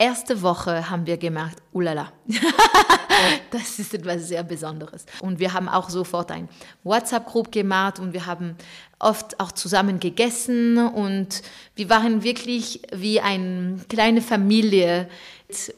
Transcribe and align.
erste 0.00 0.40
Woche 0.40 0.88
haben 0.88 1.06
wir 1.06 1.18
gemerkt, 1.18 1.62
ulala, 1.72 2.10
das 3.50 3.78
ist 3.78 3.92
etwas 3.92 4.28
sehr 4.28 4.42
Besonderes. 4.42 5.04
Und 5.20 5.38
wir 5.38 5.52
haben 5.52 5.68
auch 5.68 5.90
sofort 5.90 6.30
ein 6.32 6.48
WhatsApp-Group 6.82 7.52
gemacht 7.52 7.98
und 7.98 8.14
wir 8.14 8.24
haben 8.24 8.56
oft 8.98 9.38
auch 9.38 9.52
zusammen 9.52 10.00
gegessen 10.00 10.78
und 10.78 11.42
wir 11.76 11.90
waren 11.90 12.22
wirklich 12.22 12.80
wie 12.92 13.20
eine 13.20 13.78
kleine 13.88 14.22
Familie 14.22 15.08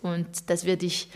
und 0.03 0.29
das 0.49 0.65
werde 0.65 0.87
ich 0.87 1.09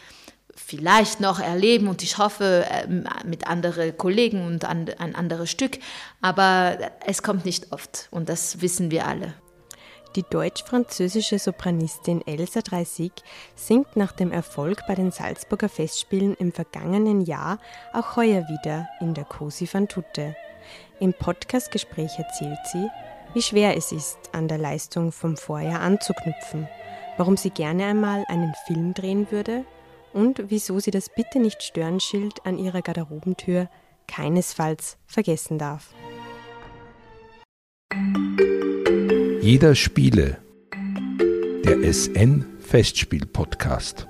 vielleicht 0.55 1.21
noch 1.21 1.39
erleben 1.39 1.87
und 1.87 2.03
ich 2.03 2.19
hoffe 2.19 2.67
ähm, 2.69 3.05
mit 3.25 3.47
anderen 3.47 3.97
Kollegen 3.97 4.45
und 4.45 4.65
ein 4.65 5.15
anderes 5.15 5.51
Stück, 5.51 5.79
aber 6.23 6.79
es 7.07 7.23
kommt 7.23 7.45
nicht 7.45 7.73
oft 7.73 8.09
und 8.11 8.29
das 8.29 8.61
wissen 8.63 8.91
wir 8.91 9.07
alle. 9.07 9.35
Die 10.17 10.23
deutsch-französische 10.23 11.39
Sopranistin 11.39 12.27
Elsa 12.27 12.63
Dreisig 12.63 13.13
singt 13.55 13.97
nach 13.97 14.13
dem 14.13 14.33
Erfolg 14.33 14.81
bei 14.89 14.95
den 14.95 15.11
Salzburger 15.11 15.69
Festspielen 15.69 16.35
im 16.37 16.53
vergangenen 16.53 17.21
Jahr 17.21 17.59
auch 17.93 18.17
heuer 18.17 18.49
wieder 18.49 18.89
in 19.01 19.13
der 19.13 19.27
Cosi 19.27 19.69
van 19.71 19.89
Tutte. 19.89 20.35
Im 21.01 21.13
Podcastgespräch 21.13 22.19
erzählt 22.19 22.61
sie, 22.73 22.89
wie 23.35 23.43
schwer 23.43 23.77
es 23.77 23.93
ist, 23.93 24.17
an 24.33 24.49
der 24.49 24.57
Leistung 24.57 25.13
vom 25.13 25.37
Vorjahr 25.37 25.83
anzuknüpfen, 25.83 26.67
warum 27.19 27.37
sie 27.37 27.51
gerne 27.51 27.85
einmal 27.85 28.25
einen 28.29 28.55
Film 28.67 28.95
drehen 28.95 29.31
würde 29.31 29.67
und 30.15 30.45
wieso 30.49 30.81
sie 30.81 30.91
das 30.91 31.11
Bitte 31.11 31.41
nicht 31.41 31.63
stören 31.63 32.01
Schild 32.01 32.47
an 32.47 32.57
ihrer 32.57 32.81
Garderobentür 32.81 33.69
keinesfalls 34.07 34.97
vergessen 35.07 35.59
darf. 35.59 35.93
Jeder 39.47 39.77
Spiele. 39.77 40.39
Der 41.65 41.93
SN 41.93 42.45
Festspiel 42.59 43.27
Podcast. 43.27 44.09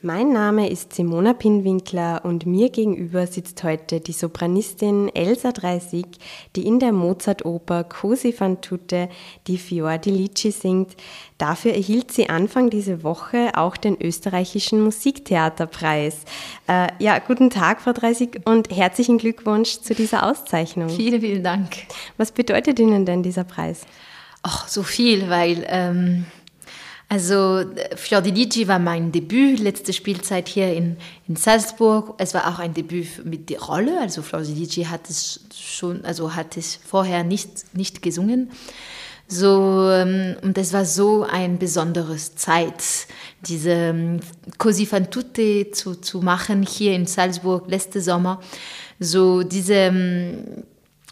Mein 0.00 0.32
Name 0.32 0.70
ist 0.70 0.92
Simona 0.92 1.32
Pinwinkler 1.32 2.24
und 2.24 2.46
mir 2.46 2.70
gegenüber 2.70 3.26
sitzt 3.26 3.64
heute 3.64 3.98
die 3.98 4.12
Sopranistin 4.12 5.10
Elsa 5.12 5.50
Dreisig, 5.50 6.06
die 6.54 6.68
in 6.68 6.78
der 6.78 6.92
Mozart-Oper 6.92 7.82
Cosi 7.82 8.32
fan 8.32 8.60
tutte 8.60 9.08
die 9.48 9.58
Fior 9.58 9.98
di 9.98 10.10
Lici 10.10 10.52
singt. 10.52 10.94
Dafür 11.36 11.72
erhielt 11.72 12.12
sie 12.12 12.28
Anfang 12.28 12.70
dieser 12.70 13.02
Woche 13.02 13.50
auch 13.54 13.76
den 13.76 14.00
österreichischen 14.00 14.82
Musiktheaterpreis. 14.82 16.18
Äh, 16.68 16.86
ja, 17.00 17.18
guten 17.18 17.50
Tag, 17.50 17.80
Frau 17.80 17.92
Dreisig, 17.92 18.42
und 18.44 18.70
herzlichen 18.70 19.18
Glückwunsch 19.18 19.80
zu 19.80 19.96
dieser 19.96 20.30
Auszeichnung. 20.30 20.90
Vielen, 20.90 21.20
vielen 21.20 21.42
Dank. 21.42 21.70
Was 22.16 22.30
bedeutet 22.30 22.78
Ihnen 22.78 23.04
denn 23.04 23.24
dieser 23.24 23.42
Preis? 23.42 23.80
Ach, 24.44 24.68
so 24.68 24.84
viel, 24.84 25.28
weil... 25.28 25.66
Ähm 25.68 26.26
also 27.08 27.64
Fior 27.96 28.20
di 28.20 28.30
Ligi 28.30 28.68
war 28.68 28.78
mein 28.78 29.12
Debüt, 29.12 29.60
letzte 29.60 29.92
Spielzeit 29.92 30.46
hier 30.48 30.74
in, 30.74 30.98
in 31.26 31.36
Salzburg. 31.36 32.14
Es 32.18 32.34
war 32.34 32.46
auch 32.48 32.58
ein 32.58 32.74
Debüt 32.74 33.24
mit 33.24 33.48
der 33.48 33.60
Rolle. 33.62 33.98
Also 34.00 34.22
Fior 34.22 34.42
di 34.42 34.66
hat 34.86 35.08
es 35.08 35.40
schon, 35.54 36.04
also 36.04 36.34
hat 36.34 36.56
es 36.56 36.76
vorher 36.76 37.24
nicht, 37.24 37.74
nicht 37.74 38.02
gesungen. 38.02 38.50
So, 39.26 39.90
ähm, 39.90 40.36
und 40.42 40.56
es 40.56 40.72
war 40.72 40.86
so 40.86 41.22
ein 41.22 41.58
besonderes 41.58 42.34
Zeit, 42.36 42.82
diese 43.42 43.70
ähm, 43.70 44.20
Così 44.56 44.86
fan 44.86 45.10
tutte 45.10 45.70
zu, 45.70 45.96
zu 45.96 46.22
machen 46.22 46.62
hier 46.62 46.94
in 46.94 47.06
Salzburg 47.06 47.68
letzte 47.68 48.00
Sommer. 48.00 48.40
So 48.98 49.42
diese 49.42 49.74
ähm, 49.74 50.64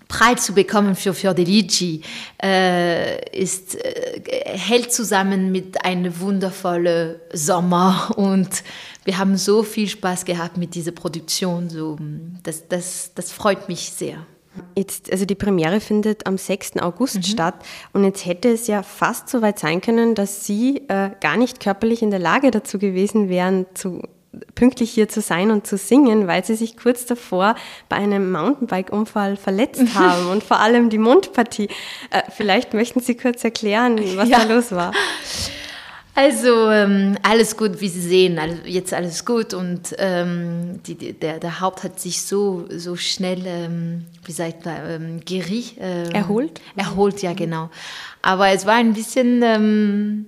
Preis 0.09 0.45
zu 0.45 0.55
bekommen 0.55 0.95
für 0.95 1.15
Fiordelici 1.15 2.03
äh, 2.43 3.37
ist, 3.37 3.75
äh, 3.75 4.21
hält 4.45 4.93
zusammen 4.93 5.51
mit 5.51 5.85
einem 5.85 6.21
wundervollen 6.21 7.17
Sommer 7.33 8.13
und 8.17 8.63
wir 9.05 9.19
haben 9.19 9.37
so 9.37 9.63
viel 9.63 9.89
Spaß 9.89 10.25
gehabt 10.25 10.57
mit 10.57 10.75
dieser 10.75 10.93
Produktion. 10.93 11.69
So, 11.71 11.97
das, 12.43 12.69
das, 12.69 13.13
das 13.15 13.33
freut 13.33 13.69
mich 13.69 13.91
sehr. 13.91 14.27
Jetzt, 14.75 15.13
also 15.13 15.27
die 15.27 15.35
Premiere 15.35 15.81
findet 15.81 16.27
am 16.27 16.39
6. 16.39 16.79
August 16.79 17.17
mhm. 17.17 17.23
statt 17.23 17.55
und 17.93 18.05
jetzt 18.05 18.25
hätte 18.25 18.49
es 18.49 18.67
ja 18.67 18.83
fast 18.83 19.29
so 19.29 19.43
weit 19.43 19.59
sein 19.59 19.81
können, 19.81 20.15
dass 20.15 20.47
Sie 20.47 20.83
äh, 20.89 21.11
gar 21.21 21.37
nicht 21.37 21.61
körperlich 21.61 22.03
in 22.03 22.11
der 22.11 22.21
Lage 22.21 22.51
dazu 22.51 22.79
gewesen 22.79 23.29
wären, 23.29 23.67
zu 23.75 24.03
pünktlich 24.55 24.91
hier 24.91 25.09
zu 25.09 25.21
sein 25.21 25.51
und 25.51 25.67
zu 25.67 25.77
singen, 25.77 26.27
weil 26.27 26.45
sie 26.45 26.55
sich 26.55 26.77
kurz 26.77 27.07
davor 27.07 27.55
bei 27.89 27.97
einem 27.97 28.33
Mountainbike-Unfall 28.33 29.37
verletzt 29.37 29.83
haben 29.95 30.29
und 30.29 30.43
vor 30.43 30.61
allem 30.61 30.91
die 30.91 30.99
Mundpartie. 30.99 31.69
Äh, 32.11 32.23
vielleicht 32.35 32.75
möchten 32.75 33.01
Sie 33.01 33.17
kurz 33.17 33.45
erklären, 33.45 33.99
was 34.17 34.29
ja. 34.29 34.45
da 34.45 34.55
los 34.55 34.73
war. 34.73 34.93
Also 36.17 36.71
ähm, 36.71 37.19
alles 37.23 37.59
gut, 37.59 37.83
wie 37.83 37.89
Sie 37.89 38.01
sehen, 38.01 38.41
jetzt 38.65 38.95
alles 38.95 39.27
gut 39.27 39.53
und 39.53 39.95
ähm, 39.99 40.81
die, 40.87 41.13
der, 41.13 41.39
der 41.39 41.61
Haupt 41.61 41.85
hat 41.85 42.01
sich 42.01 42.23
so, 42.23 42.65
so 42.71 42.97
schnell, 42.97 43.43
ähm, 43.45 44.07
wie 44.25 44.33
sagt 44.33 44.65
man, 44.65 45.21
geri, 45.27 45.65
ähm, 45.79 46.11
erholt. 46.13 46.63
Erholt, 46.75 47.21
ja 47.21 47.35
genau. 47.35 47.69
Aber 48.23 48.49
es 48.49 48.65
war 48.65 48.77
ein 48.77 48.95
bisschen 48.95 49.43
ähm, 49.43 50.27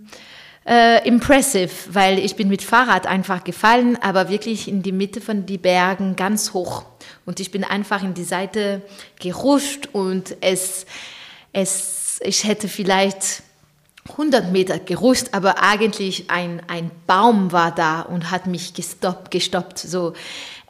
äh, 0.69 1.07
impressive, 1.09 1.71
weil 1.93 2.19
ich 2.19 2.37
bin 2.37 2.49
mit 2.49 2.63
Fahrrad 2.63 3.07
einfach 3.07 3.43
gefallen, 3.43 3.97
aber 4.03 4.29
wirklich 4.29 4.69
in 4.69 4.83
die 4.83 4.93
Mitte 4.93 5.23
von 5.23 5.47
die 5.47 5.57
Bergen 5.57 6.15
ganz 6.15 6.53
hoch. 6.53 6.85
Und 7.25 7.41
ich 7.41 7.51
bin 7.51 7.65
einfach 7.65 8.03
in 8.03 8.13
die 8.13 8.25
Seite 8.25 8.83
gerutscht 9.19 9.89
und 9.93 10.37
es, 10.43 10.85
es, 11.55 12.21
ich 12.23 12.45
hätte 12.45 12.69
vielleicht 12.69 13.43
100 14.11 14.53
Meter 14.53 14.79
gerutscht, 14.79 15.29
aber 15.33 15.63
eigentlich 15.63 16.31
ein, 16.31 16.63
ein 16.69 16.91
Baum 17.07 17.51
war 17.51 17.75
da 17.75 18.03
und 18.03 18.31
hat 18.31 18.47
mich 18.47 18.75
gestoppt, 18.75 19.31
gestoppt. 19.31 19.79
So, 19.79 20.13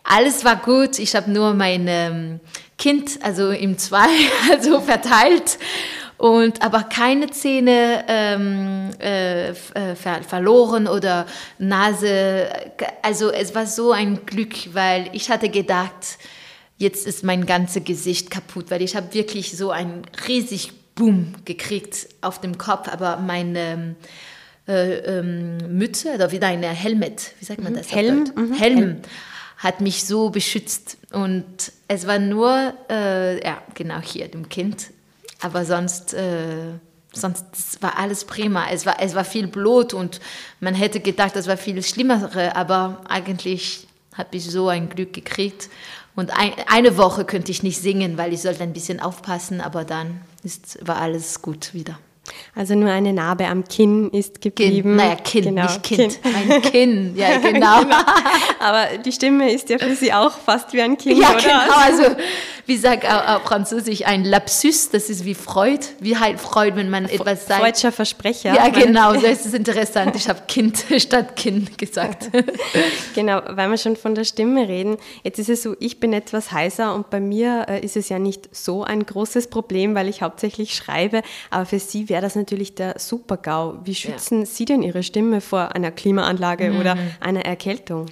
alles 0.04 0.44
war 0.44 0.56
gut. 0.56 1.00
Ich 1.00 1.16
habe 1.16 1.30
nur 1.30 1.54
mein 1.54 1.86
ähm, 1.88 2.40
Kind, 2.78 3.18
also 3.22 3.50
im 3.50 3.78
Zwei, 3.78 4.08
also 4.52 4.80
verteilt 4.80 5.58
und 6.18 6.62
aber 6.62 6.82
keine 6.82 7.30
Zähne 7.30 8.04
ähm, 8.08 8.90
äh, 9.00 9.50
äh, 9.50 9.54
ver 9.94 10.22
verloren 10.22 10.88
oder 10.88 11.26
Nase. 11.58 12.48
Also 13.02 13.30
es 13.30 13.54
war 13.54 13.66
so 13.66 13.92
ein 13.92 14.26
Glück, 14.26 14.74
weil 14.74 15.08
ich 15.12 15.30
hatte 15.30 15.48
gedacht, 15.48 16.18
jetzt 16.76 17.06
ist 17.06 17.22
mein 17.24 17.46
ganzes 17.46 17.84
Gesicht 17.84 18.30
kaputt, 18.30 18.70
weil 18.70 18.82
ich 18.82 18.96
habe 18.96 19.14
wirklich 19.14 19.56
so 19.56 19.70
ein 19.70 20.02
riesig 20.26 20.72
Boom 20.96 21.34
gekriegt 21.44 22.08
auf 22.20 22.40
dem 22.40 22.58
Kopf, 22.58 22.88
aber 22.88 23.18
meine 23.18 23.94
äh, 24.66 24.94
ähm, 24.96 25.78
Mütze 25.78 26.14
oder 26.14 26.32
wieder 26.32 26.48
eine 26.48 26.66
Helmet, 26.68 27.30
wie 27.38 27.44
sagt 27.44 27.62
man 27.62 27.72
mhm. 27.72 27.76
das? 27.76 27.92
Helm. 27.92 28.32
Mhm. 28.34 28.52
Helm 28.54 28.96
hat 29.58 29.80
mich 29.80 30.04
so 30.04 30.30
beschützt 30.30 30.98
und 31.12 31.44
es 31.86 32.06
war 32.06 32.18
nur, 32.18 32.74
äh, 32.90 33.44
ja 33.44 33.62
genau 33.74 34.00
hier 34.00 34.28
dem 34.28 34.48
Kind 34.48 34.88
aber 35.40 35.64
sonst, 35.64 36.14
äh, 36.14 36.74
sonst 37.12 37.80
war 37.80 37.98
alles 37.98 38.24
prima. 38.24 38.66
Es 38.70 38.86
war, 38.86 38.96
es 39.00 39.14
war 39.14 39.24
viel 39.24 39.46
Blut 39.46 39.94
und 39.94 40.20
man 40.60 40.74
hätte 40.74 41.00
gedacht, 41.00 41.36
das 41.36 41.46
war 41.46 41.56
viel 41.56 41.82
Schlimmere, 41.82 42.56
aber 42.56 43.02
eigentlich 43.08 43.86
habe 44.14 44.36
ich 44.36 44.50
so 44.50 44.68
ein 44.68 44.88
Glück 44.88 45.12
gekriegt. 45.12 45.68
Und 46.16 46.36
ein, 46.36 46.52
eine 46.66 46.96
Woche 46.96 47.24
könnte 47.24 47.52
ich 47.52 47.62
nicht 47.62 47.80
singen, 47.80 48.18
weil 48.18 48.32
ich 48.32 48.42
sollte 48.42 48.64
ein 48.64 48.72
bisschen 48.72 48.98
aufpassen, 48.98 49.60
aber 49.60 49.84
dann 49.84 50.20
ist, 50.42 50.84
war 50.86 51.00
alles 51.00 51.42
gut 51.42 51.74
wieder. 51.74 51.98
Also 52.54 52.74
nur 52.74 52.90
eine 52.90 53.12
Narbe 53.12 53.46
am 53.46 53.64
Kinn 53.64 54.10
ist 54.10 54.40
geblieben. 54.40 54.82
Kind, 54.82 54.96
naja, 54.96 55.14
Kinn, 55.16 55.44
genau. 55.44 55.62
nicht 55.62 55.82
Kind. 55.82 56.22
kind. 56.22 56.36
Ein 56.36 56.62
Kinn, 56.62 57.16
ja 57.16 57.38
genau. 57.42 57.82
genau. 57.82 57.96
Aber 58.60 58.98
die 58.98 59.12
Stimme 59.12 59.52
ist 59.52 59.68
ja 59.68 59.78
für 59.78 59.94
Sie 59.94 60.12
auch 60.12 60.32
fast 60.32 60.72
wie 60.72 60.82
ein 60.82 60.98
Kind, 60.98 61.20
ja, 61.20 61.30
oder? 61.30 61.40
genau. 61.40 61.76
Also 61.76 62.02
wie 62.68 62.76
sagt 62.76 63.06
auf 63.06 63.44
Französisch 63.44 64.04
ein 64.04 64.26
Lapsus, 64.26 64.90
das 64.90 65.08
ist 65.08 65.24
wie 65.24 65.34
Freud. 65.34 65.80
Wie 66.00 66.18
halt 66.18 66.38
Freud, 66.38 66.76
wenn 66.76 66.90
man 66.90 67.06
etwas 67.06 67.46
sagt. 67.46 67.62
Freudscher 67.62 67.92
Versprecher. 67.92 68.54
Ja, 68.54 68.68
genau, 68.68 69.14
das 69.14 69.46
ist 69.46 69.54
interessant. 69.54 70.14
Ich 70.16 70.28
habe 70.28 70.42
Kind 70.46 70.84
statt 70.98 71.34
Kind 71.34 71.78
gesagt. 71.78 72.30
genau, 73.14 73.40
weil 73.48 73.70
wir 73.70 73.78
schon 73.78 73.96
von 73.96 74.14
der 74.14 74.24
Stimme 74.24 74.68
reden. 74.68 74.98
Jetzt 75.24 75.38
ist 75.38 75.48
es 75.48 75.62
so, 75.62 75.76
ich 75.80 75.98
bin 75.98 76.12
etwas 76.12 76.52
heiser 76.52 76.94
und 76.94 77.08
bei 77.08 77.20
mir 77.20 77.64
äh, 77.70 77.80
ist 77.82 77.96
es 77.96 78.10
ja 78.10 78.18
nicht 78.18 78.54
so 78.54 78.84
ein 78.84 79.06
großes 79.06 79.48
Problem, 79.48 79.94
weil 79.94 80.06
ich 80.06 80.20
hauptsächlich 80.20 80.74
schreibe. 80.74 81.22
Aber 81.48 81.64
für 81.64 81.78
Sie 81.78 82.10
wäre 82.10 82.20
das 82.20 82.36
natürlich 82.36 82.74
der 82.74 82.98
Super-GAU. 82.98 83.78
Wie 83.84 83.94
schützen 83.94 84.40
ja. 84.40 84.46
Sie 84.46 84.66
denn 84.66 84.82
Ihre 84.82 85.02
Stimme 85.02 85.40
vor 85.40 85.74
einer 85.74 85.90
Klimaanlage 85.90 86.72
mhm. 86.72 86.80
oder 86.80 86.98
einer 87.20 87.46
Erkältung? 87.46 88.10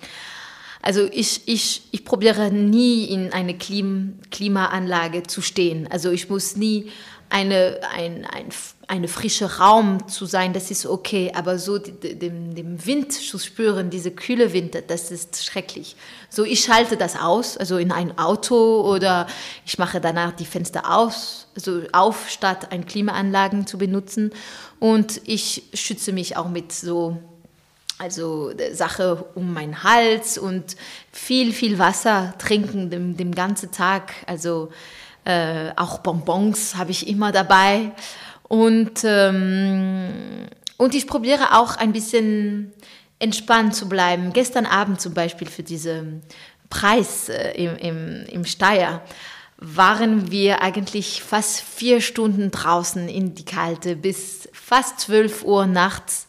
Also 0.86 1.08
ich, 1.10 1.40
ich, 1.46 1.82
ich 1.90 2.04
probiere 2.04 2.52
nie 2.52 3.06
in 3.06 3.32
eine 3.32 3.58
Klim 3.58 4.20
Klimaanlage 4.30 5.24
zu 5.24 5.42
stehen. 5.42 5.88
Also 5.90 6.12
ich 6.12 6.30
muss 6.30 6.54
nie 6.54 6.92
eine, 7.28 7.80
ein, 7.92 8.24
ein, 8.24 8.50
eine 8.86 9.08
frische 9.08 9.58
Raum 9.58 10.06
zu 10.06 10.26
sein, 10.26 10.52
das 10.52 10.70
ist 10.70 10.86
okay, 10.86 11.32
aber 11.34 11.58
so 11.58 11.78
dem, 11.78 12.54
dem 12.54 12.86
Wind 12.86 13.12
zu 13.12 13.36
spüren, 13.36 13.90
diese 13.90 14.12
kühle 14.12 14.52
Winter, 14.52 14.80
das 14.80 15.10
ist 15.10 15.44
schrecklich. 15.44 15.96
So, 16.30 16.44
ich 16.44 16.60
schalte 16.60 16.96
das 16.96 17.16
aus, 17.16 17.56
also 17.56 17.78
in 17.78 17.90
ein 17.90 18.16
Auto 18.16 18.82
oder 18.82 19.26
ich 19.66 19.78
mache 19.78 20.00
danach 20.00 20.36
die 20.36 20.44
Fenster 20.44 20.96
aus, 20.96 21.48
also 21.56 21.82
auf, 21.90 22.30
statt 22.30 22.70
ein 22.70 22.86
Klimaanlagen 22.86 23.66
zu 23.66 23.76
benutzen 23.76 24.30
und 24.78 25.20
ich 25.24 25.64
schütze 25.74 26.12
mich 26.12 26.36
auch 26.36 26.48
mit 26.48 26.70
so 26.70 27.18
also 27.98 28.52
Sache 28.72 29.24
um 29.34 29.52
meinen 29.52 29.82
Hals 29.82 30.38
und 30.38 30.76
viel, 31.12 31.52
viel 31.52 31.78
Wasser 31.78 32.34
trinken 32.38 32.90
den, 32.90 33.16
den 33.16 33.34
ganzen 33.34 33.72
Tag. 33.72 34.12
Also 34.26 34.70
äh, 35.24 35.70
auch 35.76 35.98
Bonbons 35.98 36.76
habe 36.76 36.90
ich 36.90 37.08
immer 37.08 37.32
dabei. 37.32 37.92
Und, 38.48 39.02
ähm, 39.04 40.46
und 40.76 40.94
ich 40.94 41.06
probiere 41.06 41.58
auch 41.58 41.76
ein 41.76 41.92
bisschen 41.92 42.72
entspannt 43.18 43.74
zu 43.74 43.88
bleiben. 43.88 44.32
Gestern 44.32 44.66
Abend 44.66 45.00
zum 45.00 45.14
Beispiel 45.14 45.48
für 45.48 45.62
diesen 45.62 46.22
Preis 46.68 47.28
äh, 47.28 47.52
im, 47.52 47.76
im, 47.76 48.26
im 48.26 48.44
Steier 48.44 49.02
waren 49.58 50.30
wir 50.30 50.62
eigentlich 50.62 51.22
fast 51.22 51.60
vier 51.60 52.00
Stunden 52.02 52.50
draußen 52.50 53.08
in 53.08 53.34
die 53.34 53.44
Kalte 53.44 53.96
bis 53.96 54.48
fast 54.52 55.00
zwölf 55.00 55.44
Uhr 55.44 55.66
nachts. 55.66 56.25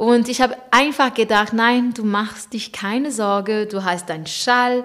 Und 0.00 0.30
ich 0.30 0.40
habe 0.40 0.56
einfach 0.70 1.12
gedacht, 1.12 1.52
nein, 1.52 1.92
du 1.92 2.04
machst 2.04 2.54
dich 2.54 2.72
keine 2.72 3.12
Sorge, 3.12 3.66
du 3.66 3.84
hast 3.84 4.08
deinen 4.08 4.26
Schall, 4.26 4.82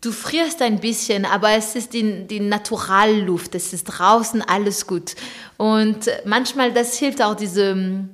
du 0.00 0.10
frierst 0.10 0.62
ein 0.62 0.80
bisschen, 0.80 1.26
aber 1.26 1.50
es 1.50 1.76
ist 1.76 1.92
die, 1.92 2.26
die 2.26 2.40
Naturalluft, 2.40 3.54
es 3.54 3.74
ist 3.74 3.84
draußen 3.84 4.40
alles 4.40 4.86
gut. 4.86 5.16
Und 5.58 6.10
manchmal, 6.24 6.72
das 6.72 6.96
hilft 6.96 7.20
auch, 7.20 7.34
diese 7.34 7.72
ähm, 7.72 8.08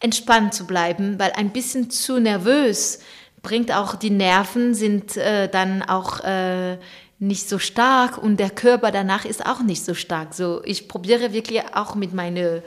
entspannt 0.00 0.54
zu 0.54 0.66
bleiben, 0.66 1.20
weil 1.20 1.30
ein 1.36 1.50
bisschen 1.50 1.88
zu 1.88 2.18
nervös 2.18 2.98
bringt 3.42 3.70
auch 3.70 3.94
die 3.94 4.10
Nerven, 4.10 4.74
sind 4.74 5.16
äh, 5.16 5.48
dann 5.48 5.84
auch 5.84 6.18
äh, 6.24 6.78
nicht 7.20 7.48
so 7.48 7.60
stark 7.60 8.18
und 8.18 8.40
der 8.40 8.50
Körper 8.50 8.90
danach 8.90 9.24
ist 9.24 9.46
auch 9.46 9.60
nicht 9.60 9.84
so 9.84 9.94
stark. 9.94 10.34
So, 10.34 10.64
ich 10.64 10.88
probiere 10.88 11.32
wirklich 11.32 11.62
auch 11.76 11.94
mit, 11.94 12.12
meine, 12.12 12.64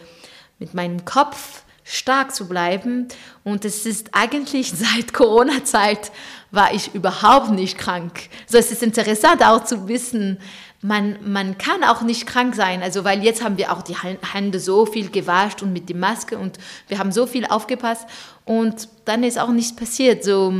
mit 0.57 0.73
meinem 0.73 1.03
Kopf 1.03 1.63
stark 1.89 2.35
zu 2.35 2.47
bleiben. 2.47 3.07
Und 3.43 3.65
es 3.65 3.85
ist 3.85 4.09
eigentlich 4.11 4.71
seit 4.75 5.13
Corona-Zeit 5.13 6.11
war 6.51 6.73
ich 6.73 6.93
überhaupt 6.93 7.51
nicht 7.51 7.77
krank. 7.77 8.29
So, 8.47 8.57
es 8.57 8.71
ist 8.71 8.83
interessant 8.83 9.43
auch 9.43 9.63
zu 9.63 9.87
wissen, 9.87 10.39
man, 10.81 11.17
man 11.29 11.57
kann 11.57 11.83
auch 11.83 12.01
nicht 12.01 12.25
krank 12.25 12.55
sein. 12.55 12.81
Also, 12.81 13.03
weil 13.03 13.23
jetzt 13.23 13.43
haben 13.43 13.57
wir 13.57 13.71
auch 13.73 13.81
die 13.81 13.97
Hände 13.97 14.59
so 14.59 14.85
viel 14.85 15.09
gewascht 15.09 15.61
und 15.61 15.73
mit 15.73 15.89
der 15.89 15.97
Maske 15.97 16.37
und 16.37 16.57
wir 16.87 16.99
haben 16.99 17.11
so 17.11 17.27
viel 17.27 17.45
aufgepasst 17.45 18.07
und 18.45 18.87
dann 19.05 19.23
ist 19.23 19.39
auch 19.39 19.49
nichts 19.49 19.75
passiert. 19.75 20.23
So, 20.23 20.53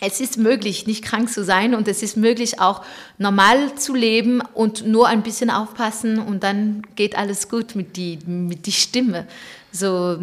es 0.00 0.20
ist 0.20 0.38
möglich, 0.38 0.86
nicht 0.86 1.04
krank 1.04 1.30
zu 1.30 1.44
sein 1.44 1.74
und 1.74 1.88
es 1.88 2.02
ist 2.02 2.16
möglich, 2.16 2.60
auch 2.60 2.84
normal 3.18 3.74
zu 3.74 3.94
leben 3.94 4.40
und 4.54 4.86
nur 4.86 5.08
ein 5.08 5.22
bisschen 5.22 5.50
aufpassen 5.50 6.18
und 6.18 6.42
dann 6.42 6.82
geht 6.94 7.16
alles 7.16 7.48
gut 7.48 7.74
mit 7.74 7.96
die, 7.96 8.18
mit 8.26 8.66
die 8.66 8.72
Stimme. 8.72 9.26
So, 9.70 10.18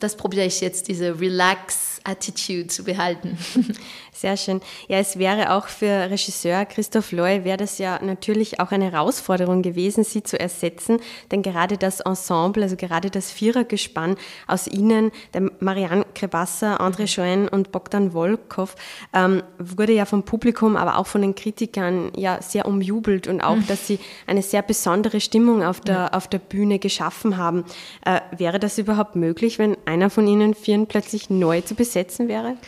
das 0.00 0.16
probiere 0.16 0.46
ich 0.46 0.60
jetzt, 0.60 0.88
diese 0.88 1.20
Relax-Attitude 1.20 2.66
zu 2.66 2.84
behalten. 2.84 3.38
Sehr 4.20 4.36
schön. 4.36 4.60
Ja, 4.86 4.98
es 4.98 5.18
wäre 5.18 5.50
auch 5.54 5.68
für 5.68 6.10
Regisseur 6.10 6.66
Christoph 6.66 7.10
Loy, 7.10 7.42
wäre 7.44 7.56
das 7.56 7.78
ja 7.78 7.98
natürlich 8.02 8.60
auch 8.60 8.70
eine 8.70 8.92
Herausforderung 8.92 9.62
gewesen, 9.62 10.04
sie 10.04 10.22
zu 10.22 10.38
ersetzen, 10.38 11.00
denn 11.30 11.40
gerade 11.40 11.78
das 11.78 12.00
Ensemble, 12.00 12.62
also 12.62 12.76
gerade 12.76 13.08
das 13.08 13.30
Vierergespann 13.30 14.16
aus 14.46 14.66
Ihnen, 14.66 15.10
der 15.32 15.50
Marianne 15.60 16.04
Krebasser, 16.14 16.82
André 16.82 17.06
Schoen 17.06 17.48
und 17.48 17.72
Bogdan 17.72 18.12
Wolkow, 18.12 18.76
ähm, 19.14 19.42
wurde 19.58 19.94
ja 19.94 20.04
vom 20.04 20.22
Publikum, 20.22 20.76
aber 20.76 20.98
auch 20.98 21.06
von 21.06 21.22
den 21.22 21.34
Kritikern 21.34 22.12
ja 22.14 22.42
sehr 22.42 22.68
umjubelt 22.68 23.26
und 23.26 23.40
auch, 23.40 23.56
mhm. 23.56 23.66
dass 23.68 23.86
sie 23.86 24.00
eine 24.26 24.42
sehr 24.42 24.60
besondere 24.60 25.22
Stimmung 25.22 25.64
auf 25.64 25.80
der, 25.80 25.94
ja. 25.94 26.08
auf 26.12 26.28
der 26.28 26.40
Bühne 26.40 26.78
geschaffen 26.78 27.38
haben. 27.38 27.64
Äh, 28.04 28.20
wäre 28.36 28.58
das 28.58 28.76
überhaupt 28.76 29.16
möglich, 29.16 29.58
wenn 29.58 29.78
einer 29.86 30.10
von 30.10 30.28
Ihnen 30.28 30.52
Vieren 30.52 30.88
plötzlich 30.88 31.30
neu 31.30 31.62
zu 31.62 31.74
besetzen 31.74 32.28
wäre? 32.28 32.58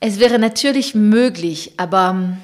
Es 0.00 0.20
wäre 0.20 0.38
natürlich 0.38 0.94
möglich, 0.94 1.72
aber 1.76 2.10
ähm, 2.10 2.36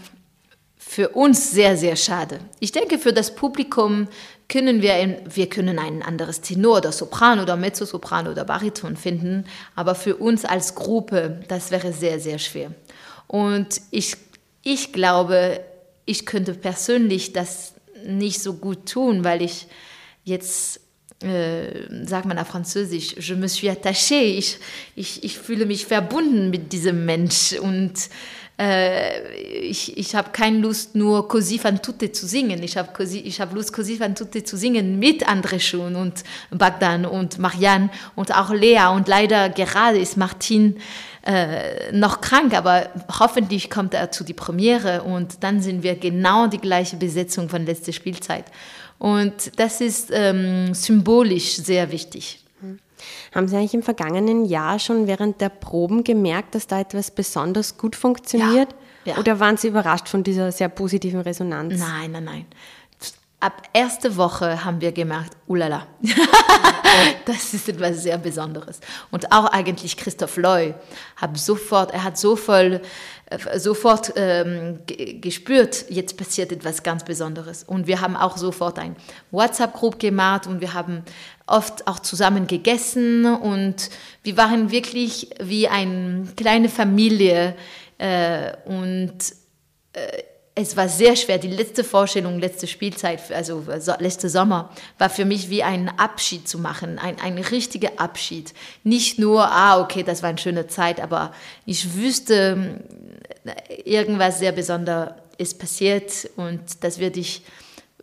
für 0.76 1.10
uns 1.10 1.50
sehr, 1.50 1.76
sehr 1.76 1.96
schade. 1.96 2.38
Ich 2.60 2.72
denke, 2.72 2.98
für 2.98 3.12
das 3.12 3.34
Publikum 3.34 4.08
können 4.48 4.82
wir, 4.82 5.18
wir 5.26 5.48
können 5.48 5.78
ein 5.78 6.02
anderes 6.02 6.40
Tenor 6.40 6.78
oder 6.78 6.92
Sopran 6.92 7.40
oder 7.40 7.56
Mezzosopran 7.56 8.28
oder 8.28 8.44
Bariton 8.44 8.96
finden, 8.96 9.44
aber 9.74 9.94
für 9.94 10.16
uns 10.16 10.44
als 10.44 10.74
Gruppe, 10.74 11.40
das 11.48 11.70
wäre 11.70 11.92
sehr, 11.92 12.20
sehr 12.20 12.38
schwer. 12.38 12.72
Und 13.26 13.80
ich, 13.90 14.16
ich 14.62 14.92
glaube, 14.92 15.60
ich 16.04 16.26
könnte 16.26 16.54
persönlich 16.54 17.32
das 17.32 17.72
nicht 18.06 18.42
so 18.42 18.54
gut 18.54 18.88
tun, 18.88 19.24
weil 19.24 19.42
ich 19.42 19.66
jetzt 20.24 20.80
äh, 21.24 22.06
sagt 22.06 22.26
man 22.26 22.38
auf 22.38 22.48
Französisch, 22.48 23.16
je 23.18 23.34
me 23.34 23.48
suis 23.48 23.70
attaché, 23.70 24.20
ich, 24.20 24.58
ich, 24.94 25.24
ich 25.24 25.38
fühle 25.38 25.66
mich 25.66 25.86
verbunden 25.86 26.50
mit 26.50 26.72
diesem 26.72 27.04
Mensch 27.04 27.54
und 27.60 27.94
äh, 28.56 29.58
ich, 29.58 29.96
ich 29.96 30.14
habe 30.14 30.30
keine 30.30 30.58
Lust, 30.58 30.94
nur 30.94 31.28
Così 31.28 31.58
fan 31.58 31.82
tutte 31.82 32.12
zu 32.12 32.26
singen. 32.26 32.62
Ich 32.62 32.76
habe 32.76 32.88
hab 32.92 33.54
Lust, 33.54 33.72
Così 33.72 33.96
fan 33.96 34.14
tutte 34.14 34.44
zu 34.44 34.56
singen 34.56 34.98
mit 34.98 35.28
André 35.28 35.58
Schun 35.58 35.96
und 35.96 36.22
Bagdan 36.50 37.04
und 37.04 37.38
Marianne 37.38 37.90
und 38.14 38.32
auch 38.32 38.50
Lea. 38.50 38.86
Und 38.94 39.08
leider 39.08 39.48
gerade 39.48 39.98
ist 39.98 40.16
Martin 40.16 40.76
äh, 41.26 41.90
noch 41.92 42.20
krank, 42.20 42.54
aber 42.54 42.90
hoffentlich 43.18 43.70
kommt 43.70 43.92
er 43.94 44.12
zu 44.12 44.22
die 44.22 44.34
Premiere 44.34 45.02
und 45.02 45.42
dann 45.42 45.60
sind 45.60 45.82
wir 45.82 45.96
genau 45.96 46.46
die 46.46 46.58
gleiche 46.58 46.96
Besetzung 46.96 47.48
von 47.48 47.66
letzter 47.66 47.92
Spielzeit. 47.92 48.44
Und 48.98 49.58
das 49.58 49.80
ist 49.80 50.10
ähm, 50.12 50.72
symbolisch 50.74 51.56
sehr 51.56 51.90
wichtig. 51.90 52.44
Haben 53.34 53.48
Sie 53.48 53.56
eigentlich 53.56 53.74
im 53.74 53.82
vergangenen 53.82 54.44
Jahr 54.44 54.78
schon 54.78 55.06
während 55.06 55.40
der 55.40 55.48
Proben 55.48 56.04
gemerkt, 56.04 56.54
dass 56.54 56.66
da 56.66 56.80
etwas 56.80 57.10
besonders 57.10 57.76
gut 57.76 57.96
funktioniert? 57.96 58.72
Ja, 59.04 59.12
ja. 59.14 59.18
Oder 59.18 59.40
waren 59.40 59.56
Sie 59.56 59.68
überrascht 59.68 60.08
von 60.08 60.22
dieser 60.22 60.52
sehr 60.52 60.68
positiven 60.68 61.20
Resonanz? 61.20 61.78
Nein, 61.78 62.12
nein, 62.12 62.24
nein. 62.24 62.46
Ab 63.40 63.62
erste 63.74 64.16
Woche 64.16 64.64
haben 64.64 64.80
wir 64.80 64.90
gemerkt, 64.92 65.36
ulala, 65.46 65.86
das 67.26 67.52
ist 67.52 67.68
etwas 67.68 68.02
sehr 68.02 68.16
Besonderes. 68.16 68.80
Und 69.10 69.30
auch 69.32 69.46
eigentlich 69.46 69.98
Christoph 69.98 70.38
Loy 70.38 70.74
hat 71.16 71.36
sofort, 71.36 71.92
er 71.92 72.04
hat 72.04 72.16
so 72.16 72.36
voll 72.36 72.80
sofort 73.56 74.12
ähm, 74.16 74.80
gespürt, 75.20 75.86
jetzt 75.88 76.16
passiert 76.16 76.52
etwas 76.52 76.82
ganz 76.82 77.04
Besonderes. 77.04 77.64
Und 77.64 77.86
wir 77.86 78.00
haben 78.00 78.16
auch 78.16 78.36
sofort 78.36 78.78
ein 78.78 78.96
WhatsApp-Group 79.30 79.98
gemacht 79.98 80.46
und 80.46 80.60
wir 80.60 80.74
haben 80.74 81.02
oft 81.46 81.86
auch 81.86 81.98
zusammen 81.98 82.46
gegessen 82.46 83.26
und 83.26 83.90
wir 84.22 84.36
waren 84.36 84.70
wirklich 84.70 85.30
wie 85.42 85.68
eine 85.68 86.26
kleine 86.36 86.68
Familie 86.68 87.54
äh, 87.98 88.52
und 88.66 89.18
äh, 89.92 90.22
es 90.54 90.76
war 90.76 90.88
sehr 90.88 91.16
schwer. 91.16 91.38
Die 91.38 91.48
letzte 91.48 91.82
Vorstellung, 91.82 92.38
letzte 92.38 92.66
Spielzeit, 92.66 93.32
also 93.32 93.64
letzte 93.98 94.28
Sommer, 94.28 94.70
war 94.98 95.10
für 95.10 95.24
mich 95.24 95.50
wie 95.50 95.62
ein 95.62 95.88
Abschied 95.98 96.48
zu 96.48 96.58
machen, 96.58 96.98
ein, 96.98 97.20
ein 97.20 97.38
richtiger 97.38 97.92
Abschied. 97.98 98.54
Nicht 98.84 99.18
nur, 99.18 99.44
ah, 99.44 99.80
okay, 99.80 100.04
das 100.04 100.22
war 100.22 100.28
eine 100.28 100.38
schöne 100.38 100.66
Zeit, 100.68 101.00
aber 101.00 101.32
ich 101.66 101.94
wüsste, 101.94 102.84
irgendwas 103.84 104.38
sehr 104.38 104.52
Besonderes 104.52 105.14
ist 105.36 105.58
passiert 105.58 106.30
und 106.36 106.60
das 106.84 107.00
werde 107.00 107.18
ich 107.18 107.42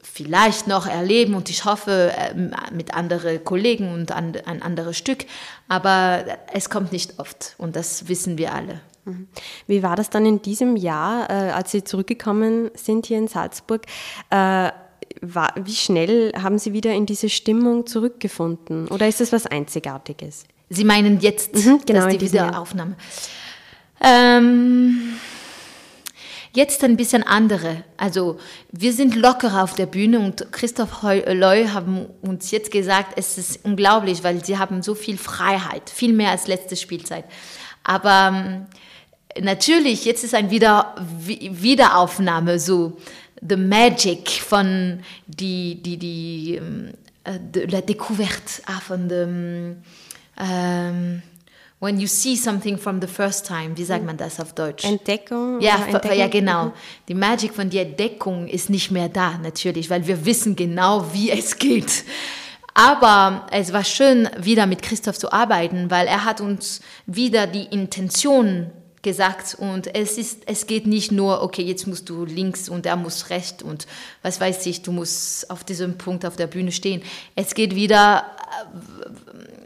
vielleicht 0.02 0.68
noch 0.68 0.86
erleben 0.86 1.36
und 1.36 1.50
ich 1.50 1.64
hoffe 1.64 2.12
ähm, 2.18 2.54
mit 2.74 2.94
anderen 2.94 3.42
Kollegen 3.46 3.94
und 3.94 4.12
an 4.12 4.34
ein 4.46 4.62
anderes 4.62 4.98
Stück, 4.98 5.26
aber 5.70 6.26
es 6.54 6.70
kommt 6.70 6.92
nicht 6.92 7.20
oft 7.20 7.56
und 7.58 7.78
das 7.78 8.10
wissen 8.10 8.38
wir 8.38 8.54
alle. 8.54 8.82
Mhm. 9.06 9.28
Wie 9.68 9.84
war 9.84 9.96
das 9.96 10.10
dann 10.10 10.26
in 10.26 10.42
diesem 10.42 10.76
Jahr, 10.76 11.30
äh, 11.30 11.52
als 11.52 11.72
Sie 11.72 11.84
zurückgekommen 11.84 12.72
sind 12.74 13.06
hier 13.08 13.18
in 13.18 13.28
Salzburg? 13.28 13.84
Äh, 14.30 14.72
wie 15.22 15.74
schnell 15.74 16.32
haben 16.42 16.58
Sie 16.58 16.74
wieder 16.74 16.94
in 16.94 17.06
diese 17.06 17.30
Stimmung 17.30 17.86
zurückgefunden? 17.86 18.88
Oder 18.88 19.08
ist 19.08 19.20
das 19.20 19.32
was 19.32 19.46
Einzigartiges? 19.46 20.46
Sie 20.70 20.86
meinen 20.86 21.20
jetzt, 21.20 21.54
mhm, 21.54 21.82
genau, 21.86 22.06
dass 22.06 22.18
die 22.18 22.32
Wiederaufnahme. 22.32 22.96
Ähm, 24.02 25.16
jetzt 26.54 26.84
ein 26.84 26.98
bisschen 26.98 27.24
andere. 27.24 27.84
Also 27.98 28.40
wir 28.72 28.94
sind 28.94 29.16
lockerer 29.16 29.64
auf 29.64 29.76
der 29.76 29.86
Bühne 29.86 30.20
und 30.20 30.52
Christoph 30.52 31.04
Loy 31.04 31.68
haben 31.68 32.08
uns 32.22 32.52
jetzt 32.52 32.72
gesagt, 32.72 33.14
es 33.18 33.38
ist 33.38 33.66
unglaublich, 33.66 34.24
weil 34.24 34.44
sie 34.44 34.58
haben 34.58 34.82
so 34.82 34.96
viel 34.96 35.18
Freiheit, 35.18 35.90
viel 35.90 36.14
mehr 36.14 36.32
als 36.32 36.48
letzte 36.48 36.76
Spielzeit. 36.76 37.26
Aber 37.84 38.32
ähm, 38.34 38.66
natürlich, 39.40 40.06
jetzt 40.06 40.24
ist 40.24 40.36
ein 40.36 40.50
Wieder 40.50 40.96
Wiederaufnahme 41.28 42.60
so 42.60 42.98
the 43.48 43.56
magic 43.56 44.30
von 44.30 45.00
die, 45.28 45.82
die, 45.82 45.98
die, 45.98 46.56
ähm, 46.56 46.92
äh, 47.24 47.40
de 47.40 47.66
la 47.66 47.82
découverte 47.82 48.62
ah, 48.66 48.80
von 48.80 49.10
dem, 49.10 49.78
ähm, 50.38 51.22
when 51.80 52.00
you 52.00 52.08
see 52.08 52.36
something 52.36 52.78
from 52.78 53.02
the 53.02 53.08
first 53.08 53.46
time, 53.48 53.76
wie 53.76 53.84
sagt 53.84 54.06
man 54.06 54.18
das 54.18 54.40
auf 54.40 54.54
Deutsch? 54.54 54.86
Entdeckung? 54.86 55.60
Ja, 55.60 55.84
Entdeckung? 55.86 56.18
ja 56.18 56.28
genau. 56.28 56.74
Die 57.08 57.16
Magic 57.16 57.54
von 57.54 57.70
der 57.70 57.88
Entdeckung 57.88 58.48
ist 58.48 58.70
nicht 58.70 58.92
mehr 58.92 59.10
da, 59.10 59.40
natürlich, 59.40 59.90
weil 59.90 60.06
wir 60.06 60.24
wissen 60.26 60.56
genau, 60.56 61.12
wie 61.14 61.32
es 61.32 61.58
geht. 61.58 62.04
Aber 62.74 63.48
es 63.52 63.74
war 63.74 63.84
schön, 63.84 64.30
wieder 64.38 64.66
mit 64.66 64.82
Christoph 64.82 65.18
zu 65.18 65.32
arbeiten, 65.34 65.92
weil 65.92 66.08
er 66.08 66.24
hat 66.24 66.40
uns 66.40 66.82
wieder 67.06 67.48
die 67.48 67.66
Intention 67.66 68.72
gesagt 69.02 69.56
und 69.60 69.94
es 69.96 70.18
ist, 70.18 70.44
es 70.46 70.68
geht 70.68 70.86
nicht 70.86 71.12
nur, 71.12 71.42
okay, 71.42 71.64
jetzt 71.64 71.88
musst 71.88 72.08
du 72.10 72.26
links 72.26 72.70
und 72.70 72.86
er 72.86 72.96
muss 72.96 73.30
rechts 73.30 73.64
und 73.64 73.88
was 74.22 74.40
weiß 74.40 74.66
ich, 74.68 74.84
du 74.84 74.92
musst 74.92 75.50
auf 75.50 75.64
diesem 75.64 75.98
Punkt 75.98 76.26
auf 76.26 76.36
der 76.36 76.48
Bühne 76.48 76.72
stehen. 76.72 77.02
Es 77.36 77.56
geht 77.56 77.76
wieder, 77.76 78.26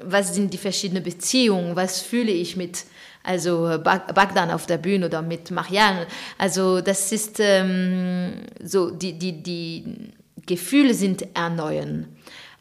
was 0.03 0.33
sind 0.33 0.53
die 0.53 0.57
verschiedenen 0.57 1.03
Beziehungen, 1.03 1.75
was 1.75 2.01
fühle 2.01 2.31
ich 2.31 2.55
mit, 2.55 2.85
also 3.23 3.77
Bagdan 3.83 4.51
auf 4.51 4.67
der 4.67 4.77
Bühne 4.77 5.07
oder 5.07 5.21
mit 5.21 5.51
Marianne. 5.51 6.07
Also 6.37 6.79
das 6.79 7.11
ist 7.11 7.39
ähm, 7.39 8.33
so, 8.63 8.89
die, 8.91 9.19
die, 9.19 9.43
die 9.43 10.13
Gefühle 10.45 10.93
sind 10.93 11.35
erneuern. 11.35 12.07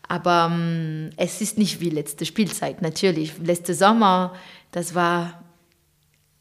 Aber 0.08 0.50
ähm, 0.52 1.10
es 1.16 1.40
ist 1.40 1.56
nicht 1.56 1.80
wie 1.80 1.90
letzte 1.90 2.26
Spielzeit, 2.26 2.82
natürlich. 2.82 3.32
Letzte 3.42 3.74
Sommer, 3.74 4.34
das 4.70 4.94
war 4.94 5.43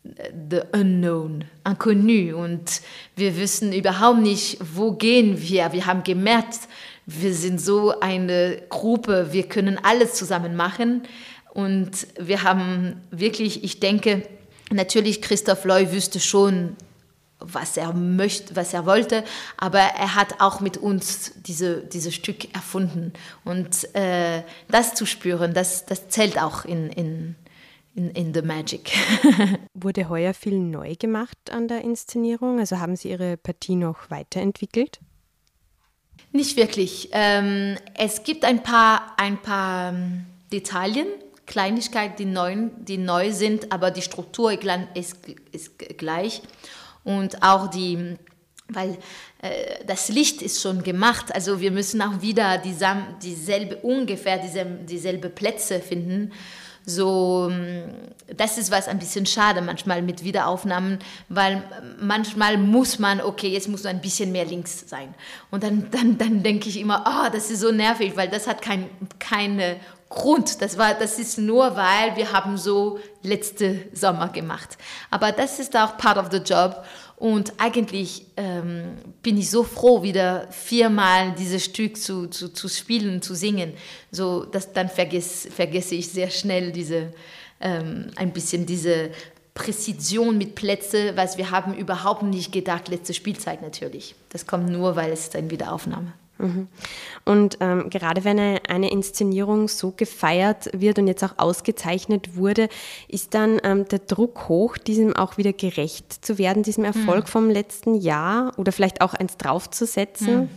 the 0.03 0.61
unknown, 0.73 1.45
inconnu. 1.65 2.35
Und 2.35 2.81
wir 3.15 3.37
wissen 3.37 3.73
überhaupt 3.73 4.19
nicht, 4.19 4.57
wo 4.75 4.91
gehen 4.91 5.41
wir. 5.41 5.71
Wir 5.71 5.85
haben 5.85 6.03
gemerkt, 6.03 6.59
wir 7.05 7.33
sind 7.33 7.59
so 7.59 7.99
eine 7.99 8.61
Gruppe, 8.69 9.29
wir 9.31 9.43
können 9.43 9.79
alles 9.81 10.13
zusammen 10.15 10.55
machen. 10.55 11.03
Und 11.53 12.07
wir 12.19 12.43
haben 12.43 13.01
wirklich, 13.11 13.63
ich 13.63 13.79
denke, 13.79 14.23
natürlich 14.71 15.21
Christoph 15.21 15.65
Loy 15.65 15.91
wüsste 15.91 16.19
schon, 16.19 16.75
was 17.39 17.77
er 17.77 17.93
möchte, 17.93 18.55
was 18.55 18.73
er 18.73 18.85
wollte, 18.85 19.23
aber 19.57 19.79
er 19.79 20.15
hat 20.15 20.39
auch 20.39 20.61
mit 20.61 20.77
uns 20.77 21.33
diese, 21.45 22.11
Stück 22.11 22.53
erfunden. 22.55 23.11
Und 23.43 23.93
äh, 23.95 24.43
das 24.69 24.95
zu 24.95 25.05
spüren, 25.05 25.53
das, 25.53 25.85
das 25.85 26.07
zählt 26.07 26.41
auch 26.41 26.63
in, 26.63 26.89
in, 26.89 27.35
in, 27.95 28.09
in 28.11 28.33
The 28.33 28.41
Magic. 28.41 28.91
Wurde 29.73 30.09
heuer 30.09 30.33
viel 30.33 30.57
neu 30.57 30.95
gemacht 30.95 31.37
an 31.51 31.67
der 31.67 31.81
Inszenierung? 31.81 32.59
Also 32.59 32.79
haben 32.79 32.95
Sie 32.95 33.09
Ihre 33.09 33.37
Partie 33.37 33.75
noch 33.75 34.09
weiterentwickelt? 34.09 34.99
Nicht 36.31 36.57
wirklich. 36.57 37.09
Ähm, 37.11 37.77
es 37.95 38.23
gibt 38.23 38.43
ein 38.43 38.63
paar, 38.63 39.13
ein 39.17 39.41
paar 39.41 39.93
ähm, 39.93 40.25
Details, 40.51 41.05
Kleinigkeiten, 41.45 42.15
die 42.17 42.25
neu, 42.25 42.69
die 42.77 42.97
neu 42.97 43.31
sind, 43.31 43.71
aber 43.71 43.91
die 43.91 44.01
Struktur 44.01 44.51
ist, 44.95 45.17
ist 45.51 45.77
gleich. 45.97 46.41
Und 47.03 47.43
auch 47.43 47.67
die, 47.69 48.15
weil 48.69 48.97
äh, 49.41 49.85
das 49.85 50.09
Licht 50.09 50.41
ist 50.41 50.61
schon 50.61 50.83
gemacht, 50.83 51.33
also 51.35 51.59
wir 51.59 51.71
müssen 51.71 52.01
auch 52.01 52.21
wieder 52.21 52.57
dieselbe, 52.57 53.77
ungefähr 53.77 54.37
dieselbe, 54.37 54.85
dieselbe 54.85 55.29
Plätze 55.29 55.79
finden. 55.79 56.31
So, 56.85 57.49
ähm, 57.49 57.83
das 58.35 58.57
ist 58.57 58.71
was 58.71 58.87
ein 58.87 58.99
bisschen 58.99 59.25
schade 59.25 59.61
manchmal 59.61 60.01
mit 60.01 60.23
Wiederaufnahmen, 60.23 60.99
weil 61.29 61.63
manchmal 61.99 62.57
muss 62.57 62.99
man, 62.99 63.21
okay, 63.21 63.49
jetzt 63.49 63.69
muss 63.69 63.85
ein 63.85 64.01
bisschen 64.01 64.31
mehr 64.31 64.45
links 64.45 64.89
sein. 64.89 65.13
Und 65.51 65.63
dann, 65.63 65.89
dann, 65.91 66.17
dann 66.17 66.43
denke 66.43 66.69
ich 66.69 66.79
immer, 66.79 67.03
oh, 67.07 67.29
das 67.31 67.49
ist 67.51 67.61
so 67.61 67.71
nervig, 67.71 68.15
weil 68.15 68.29
das 68.29 68.47
hat 68.47 68.61
kein, 68.61 68.89
keine 69.19 69.77
Grund. 70.09 70.61
Das, 70.61 70.77
war, 70.77 70.93
das 70.93 71.19
ist 71.19 71.37
nur, 71.37 71.75
weil 71.75 72.15
wir 72.15 72.31
haben 72.33 72.57
so 72.57 72.99
letzte 73.23 73.87
Sommer 73.93 74.29
gemacht. 74.29 74.77
Aber 75.09 75.31
das 75.31 75.59
ist 75.59 75.75
auch 75.75 75.97
part 75.97 76.17
of 76.17 76.27
the 76.31 76.37
job. 76.37 76.85
Und 77.23 77.53
eigentlich 77.57 78.25
ähm, 78.35 78.97
bin 79.21 79.37
ich 79.37 79.49
so 79.49 79.63
froh, 79.63 80.03
wieder 80.03 80.45
viermal 80.51 81.31
dieses 81.31 81.63
Stück 81.63 81.95
zu, 81.95 82.27
zu, 82.27 82.49
zu 82.49 82.67
spielen, 82.67 83.21
zu 83.21 83.33
singen. 83.33 83.71
So, 84.11 84.43
dass 84.43 84.73
dann 84.73 84.89
vergesse, 84.89 85.49
vergesse 85.49 85.95
ich 85.95 86.09
sehr 86.09 86.29
schnell 86.29 86.73
diese, 86.73 87.13
ähm, 87.61 88.07
ein 88.17 88.33
bisschen 88.33 88.65
diese 88.65 89.11
Präzision 89.53 90.37
mit 90.37 90.55
Plätze, 90.55 91.15
was 91.15 91.37
wir 91.37 91.49
haben 91.49 91.73
überhaupt 91.73 92.23
nicht 92.23 92.51
gedacht, 92.51 92.89
letzte 92.89 93.13
Spielzeit 93.13 93.61
natürlich. 93.61 94.15
Das 94.27 94.45
kommt 94.45 94.67
nur, 94.67 94.97
weil 94.97 95.13
es 95.13 95.29
dann 95.29 95.49
wieder 95.49 95.71
Aufnahme. 95.71 96.11
Mhm. 96.43 96.67
Und 97.25 97.57
ähm, 97.61 97.89
gerade 97.89 98.25
wenn 98.25 98.37
eine, 98.37 98.61
eine, 98.67 98.91
Inszenierung 98.91 99.69
so 99.69 99.91
gefeiert 99.95 100.69
wird 100.73 100.99
und 100.99 101.07
jetzt 101.07 101.23
auch 101.23 101.35
ausgezeichnet 101.37 102.35
wurde, 102.35 102.67
ist 103.07 103.33
dann 103.33 103.61
ähm, 103.63 103.87
der 103.87 103.99
Druck 103.99 104.49
hoch, 104.49 104.77
diesem 104.77 105.15
auch 105.15 105.37
wieder 105.37 105.53
gerecht 105.53 106.25
zu 106.25 106.37
werden, 106.37 106.63
diesem 106.63 106.83
Erfolg 106.83 107.25
mhm. 107.25 107.29
vom 107.29 107.49
letzten 107.49 107.95
Jahr 107.95 108.51
oder 108.57 108.73
vielleicht 108.73 109.01
auch 109.01 109.13
eins 109.13 109.37
draufzusetzen? 109.37 110.41
Mhm. 110.41 110.49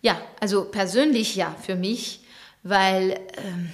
Ja, 0.00 0.20
also 0.40 0.64
persönlich 0.64 1.36
ja, 1.36 1.54
für 1.62 1.76
mich, 1.76 2.20
weil 2.62 3.20
ähm, 3.36 3.70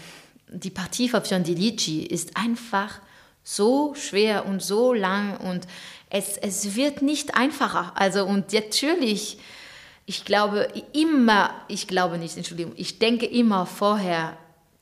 die 0.49 0.71
Partie 0.71 1.09
von 1.09 1.25
Fiondilici 1.25 2.03
ist 2.03 2.37
einfach 2.37 3.01
so 3.45 3.95
schwer 3.95 4.45
und 4.45 4.63
so 4.63 4.93
lang 4.93 5.37
und 5.39 5.67
es, 6.11 6.37
es 6.37 6.75
wird 6.75 7.01
nicht 7.01 7.37
einfacher. 7.37 7.93
Also 7.95 8.25
und 8.25 8.53
natürlich 8.53 9.39
ich 10.09 10.25
glaube 10.25 10.69
immer, 10.95 11.51
ich 11.69 11.87
glaube 11.87 12.17
nicht, 12.17 12.39
Entschuldigung, 12.39 12.73
ich 12.77 12.99
denke 12.99 13.27
immer 13.27 13.67
vorher, 13.67 14.39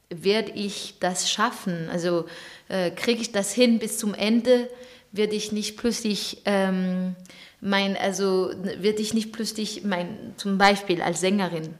werde 0.08 0.52
ich 0.52 0.94
das 1.00 1.28
schaffen? 1.28 1.88
Also 1.90 2.26
äh, 2.68 2.92
kriege 2.92 3.20
ich 3.20 3.32
das 3.32 3.52
hin 3.52 3.80
bis 3.80 3.98
zum 3.98 4.14
Ende? 4.14 4.70
Werde 5.10 5.34
ich 5.34 5.50
nicht 5.50 5.76
plötzlich 5.76 6.42
ähm, 6.44 7.16
mein, 7.60 7.96
also 7.96 8.52
werde 8.62 9.02
ich 9.02 9.14
nicht 9.14 9.32
plötzlich 9.32 9.82
mein, 9.82 10.34
zum 10.36 10.58
Beispiel 10.58 11.02
als 11.02 11.22
Sängerin, 11.22 11.74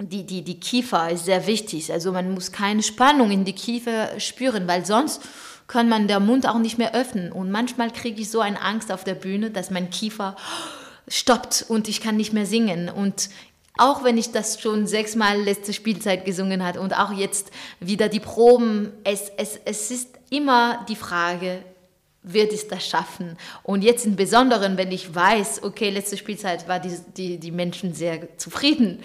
die, 0.00 0.26
die, 0.26 0.42
die 0.42 0.58
Kiefer 0.58 1.08
ist 1.08 1.26
sehr 1.26 1.46
wichtig. 1.46 1.92
Also 1.92 2.10
man 2.10 2.34
muss 2.34 2.50
keine 2.50 2.82
Spannung 2.82 3.30
in 3.30 3.44
die 3.44 3.52
Kiefer 3.52 4.18
spüren, 4.18 4.66
weil 4.66 4.84
sonst 4.84 5.22
kann 5.68 5.88
man 5.88 6.08
der 6.08 6.18
Mund 6.18 6.48
auch 6.48 6.58
nicht 6.58 6.78
mehr 6.78 6.96
öffnen. 6.96 7.30
Und 7.30 7.52
manchmal 7.52 7.92
kriege 7.92 8.20
ich 8.20 8.30
so 8.32 8.40
eine 8.40 8.60
Angst 8.60 8.90
auf 8.90 9.04
der 9.04 9.14
Bühne, 9.14 9.52
dass 9.52 9.70
mein 9.70 9.90
Kiefer 9.90 10.34
stoppt 11.08 11.66
und 11.68 11.88
ich 11.88 12.00
kann 12.00 12.16
nicht 12.16 12.32
mehr 12.32 12.46
singen. 12.46 12.88
Und 12.88 13.28
auch 13.78 14.04
wenn 14.04 14.18
ich 14.18 14.32
das 14.32 14.60
schon 14.60 14.86
sechsmal 14.86 15.40
letzte 15.40 15.72
Spielzeit 15.72 16.24
gesungen 16.24 16.64
habe 16.64 16.80
und 16.80 16.96
auch 16.96 17.12
jetzt 17.12 17.50
wieder 17.80 18.08
die 18.08 18.20
Proben, 18.20 18.92
es, 19.04 19.30
es, 19.36 19.58
es 19.64 19.90
ist 19.90 20.08
immer 20.30 20.84
die 20.88 20.96
Frage, 20.96 21.62
wird 22.22 22.52
es 22.52 22.68
das 22.68 22.86
schaffen? 22.86 23.36
Und 23.62 23.82
jetzt 23.82 24.06
im 24.06 24.16
Besonderen, 24.16 24.76
wenn 24.76 24.92
ich 24.92 25.14
weiß, 25.14 25.62
okay, 25.62 25.90
letzte 25.90 26.16
Spielzeit 26.16 26.68
war 26.68 26.78
die, 26.78 26.96
die, 27.16 27.38
die 27.38 27.50
Menschen 27.50 27.94
sehr 27.94 28.38
zufrieden. 28.38 29.00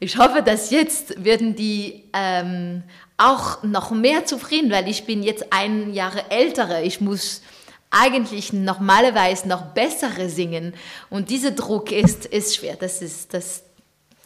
Ich 0.00 0.16
hoffe, 0.16 0.42
dass 0.42 0.70
jetzt 0.70 1.24
werden 1.24 1.54
die 1.54 2.04
ähm, 2.12 2.82
auch 3.16 3.62
noch 3.62 3.90
mehr 3.90 4.24
zufrieden, 4.24 4.70
weil 4.70 4.88
ich 4.88 5.04
bin 5.04 5.22
jetzt 5.22 5.52
ein 5.52 5.92
Jahre 5.92 6.30
ältere. 6.30 6.82
Ich 6.82 7.00
muss 7.00 7.42
eigentlich 7.90 8.52
normalerweise 8.52 9.48
noch 9.48 9.66
bessere 9.72 10.28
singen. 10.28 10.74
Und 11.10 11.30
dieser 11.30 11.52
Druck 11.52 11.90
ist, 11.92 12.26
ist 12.26 12.56
schwer. 12.56 12.76
Das 12.76 13.02
ist, 13.02 13.32
das, 13.34 13.62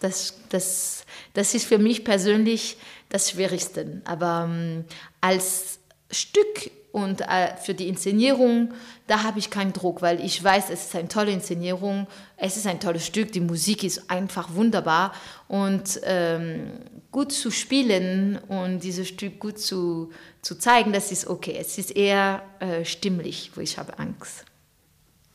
das, 0.00 0.35
das, 0.49 1.04
das 1.35 1.54
ist 1.54 1.66
für 1.66 1.78
mich 1.78 2.04
persönlich 2.04 2.76
das 3.09 3.31
Schwierigste. 3.31 4.02
Aber 4.04 4.49
ähm, 4.49 4.85
als 5.21 5.78
Stück 6.11 6.71
und 6.92 7.23
äh, 7.23 7.57
für 7.57 7.75
die 7.75 7.88
Inszenierung, 7.88 8.75
da 9.07 9.23
habe 9.23 9.38
ich 9.38 9.50
keinen 9.50 9.73
Druck, 9.73 10.02
weil 10.02 10.23
ich 10.25 10.42
weiß, 10.42 10.71
es 10.71 10.87
ist 10.87 10.95
eine 10.95 11.09
tolle 11.09 11.33
Inszenierung, 11.33 12.07
es 12.37 12.57
ist 12.57 12.66
ein 12.66 12.81
tolles 12.81 13.07
Stück, 13.07 13.33
die 13.33 13.40
Musik 13.40 13.83
ist 13.83 14.11
einfach 14.11 14.54
wunderbar 14.54 15.12
und 15.49 16.00
ähm, 16.04 16.73
gut 17.12 17.31
zu 17.31 17.50
spielen 17.50 18.38
und 18.49 18.81
dieses 18.81 19.07
Stück 19.07 19.38
gut 19.38 19.59
zu, 19.59 20.11
zu 20.40 20.59
zeigen, 20.59 20.92
das 20.92 21.12
ist 21.12 21.26
okay. 21.26 21.57
Es 21.59 21.76
ist 21.78 21.95
eher 21.95 22.42
äh, 22.59 22.85
stimmlich, 22.85 23.52
wo 23.54 23.61
ich 23.61 23.78
habe 23.78 23.99
Angst. 23.99 24.47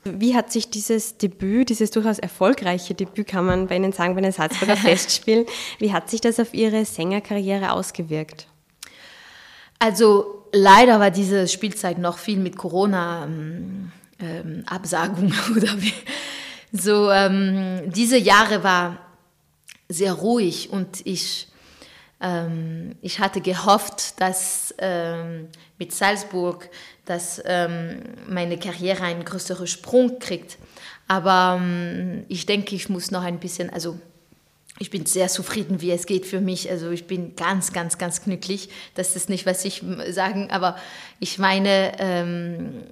Wie 0.04 0.36
hat 0.36 0.52
sich 0.52 0.70
dieses 0.70 1.18
Debüt, 1.18 1.70
dieses 1.70 1.92
durchaus 1.92 2.18
erfolgreiche 2.18 2.96
Debüt, 2.96 3.28
kann 3.28 3.46
man 3.46 3.68
bei 3.68 3.76
Ihnen 3.76 3.92
sagen, 3.92 4.16
bei 4.16 4.22
den 4.22 4.32
Salzburger 4.32 4.76
Festspielen, 4.78 5.46
wie 5.80 5.94
hat 5.94 6.10
sich 6.10 6.20
das 6.20 6.40
auf 6.40 6.54
Ihre 6.54 6.84
Sängerkarriere 6.84 7.72
ausgewirkt? 7.72 8.48
Also 9.80 10.46
leider 10.52 11.00
war 11.00 11.12
diese 11.12 11.48
Spielzeit 11.48 12.00
noch 12.00 12.18
viel 12.18 12.40
mit 12.40 12.58
Corona 12.58 13.26
ähm, 13.26 13.92
ähm, 14.20 14.64
Absagung 14.66 15.32
oder 15.56 15.80
wie. 15.80 15.94
So 16.72 17.12
ähm, 17.12 17.92
diese 17.92 18.18
Jahre 18.18 18.64
war 18.64 18.98
sehr 19.90 20.14
ruhig 20.14 20.70
und 20.72 21.06
ich 21.06 21.48
ähm, 22.20 22.96
ich 23.02 23.20
hatte 23.20 23.42
gehofft, 23.42 24.20
dass 24.20 24.74
ähm, 24.80 25.48
mit 25.78 25.94
Salzburg, 25.94 26.70
dass 27.06 27.42
ähm, 27.46 28.02
meine 28.28 28.58
Karriere 28.58 29.04
einen 29.04 29.24
größeren 29.24 29.68
Sprung 29.68 30.20
kriegt. 30.20 30.58
Aber 31.08 31.60
ähm, 31.62 32.26
ich 32.28 32.46
denke, 32.46 32.76
ich 32.76 32.90
muss 32.90 33.12
noch 33.12 33.24
ein 33.24 33.40
bisschen, 33.40 33.70
also 33.70 34.00
ich 34.80 34.90
bin 34.90 35.06
sehr 35.06 35.28
zufrieden, 35.28 35.82
wie 35.82 35.92
es 35.92 36.06
geht 36.06 36.26
für 36.26 36.42
mich. 36.42 36.70
Also 36.70 36.92
ich 36.92 37.08
bin 37.08 37.36
ganz, 37.36 37.72
ganz, 37.72 37.98
ganz 37.98 38.24
glücklich. 38.24 38.70
Das 38.96 39.16
ist 39.16 39.30
nicht, 39.30 39.46
was 39.46 39.66
ich 39.66 39.84
sagen, 40.10 40.50
aber 40.52 40.76
ich 41.20 41.40
meine, 41.40 41.94
ähm, 42.00 42.84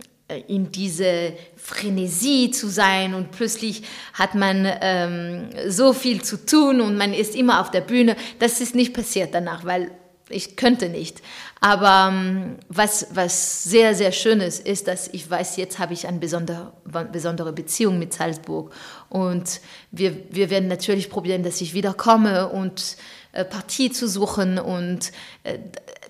in 0.48 0.72
diese 0.72 1.34
Frenesie 1.56 2.50
zu 2.50 2.68
sein 2.68 3.14
und 3.14 3.32
plötzlich 3.32 3.84
hat 4.14 4.34
man 4.34 4.68
ähm, 4.82 5.50
so 5.68 5.94
viel 5.94 6.24
zu 6.24 6.44
tun 6.46 6.82
und 6.82 6.98
man 6.98 7.14
ist 7.14 7.36
immer 7.36 7.62
auf 7.62 7.70
der 7.70 7.82
Bühne. 7.82 8.16
Das 8.40 8.60
ist 8.60 8.74
nicht 8.74 8.94
passiert 8.94 9.36
danach, 9.36 9.66
weil 9.66 9.92
ich 10.30 10.56
könnte 10.56 10.90
nicht. 10.90 11.22
Aber 11.62 12.10
ähm, 12.12 12.58
was, 12.70 13.08
was 13.14 13.64
sehr, 13.64 13.94
sehr 13.94 14.12
schön 14.12 14.42
ist, 14.42 14.66
ist, 14.66 14.88
dass 14.88 15.08
ich 15.10 15.30
weiß, 15.30 15.58
jetzt 15.58 15.78
habe 15.78 15.94
ich 15.94 16.08
eine 16.08 16.18
besondere, 16.18 16.74
besondere 17.12 17.54
Beziehung 17.54 18.00
mit 18.00 18.14
Salzburg. 18.14 18.74
Und 19.10 19.62
wir, 19.92 20.18
wir 20.32 20.50
werden 20.50 20.68
natürlich 20.68 21.12
probieren, 21.12 21.44
dass 21.44 21.62
ich 21.62 21.76
wiederkomme 21.76 22.50
und 22.50 22.98
äh, 23.34 23.46
Partie 23.46 23.92
zu 23.92 24.08
suchen 24.08 24.58
und 24.58 25.12
äh, 25.44 25.60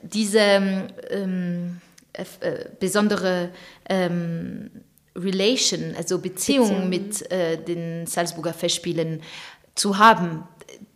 diese 0.04 0.88
ähm, 1.10 1.82
äh, 2.18 2.48
äh 2.48 2.70
besondere 2.80 3.50
ähm, 3.90 4.72
Relation, 5.16 5.96
also 5.98 6.20
Beziehung, 6.20 6.90
Beziehung. 6.90 6.90
mit 6.90 7.32
äh, 7.32 7.58
den 7.58 8.06
Salzburger 8.06 8.54
Festspielen 8.54 9.22
zu 9.76 9.98
haben. 9.98 10.44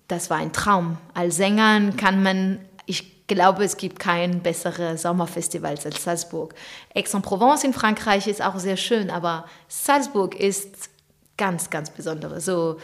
Das 0.08 0.30
war 0.30 0.38
ein 0.38 0.52
Traum. 0.52 0.98
Als 1.14 1.38
Sänger 1.38 1.92
kann 1.96 2.24
man 2.24 2.60
ich 2.90 3.28
glaube, 3.28 3.64
es 3.64 3.78
gibt 3.78 4.00
kein 4.00 4.42
besseres 4.42 5.04
Sommerfestival 5.04 5.76
als 5.86 6.04
Salzburg. 6.04 6.56
Aix-en-Provence 6.96 7.64
in 7.64 7.74
Frankreich 7.74 8.28
ist 8.28 8.42
auch 8.42 8.58
sehr 8.58 8.78
schön, 8.78 9.12
aber 9.12 9.46
Salzburg 9.68 10.34
ist 10.36 10.90
ganz, 11.38 11.70
ganz 11.70 11.92
besonders. 11.92 12.44
So, 12.46 12.78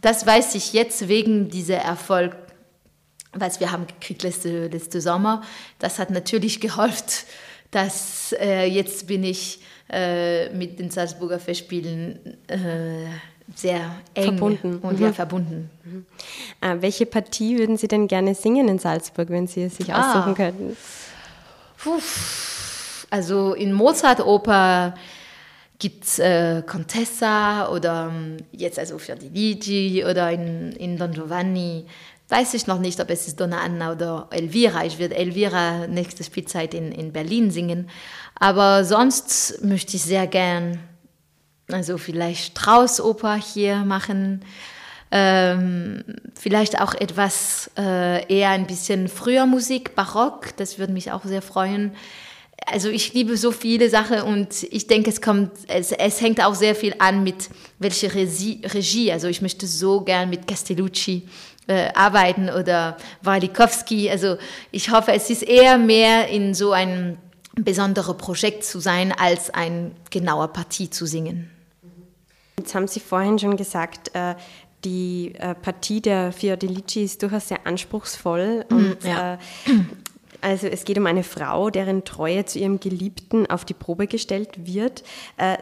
das 0.00 0.26
weiß 0.26 0.54
ich 0.54 0.72
jetzt 0.72 1.08
wegen 1.08 1.50
dieser 1.50 1.76
Erfolg, 1.76 2.36
was 3.32 3.60
wir 3.60 3.70
haben 3.70 3.86
gekriegt 3.86 4.22
letzte, 4.22 4.68
letzte 4.68 5.00
Sommer. 5.00 5.42
Das 5.78 5.98
hat 5.98 6.10
natürlich 6.10 6.60
geholfen, 6.62 7.26
dass 7.70 8.34
äh, 8.40 8.64
jetzt 8.66 9.06
bin 9.06 9.24
ich 9.24 9.60
äh, 9.90 10.48
mit 10.50 10.78
den 10.78 10.90
Salzburger 10.90 11.38
Festspielen 11.38 12.18
äh, 12.46 12.58
sehr 13.54 13.80
eng 14.14 14.24
verbunden. 14.24 14.78
und 14.78 14.98
mhm. 14.98 15.06
ja, 15.06 15.12
verbunden. 15.12 15.70
Mhm. 15.84 16.06
Äh, 16.60 16.76
welche 16.80 17.06
Partie 17.06 17.58
würden 17.58 17.76
Sie 17.76 17.88
denn 17.88 18.06
gerne 18.06 18.34
singen 18.34 18.68
in 18.68 18.78
Salzburg, 18.78 19.28
wenn 19.30 19.46
Sie 19.46 19.64
es 19.64 19.76
sich 19.76 19.92
ah. 19.92 20.12
aussuchen 20.12 20.34
könnten? 20.34 20.76
Puh. 21.78 22.00
Also 23.10 23.54
in 23.54 23.72
Mozart-Oper 23.72 24.94
gibt 25.80 26.04
es 26.04 26.18
äh, 26.20 26.62
Contessa 26.64 27.68
oder 27.70 28.12
ähm, 28.14 28.36
jetzt 28.52 28.78
also 28.78 28.98
für 28.98 29.16
die 29.16 29.28
Ligi 29.28 30.04
oder 30.04 30.30
in, 30.30 30.72
in 30.72 30.96
Don 30.96 31.10
Giovanni. 31.10 31.86
Weiß 32.30 32.54
ich 32.54 32.66
noch 32.66 32.78
nicht, 32.78 33.00
ob 33.00 33.10
es 33.10 33.26
ist 33.26 33.40
Donna 33.40 33.60
Anna 33.60 33.92
oder 33.92 34.28
Elvira. 34.30 34.84
Ich 34.84 34.98
werde 34.98 35.16
Elvira 35.16 35.86
nächste 35.86 36.24
Spielzeit 36.24 36.74
in, 36.74 36.92
in 36.92 37.12
Berlin 37.12 37.50
singen. 37.50 37.90
Aber 38.36 38.84
sonst 38.84 39.62
möchte 39.62 39.96
ich 39.96 40.02
sehr 40.02 40.26
gern 40.26 40.78
also 41.72 41.98
vielleicht 41.98 42.58
Straußoper 42.58 43.36
hier 43.36 43.76
machen, 43.78 44.44
ähm, 45.10 46.04
vielleicht 46.34 46.80
auch 46.80 46.94
etwas 46.94 47.70
äh, 47.76 48.26
eher 48.32 48.50
ein 48.50 48.66
bisschen 48.66 49.08
früher 49.08 49.46
Musik, 49.46 49.94
Barock, 49.94 50.56
das 50.56 50.78
würde 50.78 50.92
mich 50.92 51.10
auch 51.10 51.24
sehr 51.24 51.42
freuen. 51.42 51.92
Also 52.66 52.88
ich 52.88 53.12
liebe 53.14 53.36
so 53.36 53.52
viele 53.52 53.90
Sachen 53.90 54.22
und 54.22 54.62
ich 54.70 54.86
denke, 54.86 55.10
es 55.10 55.20
kommt, 55.20 55.50
es, 55.66 55.92
es 55.92 56.20
hängt 56.20 56.44
auch 56.44 56.54
sehr 56.54 56.74
viel 56.74 56.94
an 56.98 57.24
mit 57.24 57.50
welcher 57.78 58.14
Regie, 58.14 58.60
Regie. 58.64 59.10
Also 59.10 59.28
ich 59.28 59.42
möchte 59.42 59.66
so 59.66 60.02
gern 60.02 60.30
mit 60.30 60.46
Castellucci 60.46 61.28
äh, 61.66 61.88
arbeiten 61.94 62.48
oder 62.50 62.96
Walikowski. 63.22 64.10
Also 64.10 64.36
ich 64.70 64.90
hoffe, 64.90 65.12
es 65.12 65.30
ist 65.30 65.42
eher 65.42 65.78
mehr 65.78 66.28
in 66.28 66.54
so 66.54 66.72
ein 66.72 67.18
besonderes 67.54 68.16
Projekt 68.16 68.64
zu 68.64 68.80
sein, 68.80 69.12
als 69.12 69.50
ein 69.50 69.92
genauer 70.10 70.48
Partie 70.48 70.90
zu 70.90 71.06
singen. 71.06 71.50
Jetzt 72.58 72.74
haben 72.74 72.88
Sie 72.88 73.00
vorhin 73.00 73.38
schon 73.38 73.56
gesagt, 73.56 74.14
äh, 74.14 74.34
die 74.84 75.34
äh, 75.38 75.54
Partie 75.54 76.00
der 76.00 76.32
Fiordelici 76.32 77.04
ist 77.04 77.22
durchaus 77.22 77.48
sehr 77.48 77.66
anspruchsvoll 77.66 78.64
mhm, 78.68 78.76
und 78.76 79.04
ja. 79.04 79.34
Äh, 79.34 79.38
also 80.40 80.66
es 80.66 80.84
geht 80.84 80.98
um 80.98 81.06
eine 81.06 81.22
Frau, 81.22 81.70
deren 81.70 82.04
Treue 82.04 82.44
zu 82.44 82.58
ihrem 82.58 82.80
Geliebten 82.80 83.46
auf 83.46 83.64
die 83.64 83.74
Probe 83.74 84.06
gestellt 84.06 84.50
wird. 84.66 85.02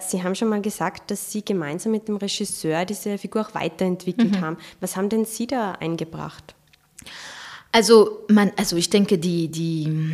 Sie 0.01 0.23
haben 0.23 0.35
schon 0.35 0.49
mal 0.49 0.61
gesagt, 0.63 1.11
dass 1.11 1.33
Sie 1.33 1.45
gemeinsam 1.45 1.93
mit 1.93 2.09
dem 2.09 2.17
Regisseur 2.17 2.85
diese 2.85 3.19
Figur 3.19 3.43
auch 3.43 3.55
weiterentwickelt 3.55 4.33
mhm. 4.37 4.41
haben. 4.41 4.57
Was 4.81 4.97
haben 4.97 5.09
denn 5.09 5.25
Sie 5.25 5.47
da 5.47 5.73
eingebracht? 5.73 6.55
Also, 7.73 8.25
man, 8.29 8.53
also 8.57 8.77
ich 8.77 8.91
denke, 8.91 9.19
die, 9.19 9.49
die 9.49 10.13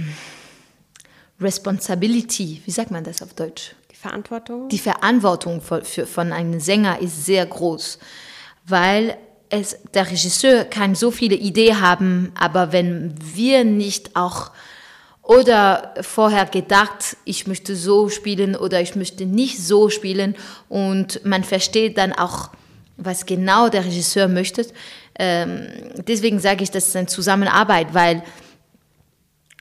Responsibility, 1.41 2.62
wie 2.65 2.71
sagt 2.71 2.91
man 2.91 3.05
das 3.05 3.23
auf 3.23 3.35
Deutsch? 3.35 3.75
Verantwortung? 4.05 4.69
Die 4.69 4.79
Verantwortung 4.79 5.62
für, 5.62 5.83
für, 5.83 6.07
von 6.07 6.31
einem 6.33 6.61
Sänger 6.61 7.01
ist 7.01 7.25
sehr 7.25 7.47
groß, 7.47 7.99
weil 8.67 9.17
es, 9.55 9.79
der 9.95 10.11
Regisseur 10.11 10.64
kann 10.64 10.95
so 10.95 11.11
viele 11.11 11.37
Ideen 11.37 11.81
haben, 11.81 12.33
aber 12.38 12.73
wenn 12.73 13.14
wir 13.35 13.64
nicht 13.64 14.17
auch 14.17 14.51
oder 15.23 15.95
vorher 16.03 16.45
gedacht, 16.45 17.17
ich 17.25 17.47
möchte 17.47 17.75
so 17.77 18.11
spielen 18.11 18.57
oder 18.57 18.81
ich 18.81 18.95
möchte 18.95 19.25
nicht 19.25 19.59
so 19.59 19.88
spielen 19.88 20.37
und 20.69 21.25
man 21.25 21.45
versteht 21.45 21.97
dann 21.97 22.12
auch, 22.12 22.51
was 22.97 23.27
genau 23.27 23.69
der 23.69 23.85
Regisseur 23.85 24.29
möchte. 24.29 24.67
Ähm, 25.19 25.67
deswegen 26.07 26.40
sage 26.40 26.62
ich, 26.62 26.71
das 26.71 26.88
ist 26.88 26.97
eine 26.97 27.07
Zusammenarbeit, 27.07 27.95
weil 27.95 28.23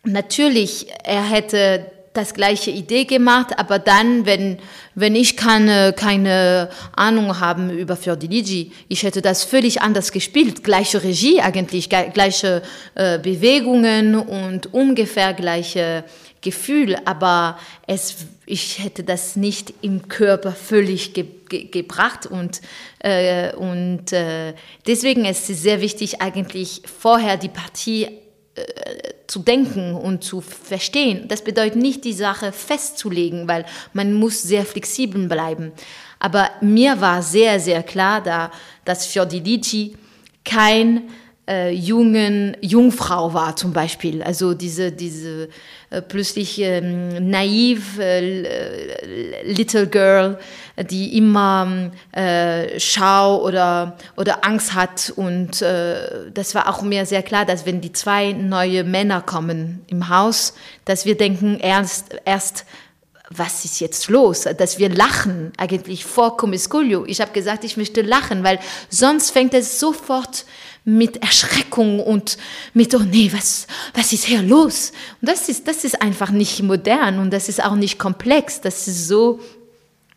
natürlich 0.03 0.87
er 1.03 1.23
hätte 1.23 1.85
das 2.13 2.35
gleiche 2.35 2.69
Idee 2.69 3.05
gemacht, 3.05 3.57
aber 3.57 3.79
dann, 3.79 4.25
wenn, 4.25 4.59
wenn 4.93 5.15
ich 5.15 5.35
keine, 5.35 5.93
keine 5.93 6.69
Ahnung 6.95 7.39
haben 7.39 7.71
über 7.71 7.95
Fiordiligi, 7.95 8.71
ich 8.87 9.03
hätte 9.03 9.21
das 9.21 9.43
völlig 9.43 9.81
anders 9.81 10.11
gespielt. 10.11 10.63
Gleiche 10.63 11.03
Regie 11.03 11.41
eigentlich, 11.41 11.89
gleiche 11.89 12.61
äh, 12.93 13.17
Bewegungen 13.17 14.15
und 14.15 14.73
ungefähr 14.73 15.33
gleiche 15.33 16.03
Gefühl, 16.41 16.97
aber 17.05 17.57
es, 17.87 18.15
ich 18.45 18.83
hätte 18.83 19.03
das 19.03 19.35
nicht 19.35 19.73
im 19.81 20.07
Körper 20.07 20.51
völlig 20.51 21.13
ge, 21.13 21.25
ge, 21.49 21.63
gebracht 21.65 22.27
und, 22.27 22.61
äh, 22.99 23.55
und 23.55 24.11
äh, 24.11 24.53
deswegen 24.85 25.25
ist 25.25 25.49
es 25.49 25.63
sehr 25.63 25.81
wichtig 25.81 26.21
eigentlich 26.21 26.83
vorher 26.85 27.37
die 27.37 27.49
Partie 27.49 28.09
zu 29.27 29.39
denken 29.39 29.95
und 29.95 30.23
zu 30.23 30.41
verstehen. 30.41 31.27
Das 31.27 31.43
bedeutet 31.43 31.81
nicht, 31.81 32.05
die 32.05 32.13
Sache 32.13 32.51
festzulegen, 32.51 33.47
weil 33.47 33.65
man 33.93 34.13
muss 34.13 34.43
sehr 34.43 34.65
flexibel 34.65 35.27
bleiben. 35.27 35.71
Aber 36.19 36.49
mir 36.61 37.01
war 37.01 37.23
sehr, 37.23 37.59
sehr 37.59 37.83
klar, 37.83 38.21
da, 38.21 38.51
dass 38.85 39.07
für 39.07 39.25
die 39.25 39.39
Ligi 39.39 39.97
kein 40.45 41.09
äh, 41.47 41.71
jungen 41.71 42.55
Jungfrau 42.61 43.33
war 43.33 43.55
zum 43.55 43.73
Beispiel. 43.73 44.23
Also 44.23 44.53
diese, 44.53 44.91
diese 44.91 45.49
äh, 45.89 46.01
plötzlich 46.01 46.59
ähm, 46.59 47.29
naiv 47.29 47.99
äh, 47.99 49.43
Little 49.43 49.87
Girl, 49.87 50.39
die 50.89 51.17
immer 51.17 51.91
äh, 52.13 52.79
Schau 52.79 53.43
oder, 53.43 53.97
oder 54.15 54.45
Angst 54.45 54.73
hat. 54.73 55.11
Und 55.15 55.61
äh, 55.61 56.31
das 56.33 56.55
war 56.55 56.69
auch 56.69 56.81
mir 56.81 57.05
sehr 57.05 57.23
klar, 57.23 57.45
dass 57.45 57.65
wenn 57.65 57.81
die 57.81 57.91
zwei 57.91 58.31
neue 58.31 58.83
Männer 58.83 59.21
kommen 59.21 59.81
im 59.87 60.07
Haus, 60.09 60.53
dass 60.85 61.05
wir 61.05 61.17
denken 61.17 61.59
erst, 61.59 62.15
erst 62.25 62.65
was 63.29 63.65
ist 63.65 63.79
jetzt 63.79 64.09
los? 64.09 64.47
Dass 64.57 64.79
wir 64.79 64.89
lachen 64.89 65.51
eigentlich 65.57 66.05
vor 66.05 66.37
Comisculio. 66.37 67.05
Ich 67.07 67.21
habe 67.21 67.31
gesagt, 67.31 67.63
ich 67.63 67.77
möchte 67.77 68.01
lachen, 68.01 68.43
weil 68.43 68.59
sonst 68.89 69.31
fängt 69.31 69.53
es 69.53 69.79
sofort 69.79 70.45
mit 70.85 71.21
Erschreckung 71.21 71.99
und 71.99 72.37
mit, 72.73 72.93
oh 72.93 72.99
nee, 72.99 73.31
was, 73.33 73.67
was 73.93 74.11
ist 74.11 74.25
hier 74.25 74.41
los? 74.41 74.91
Und 75.21 75.29
das 75.29 75.47
ist, 75.49 75.67
das 75.67 75.83
ist 75.83 76.01
einfach 76.01 76.29
nicht 76.29 76.61
modern 76.61 77.19
und 77.19 77.31
das 77.31 77.49
ist 77.49 77.63
auch 77.63 77.75
nicht 77.75 77.99
komplex. 77.99 78.59
Das 78.59 78.87
ist 78.87 79.07
so 79.07 79.39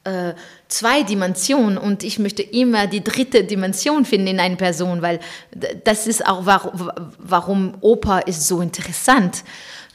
äh, 0.04 0.34
zwei 0.68 1.02
Dimensionen 1.02 1.78
und 1.78 2.02
ich 2.02 2.18
möchte 2.18 2.42
immer 2.42 2.86
die 2.86 3.02
dritte 3.02 3.44
Dimension 3.44 4.04
finden 4.04 4.28
in 4.28 4.40
einer 4.40 4.56
Person, 4.56 5.02
weil 5.02 5.20
das 5.84 6.06
ist 6.06 6.26
auch, 6.26 6.46
warum, 6.46 6.90
warum 7.18 7.74
Oper 7.80 8.26
ist 8.26 8.48
so 8.48 8.60
interessant. 8.60 9.44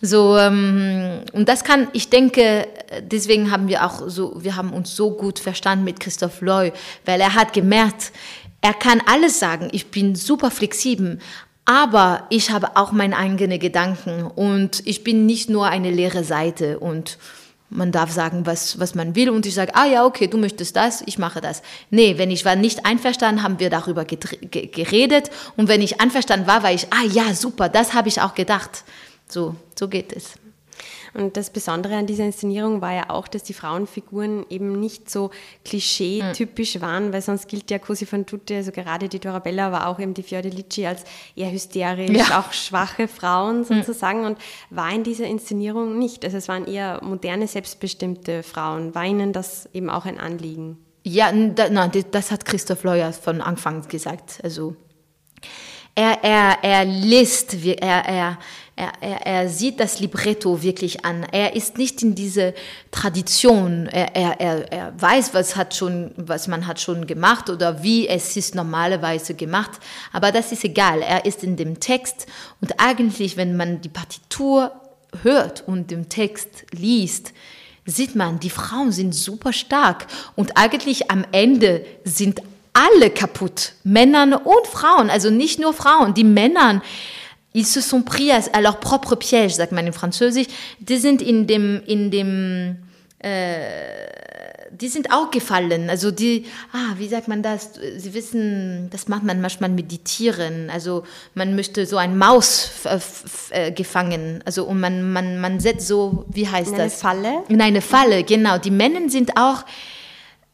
So, 0.03 0.35
ähm, 0.37 1.21
und 1.31 1.47
das 1.47 1.63
kann, 1.63 1.87
ich 1.93 2.09
denke, 2.09 2.67
deswegen 3.01 3.51
haben 3.51 3.67
wir 3.67 3.85
auch 3.85 4.01
so, 4.07 4.33
wir 4.43 4.55
haben 4.55 4.73
uns 4.73 4.95
so 4.95 5.11
gut 5.11 5.37
verstanden 5.37 5.85
mit 5.85 5.99
Christoph 5.99 6.41
Loy, 6.41 6.73
weil 7.05 7.21
er 7.21 7.35
hat 7.35 7.53
gemerkt, 7.53 8.11
er 8.61 8.73
kann 8.73 9.01
alles 9.05 9.39
sagen, 9.39 9.69
ich 9.71 9.87
bin 9.87 10.15
super 10.15 10.51
flexibel, 10.51 11.19
aber 11.65 12.25
ich 12.29 12.51
habe 12.51 12.75
auch 12.75 12.91
meine 12.91 13.17
eigenen 13.17 13.59
Gedanken 13.59 14.23
und 14.23 14.85
ich 14.85 15.03
bin 15.03 15.25
nicht 15.25 15.49
nur 15.49 15.67
eine 15.67 15.91
leere 15.91 16.23
Seite 16.23 16.79
und 16.79 17.17
man 17.69 17.91
darf 17.91 18.11
sagen, 18.11 18.45
was, 18.45 18.79
was 18.79 18.95
man 18.95 19.15
will 19.15 19.29
und 19.29 19.45
ich 19.45 19.53
sage, 19.53 19.73
ah 19.75 19.85
ja, 19.85 20.05
okay, 20.05 20.27
du 20.27 20.37
möchtest 20.37 20.75
das, 20.75 21.01
ich 21.05 21.17
mache 21.17 21.39
das. 21.39 21.61
Nee, 21.89 22.17
wenn 22.17 22.29
ich 22.29 22.43
war 22.43 22.55
nicht 22.55 22.85
einverstanden, 22.85 23.43
haben 23.43 23.59
wir 23.59 23.69
darüber 23.69 24.03
geredet 24.05 25.31
und 25.55 25.69
wenn 25.69 25.81
ich 25.81 26.01
einverstanden 26.01 26.47
war, 26.47 26.63
war 26.63 26.73
ich, 26.73 26.87
ah 26.91 27.05
ja, 27.05 27.33
super, 27.33 27.69
das 27.69 27.93
habe 27.93 28.09
ich 28.09 28.21
auch 28.21 28.35
gedacht. 28.35 28.83
So, 29.27 29.55
so 29.79 29.87
geht 29.87 30.11
es. 30.11 30.33
Und 31.13 31.35
das 31.35 31.49
Besondere 31.49 31.95
an 31.95 32.07
dieser 32.07 32.25
Inszenierung 32.25 32.81
war 32.81 32.93
ja 32.93 33.09
auch, 33.09 33.27
dass 33.27 33.43
die 33.43 33.53
Frauenfiguren 33.53 34.45
eben 34.49 34.79
nicht 34.79 35.09
so 35.09 35.31
klischee-typisch 35.65 36.79
waren, 36.79 37.11
weil 37.11 37.21
sonst 37.21 37.47
gilt 37.47 37.69
ja 37.69 37.79
Cosi 37.79 38.05
fan 38.05 38.25
tutte, 38.25 38.55
also 38.55 38.71
gerade 38.71 39.09
die 39.09 39.19
Dorabella, 39.19 39.67
aber 39.67 39.87
auch 39.87 39.99
eben 39.99 40.13
die 40.13 40.23
Fiordelici 40.23 40.85
als 40.85 41.03
eher 41.35 41.51
hysterisch, 41.51 42.11
ja. 42.11 42.39
auch 42.39 42.53
schwache 42.53 43.07
Frauen 43.07 43.63
sozusagen 43.65 44.25
und 44.25 44.37
war 44.69 44.91
in 44.93 45.03
dieser 45.03 45.25
Inszenierung 45.25 45.99
nicht. 45.99 46.23
Also 46.23 46.37
es 46.37 46.47
waren 46.47 46.65
eher 46.65 47.03
moderne, 47.03 47.47
selbstbestimmte 47.47 48.43
Frauen. 48.43 48.95
War 48.95 49.05
Ihnen 49.05 49.33
das 49.33 49.69
eben 49.73 49.89
auch 49.89 50.05
ein 50.05 50.19
Anliegen? 50.19 50.77
Ja, 51.03 51.31
da, 51.31 51.69
nein, 51.69 51.91
das 52.11 52.31
hat 52.31 52.45
Christoph 52.45 52.83
Leuer 52.83 53.11
von 53.11 53.41
Anfang 53.41 53.87
gesagt. 53.87 54.39
Also 54.43 54.75
er, 55.95 56.23
er, 56.23 56.57
er 56.61 56.85
liest, 56.85 57.55
er, 57.65 58.05
er, 58.05 58.39
er, 58.75 58.93
er, 59.01 59.25
er 59.25 59.49
sieht 59.49 59.79
das 59.79 59.99
Libretto 59.99 60.63
wirklich 60.63 61.05
an. 61.05 61.25
Er 61.31 61.55
ist 61.55 61.77
nicht 61.77 62.01
in 62.01 62.15
diese 62.15 62.53
Tradition. 62.89 63.87
Er, 63.87 64.15
er, 64.15 64.39
er, 64.39 64.71
er 64.71 65.01
weiß, 65.01 65.33
was, 65.33 65.55
hat 65.55 65.75
schon, 65.75 66.11
was 66.15 66.47
man 66.47 66.65
hat 66.65 66.79
schon 66.79 67.05
gemacht 67.05 67.49
oder 67.49 67.83
wie 67.83 68.07
es 68.07 68.35
ist 68.37 68.55
normalerweise 68.55 69.33
gemacht. 69.33 69.71
Aber 70.13 70.31
das 70.31 70.51
ist 70.51 70.63
egal. 70.63 71.01
Er 71.01 71.25
ist 71.25 71.43
in 71.43 71.57
dem 71.57 71.79
Text. 71.79 72.27
Und 72.61 72.79
eigentlich, 72.79 73.37
wenn 73.37 73.55
man 73.57 73.81
die 73.81 73.89
Partitur 73.89 74.71
hört 75.21 75.67
und 75.67 75.91
den 75.91 76.09
Text 76.09 76.65
liest, 76.71 77.33
sieht 77.85 78.15
man, 78.15 78.39
die 78.39 78.49
Frauen 78.49 78.91
sind 78.91 79.13
super 79.13 79.53
stark. 79.53 80.07
Und 80.35 80.57
eigentlich 80.57 81.11
am 81.11 81.25
Ende 81.31 81.85
sind 82.03 82.41
alle 82.73 83.09
kaputt. 83.09 83.73
Männern 83.83 84.33
und 84.33 84.67
Frauen. 84.67 85.09
Also 85.09 85.29
nicht 85.29 85.59
nur 85.59 85.73
Frauen. 85.73 86.13
Die 86.13 86.23
Männern, 86.23 86.81
ils 87.53 87.65
se 87.65 87.81
sont 87.81 88.01
pris 88.01 88.31
à, 88.31 88.39
à 88.53 88.61
leur 88.61 88.79
propre 88.79 89.15
piège, 89.15 89.53
sagt 89.55 89.71
man 89.71 89.85
in 89.85 89.93
Französisch. 89.93 90.47
Die 90.79 90.97
sind 90.97 91.21
in 91.21 91.47
dem, 91.47 91.81
in 91.85 92.09
dem, 92.09 92.77
äh, 93.19 93.59
die 94.71 94.87
sind 94.87 95.11
auch 95.11 95.31
gefallen. 95.31 95.89
Also 95.89 96.11
die, 96.11 96.45
ah, 96.71 96.95
wie 96.97 97.09
sagt 97.09 97.27
man 97.27 97.43
das? 97.43 97.71
Sie 97.97 98.13
wissen, 98.13 98.89
das 98.89 99.07
macht 99.09 99.23
man 99.23 99.41
manchmal 99.41 99.69
mit 99.69 99.91
den 99.91 100.03
Tieren. 100.03 100.69
Also 100.69 101.03
man 101.33 101.55
möchte 101.55 101.85
so 101.85 101.97
ein 101.97 102.17
Maus 102.17 102.71
äh, 103.51 103.71
gefangen. 103.71 104.41
Also 104.45 104.63
und 104.63 104.79
man, 104.79 105.11
man, 105.11 105.41
man 105.41 105.59
setzt 105.59 105.87
so, 105.87 106.25
wie 106.29 106.47
heißt 106.47 106.71
in 106.71 106.77
das? 106.77 107.03
In 107.03 107.09
eine 107.09 107.21
Falle? 107.21 107.43
In 107.49 107.61
eine 107.61 107.81
Falle, 107.81 108.23
genau. 108.23 108.57
Die 108.57 108.71
Männer 108.71 109.09
sind 109.09 109.35
auch 109.35 109.65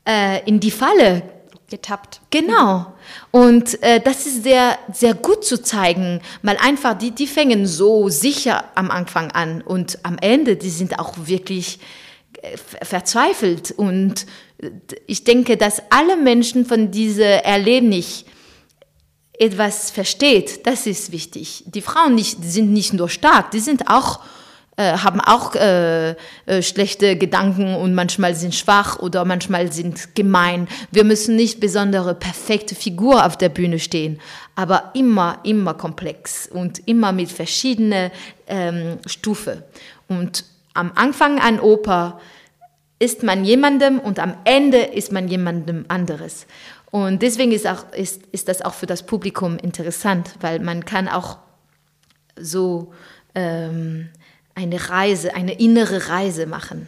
äh, 0.08 0.44
in 0.46 0.60
die 0.60 0.72
Falle 0.72 1.22
getappt. 1.70 2.22
Genau. 2.30 2.94
Und 3.32 3.82
äh, 3.84 4.00
das 4.00 4.26
ist 4.26 4.44
sehr, 4.44 4.78
sehr 4.94 5.14
gut 5.14 5.44
zu 5.44 5.62
zeigen, 5.62 6.22
weil 6.42 6.58
einfach 6.58 6.98
die, 6.98 7.12
die 7.12 7.28
fängen 7.28 7.68
so 7.68 8.10
sicher 8.10 8.64
am 8.76 8.90
Anfang 8.90 9.32
an 9.32 9.62
und 9.62 10.00
am 10.04 10.18
Ende, 10.20 10.56
die 10.56 10.70
sind 10.70 10.98
auch 11.00 11.14
wirklich 11.18 11.80
äh, 12.42 12.58
verzweifelt. 12.58 13.72
Und 13.72 14.26
äh, 14.62 14.70
ich 15.08 15.26
denke, 15.26 15.58
dass 15.58 15.82
alle 15.90 16.16
Menschen 16.16 16.66
von 16.66 16.92
diesem 16.92 17.24
Erlebnis 17.24 18.24
etwas 19.34 19.92
versteht, 19.92 20.66
das 20.66 20.88
ist 20.88 21.12
wichtig. 21.12 21.64
Die 21.68 21.82
Frauen 21.82 22.16
nicht, 22.16 22.44
sind 22.44 22.72
nicht 22.72 22.94
nur 22.94 23.10
stark, 23.10 23.52
die 23.52 23.60
sind 23.60 23.88
auch 23.90 24.22
äh, 24.80 24.98
haben 25.00 25.20
auch 25.20 25.56
äh, 25.56 26.12
äh, 26.12 26.62
schlechte 26.62 27.16
Gedanken 27.16 27.76
und 27.76 27.96
manchmal 27.96 28.36
sind 28.36 28.54
schwach 28.54 29.00
oder 29.00 29.26
manchmal 29.26 29.72
sind 29.72 30.14
gemein. 30.16 30.68
Wir 30.92 31.04
müssen 31.04 31.36
nicht 31.36 31.60
besondere 31.60 32.14
perfekte 32.14 32.76
Figur 32.76 33.26
auf 33.26 33.38
der 33.38 33.50
Bühne 33.50 33.80
stehen, 33.80 34.20
aber 34.56 34.92
immer, 34.94 35.40
immer 35.44 35.74
komplex 35.74 36.48
und 36.48 36.88
immer 36.88 37.12
mit 37.12 37.32
verschiedenen 37.32 38.12
ähm, 38.46 39.00
Stufen. 39.08 39.64
Und 40.08 40.46
am 40.76 40.92
Anfang 40.94 41.40
an 41.40 41.60
Oper 41.60 42.20
ist 43.00 43.24
man 43.24 43.46
jemandem 43.46 44.00
und 44.00 44.20
am 44.20 44.36
Ende 44.44 44.78
ist 44.78 45.12
man 45.12 45.28
jemandem 45.28 45.86
anderes. 45.88 46.46
Und 46.92 47.24
deswegen 47.24 47.52
ist, 47.52 47.66
auch, 47.66 47.92
ist, 47.94 48.28
ist 48.32 48.48
das 48.48 48.62
auch 48.62 48.76
für 48.76 48.86
das 48.86 49.04
Publikum 49.04 49.58
interessant, 49.58 50.36
weil 50.40 50.60
man 50.60 50.86
kann 50.86 51.08
auch 51.08 51.40
so 52.40 52.94
ähm, 53.34 54.10
eine 54.58 54.90
Reise, 54.90 55.36
eine 55.36 55.54
innere 55.60 56.10
Reise 56.10 56.48
machen. 56.48 56.88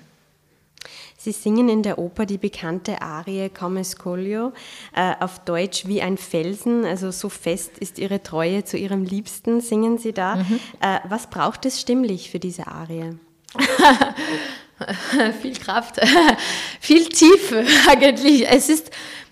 Sie 1.17 1.31
singen 1.31 1.69
in 1.69 1.83
der 1.83 1.99
Oper 1.99 2.25
die 2.25 2.37
bekannte 2.37 3.01
Arie 3.01 3.49
Come 3.49 3.83
Scoglio, 3.83 4.53
äh, 4.95 5.13
auf 5.19 5.39
Deutsch 5.39 5.85
wie 5.85 6.01
ein 6.01 6.17
Felsen, 6.17 6.83
also 6.83 7.11
so 7.11 7.29
fest 7.29 7.77
ist 7.77 7.99
Ihre 7.99 8.23
Treue 8.23 8.63
zu 8.63 8.77
Ihrem 8.77 9.03
Liebsten, 9.03 9.61
singen 9.61 9.99
Sie 9.99 10.13
da. 10.13 10.37
Mhm. 10.37 10.59
Äh, 10.79 10.99
was 11.09 11.29
braucht 11.29 11.65
es 11.65 11.79
stimmlich 11.79 12.31
für 12.31 12.39
diese 12.39 12.67
Arie? 12.67 13.17
viel 15.41 15.55
Kraft, 15.55 15.99
viel 16.79 17.07
Tiefe 17.09 17.65
eigentlich. 17.87 18.49
Es 18.49 18.69
ist, 18.69 18.89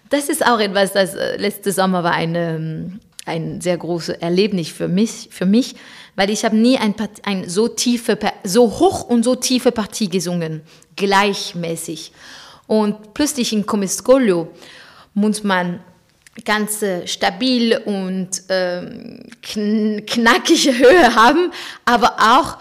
das 0.10 0.30
ist 0.30 0.46
auch 0.46 0.60
etwas, 0.60 0.94
das 0.94 1.16
äh, 1.16 1.38
letzte 1.38 1.72
Sommer 1.72 2.04
war 2.04 2.14
eine, 2.14 3.00
ein 3.26 3.62
sehr 3.62 3.78
großes 3.78 4.18
Erlebnis 4.18 4.70
für 4.70 4.90
mich, 4.90 5.30
für 5.32 5.46
mich 5.46 5.76
weil 6.18 6.32
ich 6.32 6.44
habe 6.44 6.58
nie 6.58 6.78
ein, 6.78 6.96
ein 7.24 7.48
so 7.48 7.68
tiefe, 7.68 8.18
so 8.44 8.64
hoch 8.80 9.04
und 9.04 9.24
so 9.24 9.36
tiefe 9.36 9.72
Partie 9.72 10.10
gesungen, 10.10 10.64
gleichmäßig. 10.96 12.12
Und 12.66 13.14
plötzlich 13.14 13.54
in 13.54 13.66
Comescolio 13.66 14.50
muss 15.14 15.44
man 15.44 15.80
ganz 16.44 16.82
äh, 16.82 17.06
stabil 17.08 17.78
und 17.86 18.30
ähm, 18.50 19.30
knackige 19.42 20.78
Höhe 20.78 21.16
haben, 21.16 21.52
aber 21.86 22.16
auch 22.20 22.58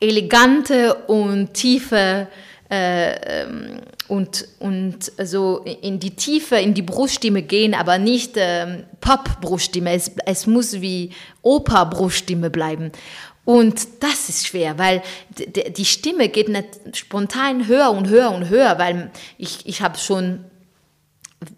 elegante 0.00 0.94
und 1.06 1.52
tiefe 1.52 2.28
äh, 2.70 3.42
ähm, 3.42 3.80
und, 4.08 4.46
und 4.58 5.12
so 5.22 5.58
in 5.58 5.98
die 5.98 6.14
Tiefe, 6.16 6.56
in 6.56 6.74
die 6.74 6.82
Bruststimme 6.82 7.42
gehen, 7.42 7.74
aber 7.74 7.98
nicht 7.98 8.32
ähm, 8.36 8.84
Pop-Bruststimme. 9.00 9.92
Es, 9.92 10.12
es 10.26 10.46
muss 10.46 10.80
wie 10.80 11.10
Oper-Bruststimme 11.42 12.50
bleiben. 12.50 12.92
Und 13.44 13.88
das 14.00 14.28
ist 14.28 14.46
schwer, 14.46 14.78
weil 14.78 15.02
die 15.76 15.84
Stimme 15.84 16.28
geht 16.28 16.48
nicht 16.48 16.96
spontan 16.96 17.66
höher 17.66 17.90
und 17.90 18.08
höher 18.08 18.30
und 18.30 18.48
höher, 18.48 18.78
weil 18.78 19.10
ich, 19.38 19.66
ich 19.66 19.82
habe 19.82 19.98
schon 19.98 20.44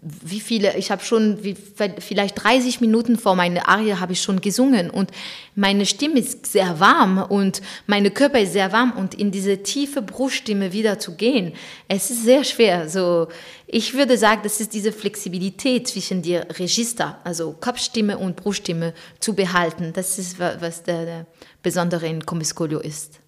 wie 0.01 0.39
viele, 0.39 0.77
ich 0.77 0.91
habe 0.91 1.03
schon 1.03 1.43
wie, 1.43 1.55
vielleicht 1.99 2.41
30 2.41 2.79
Minuten 2.79 3.17
vor 3.17 3.35
meiner 3.35 3.67
Arie 3.67 3.95
habe 3.95 4.13
ich 4.13 4.21
schon 4.21 4.39
gesungen 4.39 4.89
und 4.89 5.11
meine 5.55 5.85
Stimme 5.85 6.19
ist 6.19 6.45
sehr 6.45 6.79
warm 6.79 7.17
und 7.21 7.61
meine 7.85 8.09
Körper 8.09 8.39
ist 8.39 8.53
sehr 8.53 8.71
warm 8.71 8.93
und 8.93 9.13
in 9.13 9.31
diese 9.31 9.61
tiefe 9.61 10.01
Bruststimme 10.01 10.71
wieder 10.71 10.99
zu 10.99 11.15
gehen, 11.15 11.53
es 11.89 12.09
ist 12.09 12.23
sehr 12.23 12.45
schwer. 12.45 12.87
So, 12.87 13.27
ich 13.67 13.93
würde 13.93 14.17
sagen, 14.17 14.41
das 14.43 14.61
ist 14.61 14.73
diese 14.73 14.93
Flexibilität 14.93 15.89
zwischen 15.89 16.21
die 16.21 16.37
Register, 16.37 17.19
also 17.25 17.53
Kopfstimme 17.59 18.17
und 18.17 18.37
Bruststimme 18.37 18.93
zu 19.19 19.33
behalten. 19.33 19.91
Das 19.93 20.17
ist 20.17 20.39
was 20.39 20.83
der, 20.83 21.05
der 21.05 21.25
Besondere 21.61 22.07
in 22.07 22.25
Comiscolio 22.25 22.79
ist. 22.79 23.22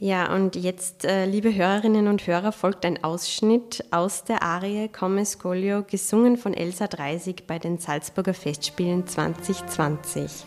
Ja, 0.00 0.32
und 0.32 0.54
jetzt, 0.54 1.04
äh, 1.04 1.24
liebe 1.24 1.52
Hörerinnen 1.52 2.06
und 2.06 2.24
Hörer, 2.24 2.52
folgt 2.52 2.84
ein 2.84 3.02
Ausschnitt 3.02 3.84
aus 3.90 4.22
der 4.22 4.44
Arie 4.44 4.88
Come 4.88 5.26
Scolio, 5.26 5.82
gesungen 5.82 6.36
von 6.36 6.54
Elsa 6.54 6.86
Dreisig 6.86 7.48
bei 7.48 7.58
den 7.58 7.78
Salzburger 7.78 8.34
Festspielen 8.34 9.08
2020. 9.08 10.46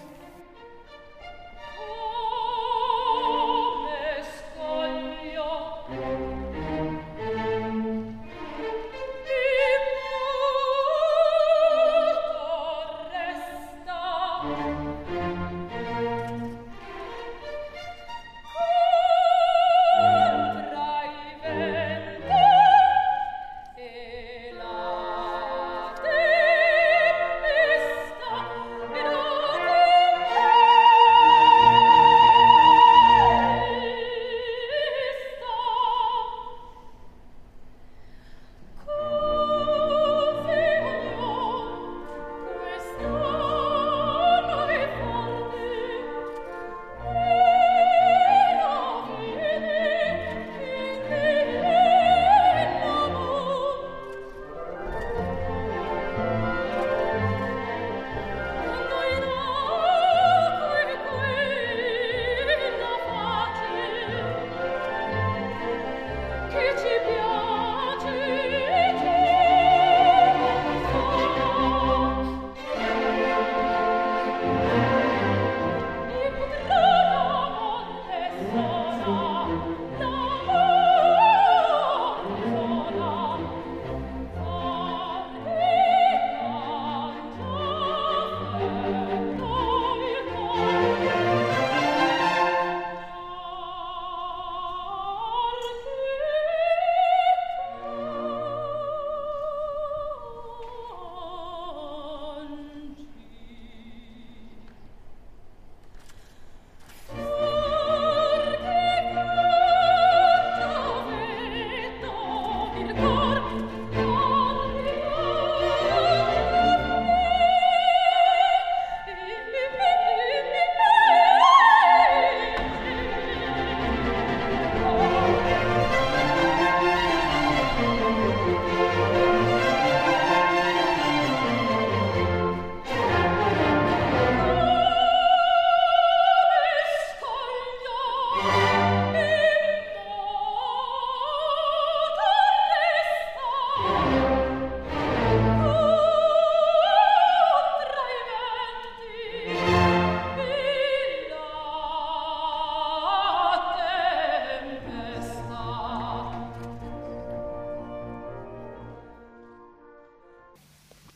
in. 112.89 113.20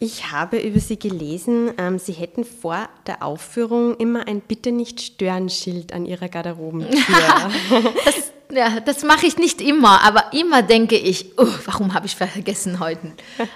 Ich 0.06 0.30
habe 0.32 0.60
über 0.60 0.80
Sie 0.80 1.00
gelesen, 1.00 1.72
ähm, 1.80 1.98
Sie 1.98 2.12
hätten 2.12 2.46
vor 2.46 2.90
der 3.08 3.24
Aufführung 3.24 3.98
immer 3.98 4.28
ein 4.28 4.40
Bitte 4.40 4.72
nicht 4.72 5.02
stören 5.02 5.50
Schild 5.50 5.94
an 5.94 6.06
Ihrer 6.06 6.30
Garderobentür. 6.30 7.00
das, 8.06 8.32
ja, 8.56 8.80
das 8.82 9.02
mache 9.02 9.26
ich 9.26 9.40
nicht 9.40 9.62
immer, 9.62 10.04
aber 10.04 10.32
immer 10.32 10.62
denke 10.62 10.96
ich, 10.96 11.40
oh, 11.40 11.48
warum 11.66 11.96
habe 11.96 12.06
ich 12.06 12.16
vergessen 12.16 12.80
heute? 12.80 13.14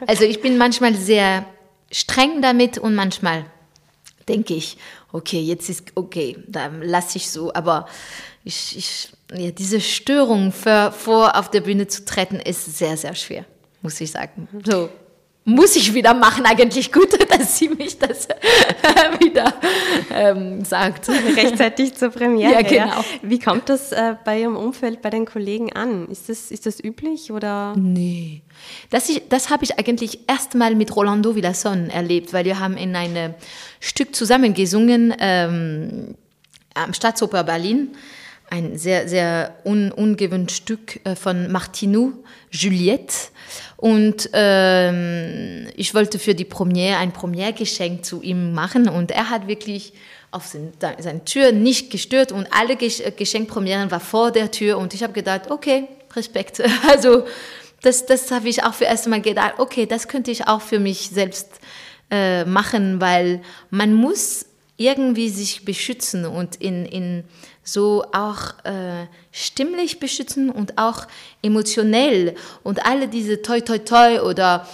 Also 0.07 0.23
ich 0.23 0.41
bin 0.41 0.57
manchmal 0.57 0.95
sehr 0.95 1.45
streng 1.91 2.41
damit 2.41 2.79
und 2.79 2.95
manchmal 2.95 3.45
denke 4.27 4.55
ich, 4.55 4.77
okay, 5.11 5.41
jetzt 5.41 5.69
ist 5.69 5.91
okay, 5.93 6.35
dann 6.47 6.81
lasse 6.81 7.17
ich 7.19 7.29
so, 7.29 7.53
aber 7.53 7.87
ich, 8.43 8.75
ich, 8.75 9.09
ja, 9.35 9.51
diese 9.51 9.81
Störung 9.81 10.51
vor 10.51 11.35
auf 11.35 11.51
der 11.51 11.61
Bühne 11.61 11.85
zu 11.85 12.05
treten 12.05 12.37
ist 12.37 12.75
sehr, 12.75 12.97
sehr 12.97 13.13
schwer, 13.13 13.45
muss 13.83 14.01
ich 14.01 14.09
sagen. 14.09 14.47
So 14.65 14.89
muss 15.45 15.75
ich 15.75 15.93
wieder 15.93 16.13
machen. 16.13 16.45
Eigentlich 16.45 16.91
gut, 16.91 17.09
dass 17.31 17.57
sie 17.57 17.69
mich 17.69 17.97
das 17.97 18.27
wieder 19.19 19.53
ähm, 20.13 20.63
sagt. 20.63 21.09
Rechtzeitig 21.09 21.95
zur 21.95 22.09
Premiere. 22.09 22.53
Ja, 22.53 22.61
genau. 22.61 22.85
Ja. 22.85 23.05
Wie 23.21 23.39
kommt 23.39 23.69
das 23.69 23.91
äh, 23.91 24.15
bei 24.23 24.41
Ihrem 24.41 24.55
Umfeld, 24.55 25.01
bei 25.01 25.09
den 25.09 25.25
Kollegen 25.25 25.73
an? 25.73 26.07
Ist 26.09 26.29
das, 26.29 26.51
ist 26.51 26.65
das 26.65 26.83
üblich 26.83 27.31
oder? 27.31 27.75
Nee. 27.77 28.41
Das, 28.89 29.11
das 29.29 29.49
habe 29.49 29.63
ich 29.63 29.79
eigentlich 29.79 30.19
erst 30.27 30.55
mal 30.55 30.75
mit 30.75 30.95
Rolando 30.95 31.35
Villasson 31.35 31.89
erlebt, 31.89 32.33
weil 32.33 32.45
wir 32.45 32.59
haben 32.59 32.77
in 32.77 32.95
einem 32.95 33.33
Stück 33.79 34.15
zusammen 34.15 34.53
gesungen 34.53 35.13
ähm, 35.19 36.15
am 36.73 36.93
Staatsoper 36.93 37.43
Berlin 37.43 37.89
ein 38.49 38.77
sehr, 38.77 39.07
sehr 39.07 39.55
un, 39.63 39.91
ungewöhntes 39.91 40.57
Stück 40.57 40.99
äh, 41.05 41.15
von 41.15 41.51
Martinou, 41.51 42.13
Juliette. 42.51 43.15
Und 43.77 44.29
ähm, 44.33 45.67
ich 45.75 45.93
wollte 45.93 46.19
für 46.19 46.35
die 46.35 46.45
Premiere 46.45 46.97
ein 46.97 47.13
Premiergeschenk 47.13 48.03
zu 48.03 48.21
ihm 48.21 48.53
machen 48.53 48.89
und 48.89 49.11
er 49.11 49.29
hat 49.29 49.47
wirklich 49.47 49.93
auf 50.31 50.45
seine, 50.45 50.71
seine 50.99 51.25
Tür 51.25 51.51
nicht 51.51 51.89
gestört 51.91 52.31
und 52.31 52.47
alle 52.51 52.75
Geschenkpremieren 52.75 53.89
war 53.89 53.99
vor 53.99 54.31
der 54.31 54.51
Tür 54.51 54.77
und 54.77 54.93
ich 54.93 55.01
habe 55.01 55.13
gedacht, 55.13 55.49
okay, 55.49 55.87
Respekt. 56.15 56.61
Also 56.89 57.25
das, 57.81 58.05
das 58.05 58.31
habe 58.31 58.49
ich 58.49 58.63
auch 58.63 58.73
für 58.73 58.85
erst 58.85 59.07
Mal 59.07 59.21
gedacht, 59.21 59.55
okay, 59.57 59.85
das 59.85 60.07
könnte 60.07 60.31
ich 60.31 60.47
auch 60.47 60.61
für 60.61 60.79
mich 60.79 61.09
selbst 61.09 61.47
äh, 62.11 62.43
machen, 62.43 62.99
weil 62.99 63.41
man 63.69 63.93
muss 63.93 64.45
irgendwie 64.77 65.29
sich 65.29 65.65
beschützen 65.65 66.25
und 66.25 66.55
in, 66.57 66.85
in 66.85 67.23
so 67.73 68.05
auch 68.11 68.63
äh, 68.63 69.07
stimmlich 69.31 69.99
beschützen 69.99 70.49
und 70.49 70.77
auch 70.77 71.07
emotionell 71.41 72.35
und 72.63 72.85
alle 72.85 73.07
diese 73.07 73.41
toi 73.41 73.61
toi 73.61 73.79
toi 73.79 74.21
oder 74.21 74.67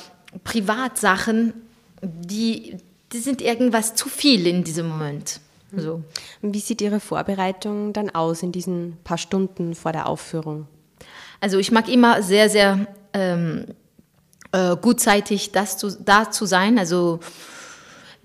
Privatsachen, 0.43 1.53
die, 2.01 2.77
die 3.11 3.19
sind 3.19 3.41
irgendwas 3.41 3.95
zu 3.95 4.09
viel 4.09 4.47
in 4.47 4.63
diesem 4.63 4.89
Moment. 4.89 5.39
So. 5.75 6.03
Wie 6.41 6.59
sieht 6.59 6.81
Ihre 6.81 6.99
Vorbereitung 6.99 7.91
dann 7.91 8.09
aus 8.09 8.43
in 8.43 8.51
diesen 8.51 8.97
paar 9.03 9.17
Stunden 9.17 9.75
vor 9.75 9.91
der 9.91 10.07
Aufführung? 10.07 10.67
Also 11.41 11.57
ich 11.57 11.71
mag 11.71 11.89
immer 11.89 12.23
sehr, 12.23 12.49
sehr 12.49 12.87
ähm, 13.13 13.65
äh, 14.51 14.75
gutzeitig 14.77 15.51
das 15.51 15.77
zu, 15.77 15.91
da 15.91 16.31
zu 16.31 16.45
sein. 16.45 16.79
Also 16.79 17.19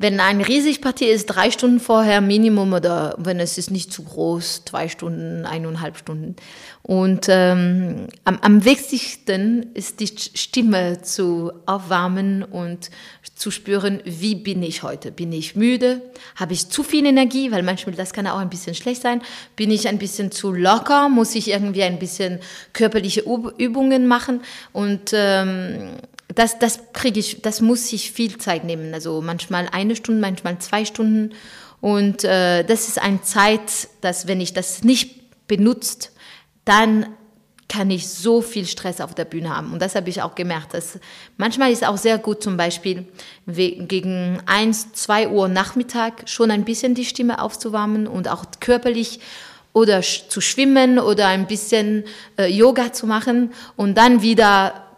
wenn 0.00 0.18
eine 0.18 0.48
Riesigpartie 0.48 1.04
ist, 1.04 1.26
drei 1.26 1.50
Stunden 1.50 1.78
vorher 1.78 2.22
Minimum 2.22 2.72
oder 2.72 3.14
wenn 3.18 3.38
es 3.38 3.58
ist 3.58 3.70
nicht 3.70 3.92
zu 3.92 4.02
groß, 4.02 4.64
zwei 4.64 4.88
Stunden, 4.88 5.44
eineinhalb 5.44 5.98
Stunden. 5.98 6.36
Und 6.82 7.26
ähm, 7.28 8.06
am, 8.24 8.38
am 8.40 8.64
wichtigsten 8.64 9.66
ist 9.74 10.00
die 10.00 10.06
Stimme 10.08 11.02
zu 11.02 11.52
aufwärmen 11.66 12.42
und 12.44 12.88
zu 13.34 13.50
spüren, 13.50 14.00
wie 14.06 14.36
bin 14.36 14.62
ich 14.62 14.82
heute? 14.82 15.12
Bin 15.12 15.32
ich 15.32 15.54
müde? 15.54 16.00
Habe 16.34 16.54
ich 16.54 16.70
zu 16.70 16.82
viel 16.82 17.04
Energie? 17.04 17.52
Weil 17.52 17.62
manchmal 17.62 17.94
das 17.94 18.14
kann 18.14 18.26
auch 18.26 18.38
ein 18.38 18.48
bisschen 18.48 18.74
schlecht 18.74 19.02
sein. 19.02 19.20
Bin 19.54 19.70
ich 19.70 19.86
ein 19.86 19.98
bisschen 19.98 20.32
zu 20.32 20.50
locker? 20.50 21.10
Muss 21.10 21.34
ich 21.34 21.50
irgendwie 21.50 21.82
ein 21.82 21.98
bisschen 21.98 22.38
körperliche 22.72 23.22
Übungen 23.58 24.06
machen? 24.06 24.40
Und 24.72 25.10
ähm, 25.12 25.90
das, 26.40 26.58
das 26.58 26.80
kriege 26.94 27.20
ich, 27.20 27.42
das 27.42 27.60
muss 27.60 27.92
ich 27.92 28.12
viel 28.12 28.38
Zeit 28.38 28.64
nehmen. 28.64 28.94
Also 28.94 29.20
manchmal 29.20 29.68
eine 29.70 29.94
Stunde, 29.94 30.22
manchmal 30.22 30.58
zwei 30.58 30.86
Stunden. 30.86 31.34
Und 31.82 32.24
äh, 32.24 32.64
das 32.64 32.88
ist 32.88 32.98
eine 32.98 33.20
Zeit, 33.20 33.88
dass 34.00 34.26
wenn 34.26 34.40
ich 34.40 34.54
das 34.54 34.82
nicht 34.82 35.46
benutzt, 35.46 36.12
dann 36.64 37.06
kann 37.68 37.90
ich 37.90 38.08
so 38.08 38.40
viel 38.40 38.66
Stress 38.66 39.02
auf 39.02 39.14
der 39.14 39.26
Bühne 39.26 39.54
haben. 39.54 39.74
Und 39.74 39.82
das 39.82 39.94
habe 39.94 40.08
ich 40.08 40.22
auch 40.22 40.34
gemerkt. 40.34 40.72
Dass 40.72 40.98
manchmal 41.36 41.72
ist 41.72 41.86
auch 41.86 41.98
sehr 41.98 42.16
gut, 42.16 42.42
zum 42.42 42.56
Beispiel 42.56 43.06
gegen 43.46 44.40
eins, 44.46 44.92
zwei 44.94 45.28
Uhr 45.28 45.46
Nachmittag 45.46 46.26
schon 46.26 46.50
ein 46.50 46.64
bisschen 46.64 46.94
die 46.94 47.04
Stimme 47.04 47.42
aufzuwärmen 47.42 48.06
und 48.06 48.28
auch 48.28 48.46
körperlich 48.60 49.20
oder 49.74 50.00
zu 50.00 50.40
schwimmen 50.40 50.98
oder 50.98 51.28
ein 51.28 51.46
bisschen 51.46 52.04
äh, 52.38 52.46
Yoga 52.46 52.94
zu 52.94 53.06
machen 53.06 53.52
und 53.76 53.96
dann 53.96 54.22
wieder 54.22 54.89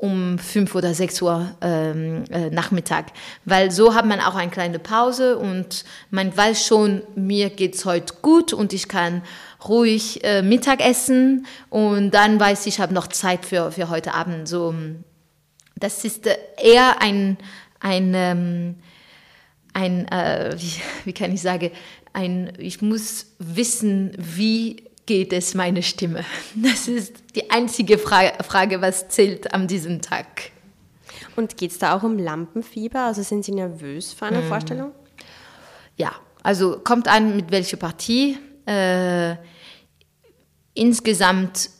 um 0.00 0.38
fünf 0.38 0.74
oder 0.74 0.94
sechs 0.94 1.20
Uhr 1.20 1.54
ähm, 1.60 2.24
äh, 2.30 2.48
Nachmittag, 2.50 3.06
weil 3.44 3.70
so 3.70 3.94
hat 3.94 4.06
man 4.06 4.20
auch 4.20 4.34
eine 4.34 4.50
kleine 4.50 4.78
Pause 4.78 5.36
und 5.36 5.84
man 6.10 6.34
weiß 6.34 6.66
schon, 6.66 7.02
mir 7.14 7.50
geht's 7.50 7.84
heute 7.84 8.14
gut 8.22 8.52
und 8.54 8.72
ich 8.72 8.88
kann 8.88 9.22
ruhig 9.68 10.24
äh, 10.24 10.40
Mittag 10.40 10.80
essen 10.80 11.46
und 11.68 12.12
dann 12.12 12.40
weiß 12.40 12.66
ich, 12.66 12.74
ich 12.74 12.80
habe 12.80 12.94
noch 12.94 13.08
Zeit 13.08 13.44
für, 13.44 13.72
für 13.72 13.90
heute 13.90 14.14
Abend. 14.14 14.48
So, 14.48 14.74
das 15.76 16.04
ist 16.04 16.26
äh, 16.26 16.36
eher 16.56 17.02
ein, 17.02 17.36
ein, 17.80 18.12
ähm, 18.14 18.76
ein 19.74 20.08
äh, 20.08 20.56
wie, 20.56 20.80
wie 21.04 21.12
kann 21.12 21.32
ich 21.32 21.42
sagen, 21.42 21.72
ein, 22.14 22.52
ich 22.58 22.80
muss 22.80 23.26
wissen, 23.38 24.12
wie 24.16 24.89
geht 25.10 25.32
es 25.32 25.54
meine 25.54 25.82
Stimme? 25.82 26.24
Das 26.54 26.86
ist 26.86 27.16
die 27.34 27.50
einzige 27.50 27.98
Frage, 27.98 28.44
Frage 28.44 28.80
was 28.80 29.08
zählt 29.08 29.52
an 29.52 29.66
diesem 29.66 30.00
Tag. 30.00 30.52
Und 31.34 31.56
geht 31.56 31.72
es 31.72 31.78
da 31.78 31.96
auch 31.96 32.04
um 32.04 32.16
Lampenfieber? 32.16 33.06
Also 33.06 33.22
sind 33.22 33.44
Sie 33.44 33.50
nervös 33.50 34.12
vor 34.12 34.28
einer 34.28 34.42
mm. 34.42 34.48
Vorstellung? 34.48 34.92
Ja, 35.96 36.12
also 36.44 36.78
kommt 36.78 37.08
an, 37.08 37.34
mit 37.34 37.50
welcher 37.50 37.76
Partie. 37.76 38.38
Äh, 38.66 39.34
insgesamt 40.74 41.70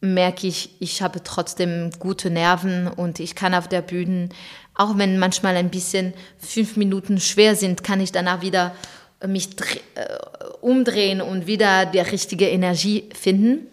merke 0.00 0.46
ich, 0.46 0.74
ich 0.80 1.02
habe 1.02 1.22
trotzdem 1.22 1.90
gute 1.98 2.30
Nerven 2.30 2.88
und 2.88 3.20
ich 3.20 3.34
kann 3.34 3.52
auf 3.52 3.68
der 3.68 3.82
Bühne, 3.82 4.30
auch 4.74 4.96
wenn 4.96 5.18
manchmal 5.18 5.56
ein 5.56 5.70
bisschen 5.70 6.14
fünf 6.38 6.78
Minuten 6.78 7.20
schwer 7.20 7.54
sind, 7.54 7.84
kann 7.84 8.00
ich 8.00 8.12
danach 8.12 8.40
wieder 8.40 8.74
mich 9.26 9.50
äh, 9.94 10.06
umdrehen 10.62 11.20
und 11.20 11.46
wieder 11.46 11.84
die 11.84 11.98
richtige 11.98 12.48
Energie 12.48 13.10
finden. 13.12 13.66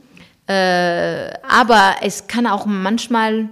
Äh, 0.48 1.32
aber 1.48 1.96
es 2.02 2.28
kann 2.28 2.46
auch 2.48 2.66
manchmal 2.66 3.50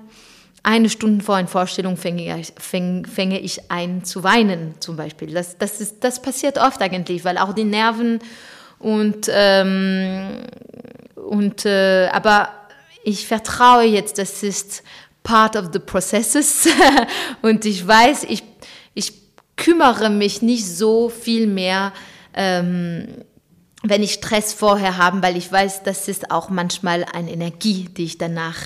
eine 0.64 0.90
Stunde 0.90 1.24
vor 1.24 1.36
einer 1.36 1.48
Vorstellung 1.48 1.96
fange 1.96 2.42
ich, 2.42 2.52
fange 2.60 3.40
ich 3.40 3.72
ein 3.72 4.04
zu 4.04 4.24
weinen 4.26 4.76
zum 4.82 4.98
Beispiel. 4.98 5.34
Das, 5.34 5.58
das, 5.58 5.80
ist, 5.80 6.04
das 6.04 6.22
passiert 6.22 6.58
oft 6.58 6.82
eigentlich, 6.82 7.24
weil 7.24 7.38
auch 7.38 7.54
die 7.54 7.64
Nerven 7.64 8.20
und, 8.80 9.30
ähm, 9.32 10.40
und 11.16 11.66
äh, 11.66 12.10
aber 12.12 12.50
ich 13.06 13.28
vertraue 13.28 13.84
jetzt, 13.84 14.18
das 14.18 14.44
ist 14.44 14.84
part 15.24 15.56
of 15.56 15.70
the 15.72 15.80
processes 15.80 16.68
und 17.42 17.64
ich 17.64 17.88
weiß, 17.88 18.26
ich, 18.26 18.44
ich 18.94 19.14
kümmere 19.56 20.10
mich 20.10 20.42
nicht 20.42 20.66
so 20.66 21.08
viel 21.08 21.48
mehr, 21.48 21.94
ähm, 22.34 23.08
wenn 23.90 24.04
ich 24.04 24.14
Stress 24.14 24.54
vorher 24.54 24.98
habe, 24.98 25.22
weil 25.22 25.38
ich 25.38 25.52
weiß, 25.52 25.84
das 25.84 26.08
ist 26.08 26.32
auch 26.32 26.50
manchmal 26.50 27.06
eine 27.06 27.32
Energie, 27.32 27.90
die 27.90 28.06
ich 28.06 28.18
danach 28.18 28.58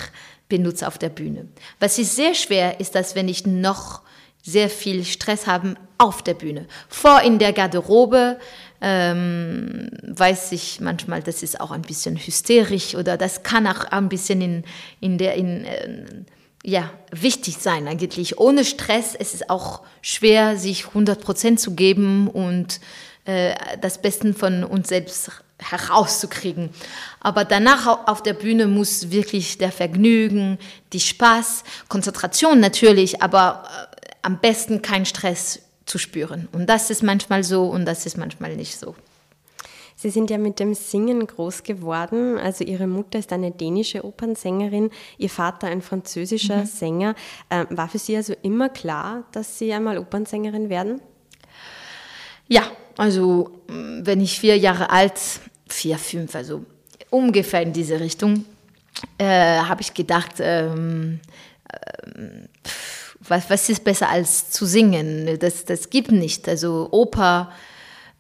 benutze 0.50 0.88
auf 0.88 0.98
der 0.98 1.10
Bühne. 1.10 1.48
Was 1.80 1.98
ist 1.98 2.16
sehr 2.16 2.34
schwer, 2.34 2.80
ist, 2.80 2.96
dass 2.96 3.16
wenn 3.16 3.30
ich 3.30 3.46
noch 3.46 4.02
sehr 4.44 4.70
viel 4.70 5.06
Stress 5.06 5.48
habe 5.48 5.76
auf 5.98 6.24
der 6.24 6.34
Bühne. 6.34 6.68
Vor 6.90 7.22
in 7.22 7.40
der 7.40 7.54
Garderobe 7.54 8.40
ähm, 8.82 9.90
weiß 10.04 10.52
ich 10.52 10.80
manchmal, 10.80 11.22
das 11.22 11.44
ist 11.44 11.62
auch 11.62 11.72
ein 11.72 11.84
bisschen 11.84 12.18
hysterisch 12.18 12.96
oder 12.96 13.18
das 13.18 13.44
kann 13.44 13.68
auch 13.68 13.86
ein 13.86 14.10
bisschen 14.10 14.42
in, 14.42 14.64
in 15.00 15.18
der, 15.20 15.36
in, 15.36 15.66
äh, 15.66 16.06
ja, 16.64 16.92
wichtig 17.12 17.58
sein 17.58 17.88
eigentlich. 17.88 18.40
Ohne 18.40 18.66
Stress 18.66 19.14
ist 19.14 19.36
es 19.36 19.50
auch 19.50 19.82
schwer, 20.02 20.58
sich 20.58 20.88
100 20.88 21.22
Prozent 21.22 21.60
zu 21.60 21.76
geben 21.76 22.28
und 22.28 22.80
äh, 23.26 23.56
das 23.80 24.02
Beste 24.02 24.34
von 24.34 24.64
uns 24.64 24.90
selbst 24.90 25.32
herauszukriegen. 25.60 26.70
Aber 27.20 27.46
danach 27.46 28.08
auf 28.08 28.24
der 28.24 28.34
Bühne 28.34 28.68
muss 28.68 29.12
wirklich 29.12 29.58
der 29.58 29.72
Vergnügen, 29.72 30.58
die 30.92 31.00
Spaß, 31.00 31.64
Konzentration 31.88 32.60
natürlich, 32.60 33.22
aber 33.22 33.64
äh, 33.66 34.08
am 34.24 34.40
besten 34.40 34.82
kein 34.82 35.06
Stress 35.06 35.62
zu 35.86 35.98
spüren. 35.98 36.48
Und 36.52 36.68
das 36.68 36.90
ist 36.90 37.04
manchmal 37.04 37.44
so 37.44 37.66
und 37.66 37.86
das 37.86 38.06
ist 38.06 38.18
manchmal 38.18 38.56
nicht 38.56 38.78
so. 38.78 38.96
Sie 39.96 40.10
sind 40.10 40.32
ja 40.32 40.40
mit 40.40 40.60
dem 40.60 40.74
Singen 40.74 41.28
groß 41.28 41.62
geworden. 41.62 42.40
Also 42.40 42.64
Ihre 42.64 42.88
Mutter 42.88 43.20
ist 43.20 43.32
eine 43.32 43.52
dänische 43.52 44.04
Opernsängerin, 44.04 44.90
Ihr 45.20 45.30
Vater 45.30 45.68
ein 45.68 45.84
französischer 45.84 46.62
mhm. 46.62 46.66
Sänger. 46.66 47.16
Ähm, 47.52 47.68
war 47.70 47.88
für 47.88 48.00
Sie 48.00 48.16
also 48.16 48.34
immer 48.42 48.70
klar, 48.70 49.26
dass 49.32 49.60
Sie 49.60 49.72
einmal 49.72 50.00
Opernsängerin 50.00 50.70
werden? 50.70 51.02
Ja, 52.48 52.64
also 53.02 53.50
wenn 53.68 54.22
ich 54.22 54.40
vier 54.40 54.60
Jahre 54.60 54.92
alt, 54.92 55.20
vier, 55.68 55.98
fünf, 55.98 56.36
also 56.36 56.64
ungefähr 57.10 57.64
in 57.64 57.74
diese 57.74 58.00
Richtung, 58.00 58.46
äh, 59.18 59.26
habe 59.26 59.82
ich 59.82 59.96
gedacht, 59.96 60.34
ähm, 60.38 61.20
äh, 61.68 62.46
was, 63.28 63.50
was 63.50 63.70
ist 63.70 63.84
besser 63.84 64.08
als 64.08 64.52
zu 64.52 64.68
singen? 64.68 65.40
Das, 65.40 65.66
das 65.66 65.90
gibt 65.90 66.12
nicht. 66.12 66.48
Also 66.48 66.90
Oper 66.92 67.52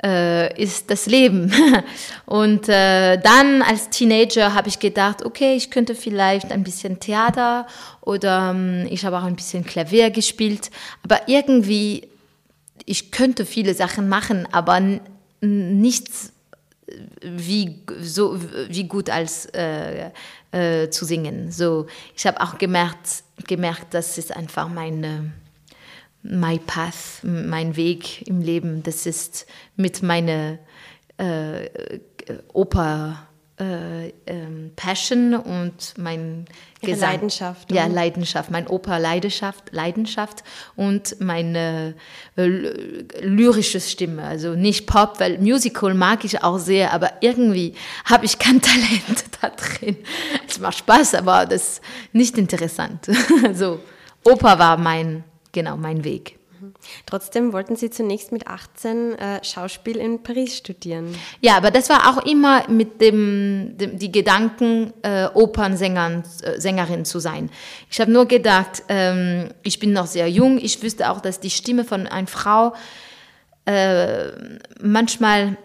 äh, 0.03 0.59
ist 0.59 0.89
das 0.89 1.05
Leben. 1.05 1.53
Und 2.25 2.67
äh, 2.67 3.17
dann 3.19 3.61
als 3.61 3.91
Teenager 3.91 4.55
habe 4.55 4.67
ich 4.67 4.79
gedacht, 4.79 5.23
okay, 5.23 5.53
ich 5.53 5.69
könnte 5.69 5.93
vielleicht 5.93 6.51
ein 6.51 6.63
bisschen 6.63 6.99
Theater 6.99 7.67
oder 8.01 8.49
ähm, 8.49 8.87
ich 8.89 9.05
habe 9.05 9.19
auch 9.19 9.25
ein 9.25 9.35
bisschen 9.35 9.63
Klavier 9.63 10.09
gespielt, 10.09 10.71
aber 11.03 11.27
irgendwie, 11.27 12.07
ich 12.85 13.11
könnte 13.11 13.45
viele 13.45 13.73
Sachen 13.73 14.09
machen, 14.09 14.47
aber 14.51 14.99
nichts 15.41 16.33
wie, 17.21 17.83
so, 18.01 18.39
wie 18.69 18.87
gut 18.87 19.09
als 19.09 19.45
äh, 19.47 20.11
äh, 20.51 20.89
zu 20.89 21.05
singen. 21.05 21.51
So, 21.51 21.87
ich 22.15 22.25
habe 22.25 22.41
auch 22.41 22.57
gemerkt, 22.57 23.23
gemerkt, 23.47 23.93
das 23.93 24.17
ist 24.17 24.35
einfach 24.35 24.67
meine 24.67 25.31
my 26.23 26.59
path, 26.59 27.23
mein 27.23 27.75
Weg 27.75 28.27
im 28.27 28.41
Leben. 28.41 28.83
Das 28.83 29.05
ist 29.05 29.47
mit 29.75 30.03
meiner 30.03 30.59
äh, 31.17 31.69
Oper 32.53 33.27
äh, 33.61 34.11
ähm, 34.25 34.71
Passion 34.75 35.35
und 35.35 35.93
mein 35.97 36.45
Ihre 36.81 36.93
Gesang. 36.93 37.11
Leidenschaft. 37.11 37.71
Ja, 37.71 37.85
Leidenschaft, 37.85 38.49
mein 38.49 38.65
Oper 38.65 38.97
Leidenschaft, 38.97 39.71
Leidenschaft 39.71 40.43
und 40.75 41.15
meine 41.19 41.93
äh, 42.37 42.47
lyrische 43.21 43.79
Stimme. 43.79 44.23
Also 44.23 44.55
nicht 44.55 44.87
Pop, 44.87 45.19
weil 45.19 45.37
Musical 45.37 45.93
mag 45.93 46.25
ich 46.25 46.43
auch 46.43 46.57
sehr, 46.57 46.91
aber 46.91 47.11
irgendwie 47.21 47.75
habe 48.05 48.25
ich 48.25 48.39
kein 48.39 48.61
Talent 48.61 49.25
da 49.39 49.49
drin. 49.49 49.97
Es 50.47 50.59
macht 50.59 50.79
Spaß, 50.79 51.13
aber 51.15 51.45
das 51.45 51.73
ist 51.73 51.81
nicht 52.13 52.37
interessant. 52.37 53.07
Also 53.43 53.79
Oper 54.23 54.57
war 54.59 54.77
mein 54.77 55.23
genau 55.51 55.77
mein 55.77 56.03
Weg. 56.03 56.40
Trotzdem 57.05 57.53
wollten 57.53 57.75
Sie 57.75 57.89
zunächst 57.89 58.31
mit 58.31 58.47
18 58.47 59.13
äh, 59.13 59.43
Schauspiel 59.43 59.97
in 59.97 60.23
Paris 60.23 60.57
studieren. 60.57 61.15
Ja, 61.41 61.57
aber 61.57 61.71
das 61.71 61.89
war 61.89 62.09
auch 62.09 62.25
immer 62.25 62.67
mit 62.69 63.01
dem, 63.01 63.77
dem 63.77 63.97
die 63.97 64.11
Gedanken, 64.11 64.93
äh, 65.01 65.27
Opernsängerin 65.33 66.23
äh, 66.43 66.59
Sängerin 66.59 67.05
zu 67.05 67.19
sein. 67.19 67.49
Ich 67.89 67.99
habe 67.99 68.11
nur 68.11 68.25
gedacht, 68.25 68.83
ähm, 68.89 69.49
ich 69.63 69.79
bin 69.79 69.93
noch 69.93 70.07
sehr 70.07 70.29
jung. 70.29 70.57
Ich 70.57 70.81
wüsste 70.81 71.09
auch, 71.09 71.21
dass 71.21 71.39
die 71.39 71.49
Stimme 71.49 71.83
von 71.83 72.07
einer 72.07 72.27
Frau 72.27 72.73
äh, 73.65 74.27
manchmal 74.81 75.57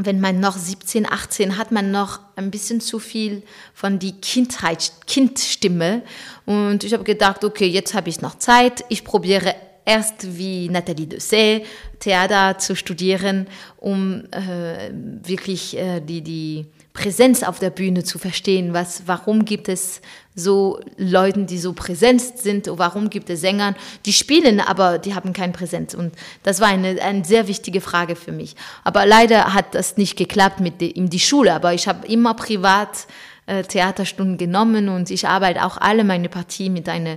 wenn 0.00 0.20
man 0.20 0.38
noch 0.38 0.56
17, 0.56 1.10
18 1.10 1.58
hat, 1.58 1.72
man 1.72 1.90
noch 1.90 2.20
ein 2.36 2.52
bisschen 2.52 2.80
zu 2.80 3.00
viel 3.00 3.42
von 3.74 3.98
die 3.98 4.12
Kindheit, 4.12 4.92
Kindstimme. 5.08 6.02
Und 6.46 6.84
ich 6.84 6.92
habe 6.92 7.02
gedacht, 7.02 7.42
okay, 7.42 7.66
jetzt 7.66 7.94
habe 7.94 8.08
ich 8.08 8.20
noch 8.20 8.38
Zeit. 8.38 8.84
Ich 8.90 9.02
probiere 9.02 9.56
erst 9.88 10.36
wie 10.36 10.68
Nathalie 10.68 11.06
Dessay 11.06 11.64
Theater 11.98 12.58
zu 12.58 12.76
studieren, 12.76 13.46
um 13.78 14.24
äh, 14.30 14.90
wirklich 14.92 15.76
äh, 15.76 16.00
die, 16.00 16.20
die 16.20 16.66
Präsenz 16.92 17.42
auf 17.42 17.58
der 17.58 17.70
Bühne 17.70 18.04
zu 18.04 18.18
verstehen. 18.18 18.74
Was, 18.74 19.04
warum 19.06 19.44
gibt 19.44 19.68
es 19.68 20.00
so 20.34 20.78
Leute, 20.96 21.44
die 21.44 21.58
so 21.58 21.72
präsent 21.72 22.20
sind? 22.20 22.68
Warum 22.70 23.08
gibt 23.08 23.30
es 23.30 23.40
Sänger, 23.40 23.74
die 24.04 24.12
spielen, 24.12 24.60
aber 24.60 24.98
die 24.98 25.14
haben 25.14 25.32
keine 25.32 25.52
Präsenz? 25.52 25.94
Und 25.94 26.12
das 26.42 26.60
war 26.60 26.68
eine, 26.68 27.00
eine 27.00 27.24
sehr 27.24 27.48
wichtige 27.48 27.80
Frage 27.80 28.14
für 28.14 28.32
mich. 28.32 28.54
Aber 28.84 29.06
leider 29.06 29.54
hat 29.54 29.74
das 29.74 29.96
nicht 29.96 30.16
geklappt 30.16 30.60
mit 30.60 30.82
in 30.82 31.08
die 31.08 31.20
Schule. 31.20 31.54
Aber 31.54 31.72
ich 31.72 31.88
habe 31.88 32.06
immer 32.06 32.34
privat 32.34 33.06
äh, 33.46 33.62
Theaterstunden 33.62 34.36
genommen 34.36 34.88
und 34.88 35.10
ich 35.10 35.26
arbeite 35.26 35.64
auch 35.64 35.78
alle 35.78 36.04
meine 36.04 36.28
Partien 36.28 36.74
mit 36.74 36.88
einer 36.88 37.16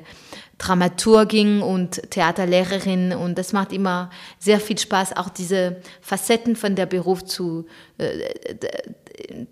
Dramaturgin 0.62 1.62
und 1.63 2.12
Theaterlehrerin. 2.12 3.13
Und 3.13 3.39
das 3.39 3.52
macht 3.52 3.74
immer 3.74 4.12
sehr 4.38 4.60
viel 4.60 4.78
Spaß, 4.78 5.17
auch 5.17 5.30
diese 5.30 5.78
Facetten 6.02 6.56
von 6.56 6.76
der 6.76 6.86
Beruf 6.86 7.26
zu 7.26 7.65
äh, 7.97 8.30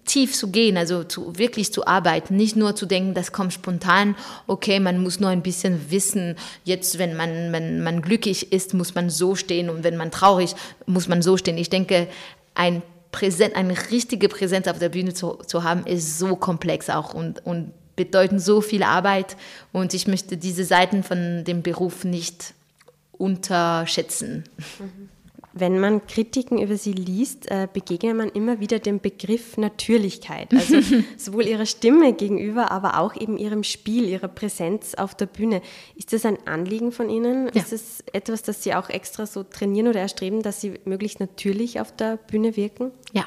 tief 0.05 0.33
zu 0.33 0.49
gehen, 0.49 0.77
also 0.77 1.03
zu, 1.03 1.37
wirklich 1.37 1.73
zu 1.73 1.87
arbeiten, 1.87 2.35
nicht 2.35 2.55
nur 2.55 2.75
zu 2.75 2.85
denken, 2.85 3.13
das 3.13 3.31
kommt 3.31 3.53
spontan, 3.53 4.15
okay, 4.45 4.79
man 4.79 5.01
muss 5.01 5.19
nur 5.19 5.29
ein 5.29 5.41
bisschen 5.41 5.89
wissen, 5.89 6.35
jetzt, 6.63 6.99
wenn 6.99 7.15
man, 7.15 7.51
wenn 7.51 7.81
man 7.81 8.01
glücklich 8.01 8.51
ist, 8.51 8.75
muss 8.75 8.93
man 8.93 9.09
so 9.09 9.35
stehen. 9.35 9.69
Und 9.69 9.83
wenn 9.83 9.97
man 9.97 10.11
traurig, 10.11 10.55
muss 10.85 11.07
man 11.07 11.23
so 11.23 11.37
stehen. 11.37 11.57
Ich 11.57 11.69
denke, 11.69 12.07
ein 12.53 12.83
Präsent, 13.11 13.55
eine 13.55 13.75
richtige 13.89 14.29
Präsenz 14.29 14.67
auf 14.67 14.77
der 14.77 14.89
Bühne 14.89 15.15
zu, 15.15 15.39
zu 15.47 15.63
haben, 15.63 15.87
ist 15.87 16.19
so 16.19 16.35
komplex 16.35 16.89
auch. 16.89 17.15
Und, 17.15 17.43
und 17.45 17.73
bedeuten 17.99 18.39
so 18.39 18.61
viel 18.61 18.83
Arbeit 18.83 19.35
und 19.73 19.93
ich 19.93 20.07
möchte 20.07 20.37
diese 20.37 20.63
Seiten 20.63 21.03
von 21.03 21.43
dem 21.43 21.63
Beruf 21.63 22.05
nicht 22.05 22.53
unterschätzen. 23.11 24.45
Wenn 25.51 25.81
man 25.81 26.07
Kritiken 26.07 26.61
über 26.61 26.77
sie 26.77 26.93
liest, 26.93 27.51
äh, 27.51 27.67
begegnet 27.73 28.15
man 28.15 28.29
immer 28.29 28.61
wieder 28.61 28.79
dem 28.79 29.01
Begriff 29.01 29.57
Natürlichkeit. 29.57 30.47
Also 30.53 30.77
sowohl 31.17 31.45
ihrer 31.45 31.65
Stimme 31.65 32.13
gegenüber, 32.13 32.71
aber 32.71 32.99
auch 32.99 33.17
eben 33.17 33.37
ihrem 33.37 33.63
Spiel, 33.63 34.07
ihrer 34.07 34.29
Präsenz 34.29 34.95
auf 34.95 35.13
der 35.13 35.25
Bühne. 35.25 35.61
Ist 35.97 36.13
das 36.13 36.23
ein 36.23 36.37
Anliegen 36.47 36.93
von 36.93 37.09
Ihnen? 37.09 37.47
Ja. 37.47 37.61
Ist 37.61 37.73
es 37.73 38.01
etwas, 38.13 38.43
das 38.43 38.63
Sie 38.63 38.73
auch 38.75 38.89
extra 38.89 39.25
so 39.25 39.43
trainieren 39.43 39.89
oder 39.89 39.99
erstreben, 39.99 40.41
dass 40.41 40.61
Sie 40.61 40.79
möglichst 40.85 41.19
natürlich 41.19 41.81
auf 41.81 41.93
der 41.93 42.15
Bühne 42.15 42.55
wirken? 42.55 42.91
Ja. 43.11 43.25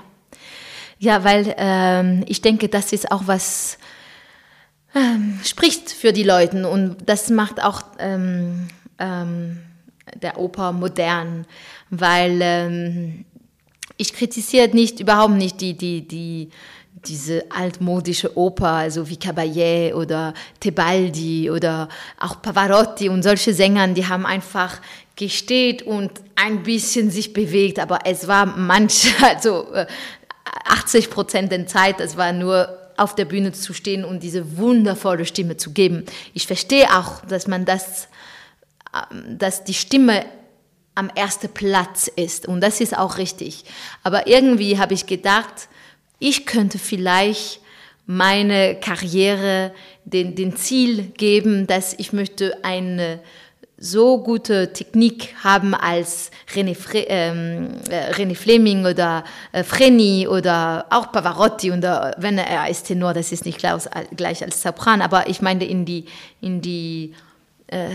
Ja, 0.98 1.24
weil 1.24 1.52
ähm, 1.58 2.24
ich 2.28 2.40
denke, 2.40 2.68
das 2.68 2.92
ist 2.92 3.10
auch 3.10 3.26
was, 3.26 3.76
ähm, 4.94 5.38
spricht 5.44 5.90
für 5.90 6.12
die 6.12 6.22
Leute 6.22 6.68
und 6.68 6.96
das 7.06 7.30
macht 7.30 7.62
auch 7.62 7.82
ähm, 7.98 8.68
ähm, 8.98 9.58
der 10.20 10.38
Oper 10.38 10.72
modern, 10.72 11.46
weil 11.90 12.38
ähm, 12.42 13.24
ich 13.96 14.12
kritisiere 14.12 14.68
nicht 14.68 15.00
überhaupt 15.00 15.34
nicht 15.34 15.60
die 15.60 15.74
die 15.74 16.06
die 16.06 16.50
diese 17.06 17.50
altmodische 17.50 18.36
Oper, 18.36 18.68
also 18.68 19.08
wie 19.08 19.16
Caballé 19.16 19.92
oder 19.92 20.34
Tebaldi 20.60 21.50
oder 21.50 21.88
auch 22.20 22.40
Pavarotti 22.40 23.08
und 23.08 23.22
solche 23.22 23.52
Sänger, 23.52 23.88
die 23.88 24.06
haben 24.06 24.24
einfach 24.24 24.80
gesteht 25.16 25.82
und 25.82 26.12
ein 26.36 26.62
bisschen 26.62 27.10
sich 27.10 27.32
bewegt, 27.32 27.78
aber 27.78 28.00
es 28.04 28.28
war 28.28 28.46
manch, 28.46 29.12
also 29.22 29.66
80 30.66 31.04
äh, 31.04 31.08
Prozent 31.08 31.52
der 31.52 31.66
Zeit, 31.66 32.00
es 32.00 32.16
war 32.16 32.32
nur 32.32 32.68
auf 33.02 33.14
der 33.14 33.24
Bühne 33.24 33.52
zu 33.52 33.74
stehen 33.74 34.04
und 34.04 34.22
diese 34.22 34.56
wundervolle 34.56 35.26
Stimme 35.26 35.56
zu 35.56 35.72
geben. 35.72 36.04
Ich 36.34 36.46
verstehe 36.46 36.86
auch, 36.96 37.20
dass 37.26 37.46
man 37.46 37.64
das, 37.64 38.08
ähm, 38.94 39.38
dass 39.38 39.64
die 39.64 39.74
Stimme 39.74 40.24
am 40.94 41.10
ersten 41.14 41.48
Platz 41.48 42.08
ist 42.14 42.46
und 42.46 42.60
das 42.60 42.80
ist 42.80 42.96
auch 42.96 43.18
richtig. 43.18 43.64
Aber 44.02 44.26
irgendwie 44.26 44.78
habe 44.78 44.94
ich 44.94 45.06
gedacht, 45.06 45.68
ich 46.18 46.46
könnte 46.46 46.78
vielleicht 46.78 47.60
meine 48.06 48.78
Karriere 48.80 49.72
den, 50.04 50.34
den 50.34 50.56
Ziel 50.56 51.04
geben, 51.16 51.66
dass 51.66 51.94
ich 51.94 52.12
möchte 52.12 52.62
eine 52.64 53.20
so 53.82 54.18
gute 54.18 54.72
Technik 54.72 55.34
haben 55.42 55.74
als 55.74 56.30
René, 56.54 56.76
Fre 56.76 56.98
ähm, 57.08 57.70
äh, 57.90 58.12
René 58.12 58.36
Fleming 58.36 58.86
oder 58.86 59.24
äh, 59.50 59.64
Freni 59.64 60.28
oder 60.28 60.86
auch 60.88 61.10
Pavarotti 61.10 61.72
und 61.72 61.82
äh, 61.82 62.12
wenn 62.16 62.38
er 62.38 62.70
ist 62.70 62.84
Tenor, 62.84 63.12
das 63.12 63.32
ist 63.32 63.44
nicht 63.44 63.58
gleich, 63.58 63.82
gleich 64.16 64.42
als 64.44 64.62
Sopran, 64.62 65.02
aber 65.02 65.28
ich 65.28 65.42
meine 65.42 65.64
in 65.64 65.84
die 65.84 66.04
in 66.40 66.60
die 66.60 67.14
äh, 67.66 67.88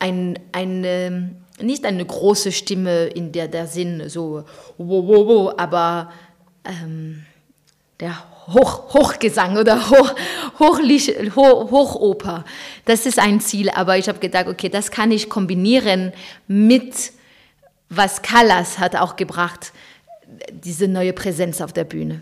ein, 0.00 0.40
eine 0.50 1.30
nicht 1.60 1.84
eine 1.84 2.04
große 2.04 2.50
Stimme 2.50 3.04
in 3.04 3.30
der 3.30 3.46
der 3.46 3.68
Sinn 3.68 4.08
so 4.08 4.42
wo, 4.76 5.06
wo, 5.06 5.26
wo, 5.28 5.52
aber 5.56 6.10
ähm, 6.64 7.24
der 8.04 8.22
Hoch, 8.48 8.92
Hochgesang 8.92 9.56
oder 9.56 9.88
Hoch, 9.88 10.14
Hochlich, 10.58 11.14
Hoch, 11.34 11.70
Hochoper. 11.70 12.44
Das 12.84 13.06
ist 13.06 13.18
ein 13.18 13.40
Ziel, 13.40 13.70
aber 13.70 13.96
ich 13.96 14.08
habe 14.08 14.18
gedacht, 14.18 14.46
okay, 14.46 14.68
das 14.68 14.90
kann 14.90 15.10
ich 15.10 15.30
kombinieren 15.30 16.12
mit, 16.46 17.12
was 17.88 18.20
Callas 18.20 18.78
hat 18.78 18.94
auch 18.94 19.16
gebracht, 19.16 19.72
diese 20.50 20.86
neue 20.86 21.14
Präsenz 21.14 21.62
auf 21.62 21.72
der 21.72 21.84
Bühne. 21.84 22.20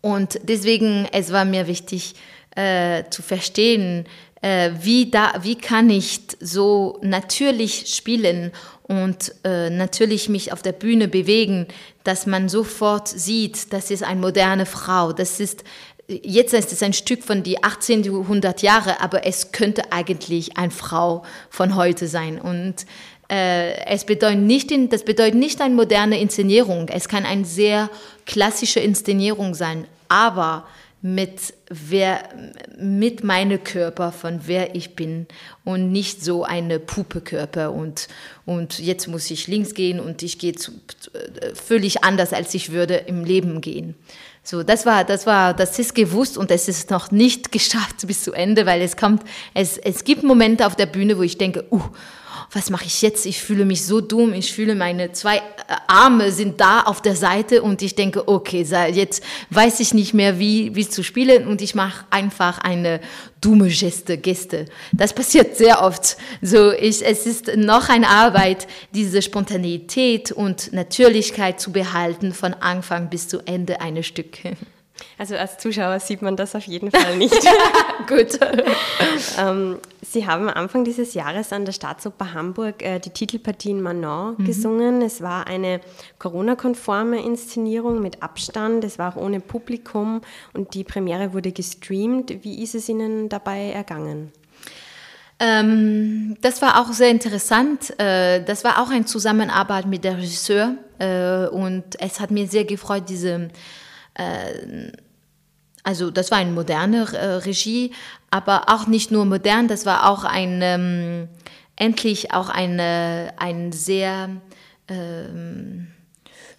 Und 0.00 0.40
deswegen, 0.42 1.06
es 1.12 1.32
war 1.32 1.44
mir 1.44 1.66
wichtig 1.66 2.14
äh, 2.56 3.04
zu 3.10 3.20
verstehen, 3.20 4.06
äh, 4.44 4.72
wie, 4.82 5.10
da, 5.10 5.32
wie 5.40 5.54
kann 5.54 5.88
ich 5.88 6.20
so 6.38 6.98
natürlich 7.00 7.86
spielen 7.86 8.52
und 8.82 9.34
äh, 9.42 9.70
natürlich 9.70 10.28
mich 10.28 10.52
auf 10.52 10.60
der 10.60 10.72
Bühne 10.72 11.08
bewegen, 11.08 11.66
dass 12.04 12.26
man 12.26 12.50
sofort 12.50 13.08
sieht, 13.08 13.72
das 13.72 13.90
ist 13.90 14.02
eine 14.02 14.20
moderne 14.20 14.66
Frau, 14.66 15.12
das 15.12 15.40
ist 15.40 15.64
Jetzt 16.06 16.52
ist 16.52 16.70
es 16.70 16.82
ein 16.82 16.92
Stück 16.92 17.24
von 17.24 17.42
die 17.42 17.64
1800 17.64 18.60
Jahre, 18.60 19.00
aber 19.00 19.24
es 19.26 19.52
könnte 19.52 19.90
eigentlich 19.90 20.58
eine 20.58 20.70
Frau 20.70 21.24
von 21.48 21.76
heute 21.76 22.08
sein. 22.08 22.38
Und 22.38 22.84
äh, 23.30 23.72
es 23.86 24.04
bedeutet 24.04 24.40
nicht, 24.40 24.70
das 24.92 25.02
bedeutet 25.02 25.36
nicht 25.36 25.62
eine 25.62 25.74
moderne 25.74 26.20
Inszenierung. 26.20 26.90
Es 26.90 27.08
kann 27.08 27.24
eine 27.24 27.46
sehr 27.46 27.88
klassische 28.26 28.80
Inszenierung 28.80 29.54
sein, 29.54 29.86
aber 30.08 30.64
mit 31.06 31.52
wer, 31.68 32.30
mit 32.78 33.24
meinem 33.24 33.62
Körper 33.62 34.10
von 34.10 34.40
wer 34.46 34.74
ich 34.74 34.96
bin 34.96 35.26
und 35.62 35.92
nicht 35.92 36.24
so 36.24 36.44
eine 36.44 36.78
Puppekörper 36.78 37.72
und, 37.72 38.08
und 38.46 38.78
jetzt 38.78 39.06
muss 39.06 39.30
ich 39.30 39.46
links 39.46 39.74
gehen 39.74 40.00
und 40.00 40.22
ich 40.22 40.38
gehe 40.38 40.54
zu, 40.54 40.72
äh, 41.12 41.54
völlig 41.54 42.04
anders, 42.04 42.32
als 42.32 42.54
ich 42.54 42.72
würde 42.72 42.94
im 42.94 43.22
Leben 43.22 43.60
gehen. 43.60 43.94
So, 44.42 44.62
das 44.62 44.86
war, 44.86 45.04
das 45.04 45.26
war, 45.26 45.52
das 45.52 45.78
ist 45.78 45.94
gewusst 45.94 46.38
und 46.38 46.50
es 46.50 46.68
ist 46.68 46.90
noch 46.90 47.10
nicht 47.10 47.52
geschafft 47.52 48.06
bis 48.06 48.22
zu 48.22 48.32
Ende, 48.32 48.64
weil 48.64 48.80
es 48.80 48.96
kommt, 48.96 49.24
es, 49.52 49.76
es 49.76 50.04
gibt 50.04 50.22
Momente 50.22 50.66
auf 50.66 50.74
der 50.74 50.86
Bühne, 50.86 51.18
wo 51.18 51.22
ich 51.22 51.36
denke, 51.36 51.66
uh, 51.70 51.82
was 52.52 52.70
mache 52.70 52.86
ich 52.86 53.02
jetzt? 53.02 53.26
Ich 53.26 53.40
fühle 53.40 53.64
mich 53.64 53.84
so 53.84 54.00
dumm. 54.00 54.32
Ich 54.32 54.52
fühle, 54.52 54.74
meine 54.74 55.12
zwei 55.12 55.36
äh, 55.36 55.42
Arme 55.86 56.32
sind 56.32 56.60
da 56.60 56.82
auf 56.82 57.02
der 57.02 57.16
Seite 57.16 57.62
und 57.62 57.82
ich 57.82 57.94
denke, 57.94 58.28
okay, 58.28 58.62
jetzt 58.92 59.22
weiß 59.50 59.80
ich 59.80 59.94
nicht 59.94 60.14
mehr, 60.14 60.38
wie, 60.38 60.74
wie 60.74 60.88
zu 60.88 61.02
spielen 61.02 61.46
und 61.46 61.62
ich 61.62 61.74
mache 61.74 62.04
einfach 62.10 62.58
eine 62.58 63.00
dumme 63.40 63.68
Geste, 63.68 64.18
Geste. 64.18 64.66
Das 64.92 65.12
passiert 65.12 65.56
sehr 65.56 65.82
oft. 65.82 66.16
So, 66.40 66.72
ich, 66.72 67.04
es 67.04 67.26
ist 67.26 67.56
noch 67.56 67.88
eine 67.88 68.08
Arbeit, 68.08 68.66
diese 68.94 69.22
Spontaneität 69.22 70.32
und 70.32 70.72
Natürlichkeit 70.72 71.60
zu 71.60 71.72
behalten 71.72 72.32
von 72.32 72.54
Anfang 72.54 73.10
bis 73.10 73.28
zu 73.28 73.40
Ende 73.46 73.80
eines 73.80 74.06
Stück. 74.06 74.38
Also 75.18 75.36
als 75.36 75.58
Zuschauer 75.58 75.98
sieht 76.00 76.22
man 76.22 76.36
das 76.36 76.54
auf 76.54 76.64
jeden 76.64 76.90
Fall 76.90 77.16
nicht. 77.16 77.34
Gut. 78.06 78.38
ähm, 79.38 79.78
Sie 80.02 80.26
haben 80.26 80.48
Anfang 80.48 80.84
dieses 80.84 81.14
Jahres 81.14 81.52
an 81.52 81.64
der 81.64 81.72
Staatsoper 81.72 82.34
Hamburg 82.34 82.82
äh, 82.82 83.00
die 83.00 83.10
Titelpartie 83.10 83.70
in 83.70 83.80
Manon 83.80 84.36
mhm. 84.38 84.44
gesungen. 84.44 85.02
Es 85.02 85.22
war 85.22 85.46
eine 85.46 85.80
Corona-konforme 86.18 87.20
Inszenierung 87.24 88.00
mit 88.00 88.22
Abstand. 88.22 88.84
Es 88.84 88.98
war 88.98 89.12
auch 89.12 89.20
ohne 89.20 89.40
Publikum 89.40 90.20
und 90.52 90.74
die 90.74 90.84
Premiere 90.84 91.32
wurde 91.32 91.52
gestreamt. 91.52 92.44
Wie 92.44 92.62
ist 92.62 92.74
es 92.74 92.88
Ihnen 92.88 93.28
dabei 93.28 93.70
ergangen? 93.70 94.32
Ähm, 95.40 96.36
das 96.40 96.62
war 96.62 96.80
auch 96.80 96.92
sehr 96.92 97.10
interessant. 97.10 97.98
Äh, 97.98 98.44
das 98.44 98.62
war 98.62 98.80
auch 98.80 98.90
eine 98.90 99.04
Zusammenarbeit 99.04 99.86
mit 99.86 100.04
der 100.04 100.18
Regisseur 100.18 100.76
äh, 100.98 101.46
und 101.48 101.84
es 101.98 102.20
hat 102.20 102.30
mir 102.30 102.46
sehr 102.46 102.64
gefreut, 102.64 103.04
diese 103.08 103.48
also 105.84 106.10
das 106.10 106.30
war 106.30 106.38
eine 106.38 106.50
moderne 106.50 107.06
äh, 107.12 107.26
Regie, 107.36 107.92
aber 108.30 108.64
auch 108.68 108.86
nicht 108.86 109.10
nur 109.10 109.24
modern, 109.24 109.68
das 109.68 109.86
war 109.86 110.08
auch 110.10 110.24
ein, 110.24 110.60
ähm, 110.62 111.28
endlich 111.76 112.32
auch 112.32 112.48
eine, 112.48 113.34
ein 113.36 113.70
sehr 113.72 114.30
ähm, 114.88 115.88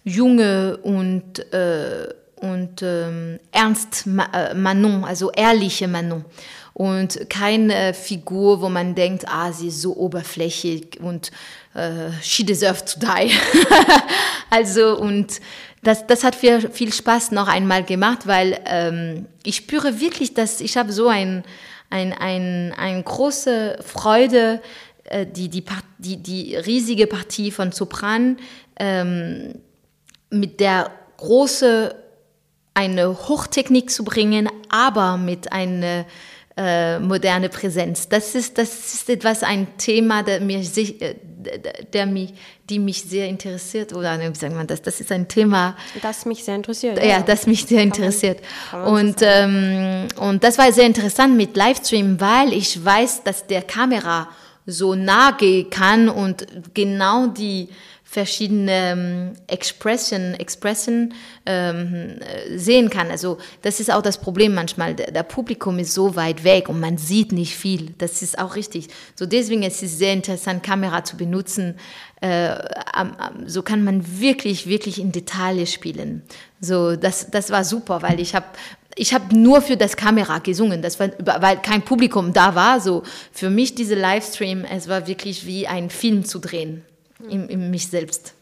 junge 0.04 0.76
und, 0.78 1.52
äh, 1.52 2.08
und 2.36 2.82
ähm, 2.82 3.40
ernst 3.50 4.06
äh, 4.32 4.54
Manon, 4.54 5.04
also 5.04 5.30
ehrliche 5.32 5.88
Manon. 5.88 6.24
Und 6.72 7.30
keine 7.30 7.94
Figur, 7.94 8.60
wo 8.60 8.68
man 8.68 8.94
denkt, 8.94 9.24
ah, 9.26 9.50
sie 9.50 9.68
ist 9.68 9.80
so 9.80 9.96
oberflächlich 9.96 11.00
und 11.00 11.32
äh, 11.72 12.10
she 12.20 12.44
deserves 12.44 12.84
to 12.84 13.00
die. 13.00 13.32
also 14.50 14.98
und 14.98 15.40
das, 15.86 16.06
das 16.06 16.24
hat 16.24 16.34
viel, 16.34 16.68
viel 16.70 16.92
Spaß 16.92 17.30
noch 17.30 17.46
einmal 17.46 17.84
gemacht, 17.84 18.26
weil 18.26 18.58
ähm, 18.66 19.26
ich 19.44 19.56
spüre 19.56 20.00
wirklich, 20.00 20.34
dass 20.34 20.60
ich 20.60 20.76
habe 20.76 20.92
so 20.92 21.06
ein, 21.08 21.44
ein, 21.90 22.12
ein, 22.12 22.74
eine 22.76 23.02
große 23.04 23.78
Freude, 23.84 24.60
äh, 25.04 25.26
die, 25.26 25.48
die, 25.48 25.64
die, 25.98 26.16
die 26.16 26.56
riesige 26.56 27.06
Partie 27.06 27.52
von 27.52 27.70
Sopran 27.70 28.38
ähm, 28.80 29.60
mit 30.30 30.58
der 30.58 30.90
große 31.18 31.94
eine 32.74 33.28
Hochtechnik 33.28 33.88
zu 33.90 34.04
bringen, 34.04 34.50
aber 34.68 35.16
mit 35.16 35.52
einer 35.52 36.04
äh, 36.56 36.98
moderne 36.98 37.48
Präsenz. 37.48 38.08
Das 38.08 38.34
ist, 38.34 38.56
das 38.56 38.94
ist 38.94 39.10
etwas, 39.10 39.42
ein 39.42 39.76
Thema, 39.76 40.22
der 40.22 40.40
mir, 40.40 40.60
äh, 40.60 41.14
der 41.92 42.06
mich, 42.06 42.32
die 42.68 42.78
mich 42.78 43.02
sehr 43.02 43.28
interessiert. 43.28 43.92
Oder 43.92 44.18
wie 44.18 44.34
sagt 44.34 44.54
man 44.54 44.66
das? 44.66 44.80
Das 44.80 45.00
ist 45.00 45.12
ein 45.12 45.28
Thema. 45.28 45.76
Das 46.00 46.24
mich 46.24 46.44
sehr 46.44 46.56
interessiert. 46.56 46.98
Ja, 46.98 47.04
ja. 47.04 47.20
das 47.20 47.46
mich 47.46 47.66
sehr 47.66 47.82
interessiert. 47.82 48.40
Kann 48.70 48.80
man, 48.80 48.88
kann 48.88 48.92
man 48.92 49.06
und, 49.06 50.08
ähm, 50.18 50.28
und 50.28 50.44
das 50.44 50.56
war 50.56 50.72
sehr 50.72 50.86
interessant 50.86 51.36
mit 51.36 51.56
Livestream, 51.56 52.20
weil 52.20 52.52
ich 52.52 52.82
weiß, 52.82 53.24
dass 53.24 53.46
der 53.46 53.62
Kamera 53.62 54.28
so 54.64 54.94
nah 54.94 55.32
gehen 55.32 55.70
kann 55.70 56.08
und 56.08 56.46
genau 56.74 57.28
die 57.28 57.68
verschiedene 58.08 58.92
ähm, 58.92 59.32
Expression, 59.48 60.34
Expression 60.34 61.12
ähm, 61.44 62.20
sehen 62.54 62.88
kann. 62.88 63.10
Also 63.10 63.36
das 63.62 63.80
ist 63.80 63.92
auch 63.92 64.00
das 64.00 64.18
Problem 64.18 64.54
manchmal. 64.54 64.94
Der, 64.94 65.24
Publikum 65.24 65.80
ist 65.80 65.92
so 65.92 66.14
weit 66.14 66.44
weg 66.44 66.68
und 66.68 66.78
man 66.78 66.98
sieht 66.98 67.32
nicht 67.32 67.56
viel. 67.56 67.94
Das 67.98 68.22
ist 68.22 68.38
auch 68.38 68.54
richtig. 68.54 68.88
So 69.16 69.26
deswegen 69.26 69.64
ist 69.64 69.82
es 69.82 69.98
sehr 69.98 70.12
interessant, 70.12 70.62
Kamera 70.62 71.02
zu 71.04 71.16
benutzen. 71.16 71.74
Äh, 72.20 72.54
so 73.44 73.62
kann 73.62 73.82
man 73.82 74.20
wirklich, 74.20 74.68
wirklich 74.68 75.00
in 75.00 75.10
Details 75.10 75.72
spielen. 75.72 76.22
So 76.60 76.94
das, 76.94 77.30
das 77.30 77.50
war 77.50 77.64
super, 77.64 78.02
weil 78.02 78.20
ich 78.20 78.34
habe 78.34 78.46
ich 78.98 79.12
habe 79.12 79.36
nur 79.36 79.60
für 79.60 79.76
das 79.76 79.94
Kamera 79.94 80.38
gesungen, 80.38 80.80
das 80.80 80.98
war, 80.98 81.10
weil 81.18 81.58
kein 81.58 81.82
Publikum 81.82 82.32
da 82.32 82.54
war. 82.54 82.80
So 82.80 83.02
für 83.30 83.50
mich 83.50 83.74
diese 83.74 83.94
Livestream, 83.94 84.64
es 84.64 84.88
war 84.88 85.06
wirklich 85.06 85.44
wie 85.44 85.66
ein 85.66 85.90
Film 85.90 86.24
zu 86.24 86.38
drehen 86.38 86.82
in, 87.28 87.48
in 87.48 87.70
mich 87.70 87.88
selbst. 87.88 88.34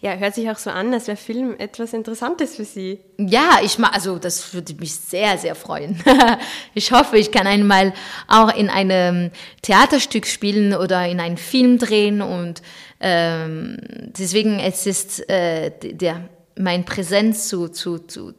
Ja, 0.00 0.14
hört 0.14 0.34
sich 0.34 0.50
auch 0.50 0.58
so 0.58 0.70
an, 0.70 0.92
als 0.92 1.06
wäre 1.06 1.16
Film 1.16 1.54
etwas 1.58 1.92
Interessantes 1.92 2.56
für 2.56 2.64
Sie. 2.64 3.00
Ja, 3.18 3.60
ich 3.62 3.78
mag, 3.78 3.94
also 3.94 4.18
das 4.18 4.52
würde 4.52 4.74
mich 4.74 4.94
sehr, 4.94 5.38
sehr 5.38 5.54
freuen. 5.54 6.02
ich 6.74 6.92
hoffe, 6.92 7.16
ich 7.16 7.30
kann 7.30 7.46
einmal 7.46 7.92
auch 8.28 8.54
in 8.54 8.68
einem 8.68 9.30
Theaterstück 9.62 10.26
spielen 10.26 10.74
oder 10.74 11.06
in 11.06 11.20
einen 11.20 11.36
Film 11.36 11.78
drehen 11.78 12.22
und 12.22 12.62
ähm, 13.00 13.78
deswegen 14.18 14.58
es 14.58 14.86
ist 14.86 15.28
äh, 15.30 15.70
der 15.70 16.28
mein 16.58 16.84
Präsenz 16.84 17.48
zu, 17.48 17.68
zu, 17.68 17.98
zu 18.00 18.34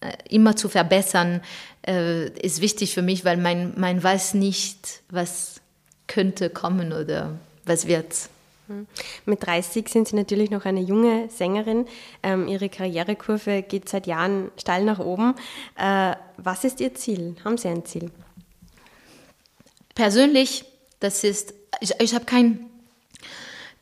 äh, 0.00 0.12
immer 0.30 0.56
zu 0.56 0.68
verbessern 0.68 1.42
äh, 1.86 2.28
ist 2.40 2.60
wichtig 2.60 2.94
für 2.94 3.02
mich, 3.02 3.24
weil 3.24 3.36
man 3.36 3.74
man 3.76 4.02
weiß 4.02 4.34
nicht, 4.34 5.02
was 5.10 5.60
könnte 6.06 6.48
kommen 6.48 6.92
oder 6.92 7.38
was 7.66 7.86
wird. 7.86 8.28
Hm. 8.66 8.86
Mit 9.26 9.46
30 9.46 9.88
sind 9.88 10.08
Sie 10.08 10.16
natürlich 10.16 10.50
noch 10.50 10.64
eine 10.64 10.80
junge 10.80 11.28
Sängerin. 11.28 11.86
Ähm, 12.22 12.48
Ihre 12.48 12.68
Karrierekurve 12.68 13.62
geht 13.62 13.88
seit 13.88 14.06
Jahren 14.06 14.50
steil 14.58 14.84
nach 14.84 15.00
oben. 15.00 15.34
Äh, 15.76 16.14
was 16.38 16.64
ist 16.64 16.80
Ihr 16.80 16.94
Ziel? 16.94 17.36
Haben 17.44 17.58
Sie 17.58 17.68
ein 17.68 17.84
Ziel? 17.84 18.10
Persönlich, 19.94 20.64
das 21.00 21.24
ist, 21.24 21.54
ich, 21.80 21.92
ich 22.00 22.14
habe 22.14 22.24
kein 22.24 22.70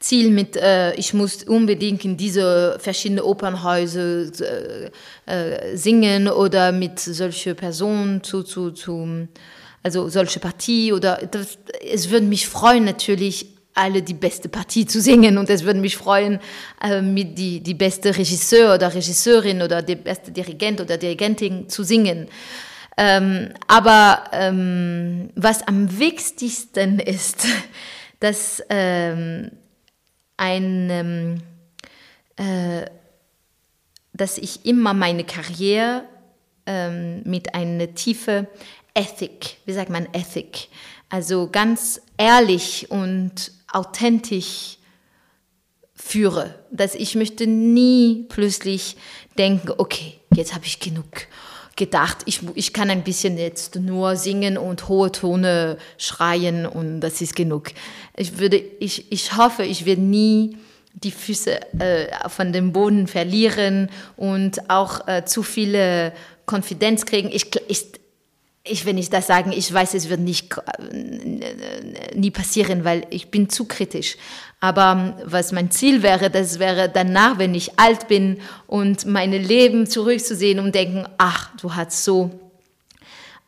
Ziel 0.02 0.30
mit, 0.30 0.56
äh, 0.56 0.94
ich 0.94 1.14
muss 1.14 1.44
unbedingt 1.44 2.04
in 2.04 2.16
diese 2.16 2.76
verschiedenen 2.80 3.24
Opernhäuser 3.24 4.26
äh, 4.40 4.90
äh, 5.26 5.76
singen 5.76 6.28
oder 6.28 6.72
mit 6.72 6.98
solchen 6.98 7.54
Personen 7.54 8.22
zu, 8.24 8.42
zu, 8.42 8.72
zu 8.72 9.28
also 9.82 10.08
solche 10.08 10.40
Partie 10.40 10.92
oder 10.92 11.16
das, 11.30 11.58
es 11.80 12.10
würde 12.10 12.26
mich 12.26 12.48
freuen 12.48 12.84
natürlich 12.84 13.51
alle 13.74 14.02
die 14.02 14.14
beste 14.14 14.48
Partie 14.48 14.86
zu 14.86 15.00
singen 15.00 15.38
und 15.38 15.48
es 15.48 15.64
würde 15.64 15.80
mich 15.80 15.96
freuen, 15.96 16.40
äh, 16.82 17.00
mit 17.00 17.38
die, 17.38 17.60
die 17.60 17.74
beste 17.74 18.16
Regisseur 18.16 18.74
oder 18.74 18.94
Regisseurin 18.94 19.62
oder 19.62 19.82
der 19.82 19.96
beste 19.96 20.30
Dirigent 20.30 20.80
oder 20.80 20.98
Dirigentin 20.98 21.68
zu 21.68 21.82
singen. 21.82 22.28
Ähm, 22.96 23.48
aber 23.68 24.24
ähm, 24.32 25.30
was 25.34 25.66
am 25.66 25.98
wichtigsten 25.98 26.98
ist, 26.98 27.46
dass 28.20 28.62
ähm, 28.68 29.50
ein, 30.36 31.42
äh, 32.36 32.84
dass 34.12 34.36
ich 34.36 34.66
immer 34.66 34.94
meine 34.94 35.24
Karriere 35.24 36.04
mit 37.24 37.56
einer 37.56 37.92
tiefe 37.92 38.46
Ethik, 38.94 39.56
wie 39.64 39.72
sagt 39.72 39.90
man 39.90 40.06
Ethik, 40.12 40.68
also 41.08 41.48
ganz 41.50 42.00
ehrlich 42.16 42.90
und 42.90 43.52
authentisch 43.72 44.78
führe. 45.94 46.54
Dass 46.70 46.94
ich 46.94 47.14
möchte 47.14 47.46
nie 47.46 48.26
plötzlich 48.28 48.96
denken, 49.38 49.72
okay, 49.78 50.14
jetzt 50.34 50.54
habe 50.54 50.66
ich 50.66 50.80
genug. 50.80 51.26
gedacht, 51.76 52.18
ich, 52.26 52.40
ich 52.54 52.72
kann 52.72 52.90
ein 52.90 53.02
bisschen 53.02 53.38
jetzt 53.38 53.76
nur 53.76 54.16
singen 54.16 54.58
und 54.58 54.88
hohe 54.88 55.10
Tone 55.10 55.78
schreien 55.96 56.66
und 56.66 57.00
das 57.00 57.22
ist 57.22 57.34
genug. 57.34 57.70
Ich 58.16 58.38
würde, 58.38 58.58
ich, 58.78 59.10
ich 59.10 59.36
hoffe, 59.36 59.64
ich 59.64 59.86
werde 59.86 60.02
nie 60.02 60.58
die 60.94 61.10
Füße 61.10 61.80
äh, 61.80 62.28
von 62.28 62.52
dem 62.52 62.72
Boden 62.72 63.06
verlieren 63.06 63.88
und 64.16 64.70
auch 64.70 65.08
äh, 65.08 65.24
zu 65.24 65.42
viele 65.42 66.12
Konfidenz 66.44 67.06
kriegen. 67.06 67.30
Ich, 67.32 67.46
ich, 67.68 67.86
ich, 68.64 68.86
wenn 68.86 68.96
ich 68.96 69.10
das 69.10 69.26
sagen, 69.26 69.52
ich 69.52 69.72
weiß, 69.72 69.94
es 69.94 70.08
wird 70.08 70.20
nicht, 70.20 70.54
äh, 70.56 72.14
nie 72.14 72.30
passieren, 72.30 72.84
weil 72.84 73.06
ich 73.10 73.30
bin 73.30 73.48
zu 73.48 73.64
kritisch. 73.64 74.16
Aber 74.60 75.16
ähm, 75.18 75.24
was 75.24 75.50
mein 75.50 75.70
Ziel 75.72 76.02
wäre, 76.02 76.30
das 76.30 76.58
wäre 76.60 76.88
danach, 76.88 77.38
wenn 77.38 77.54
ich 77.54 77.78
alt 77.78 78.06
bin 78.06 78.40
und 78.68 79.04
meine 79.06 79.38
Leben 79.38 79.88
zurückzusehen 79.88 80.60
und 80.60 80.74
denken, 80.74 81.06
ach, 81.18 81.50
du 81.60 81.74
hast 81.74 82.04
so 82.04 82.30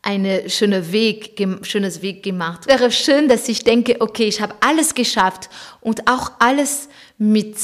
eine 0.02 0.50
schöne 0.50 0.92
Weg, 0.92 1.40
schönes 1.62 2.02
Weg 2.02 2.22
gemacht. 2.22 2.66
Wäre 2.66 2.90
schön, 2.90 3.28
dass 3.28 3.48
ich 3.48 3.64
denke, 3.64 3.96
okay, 4.00 4.24
ich 4.24 4.40
habe 4.40 4.54
alles 4.60 4.94
geschafft 4.94 5.48
und 5.80 6.08
auch 6.08 6.32
alles 6.40 6.88
mit 7.16 7.56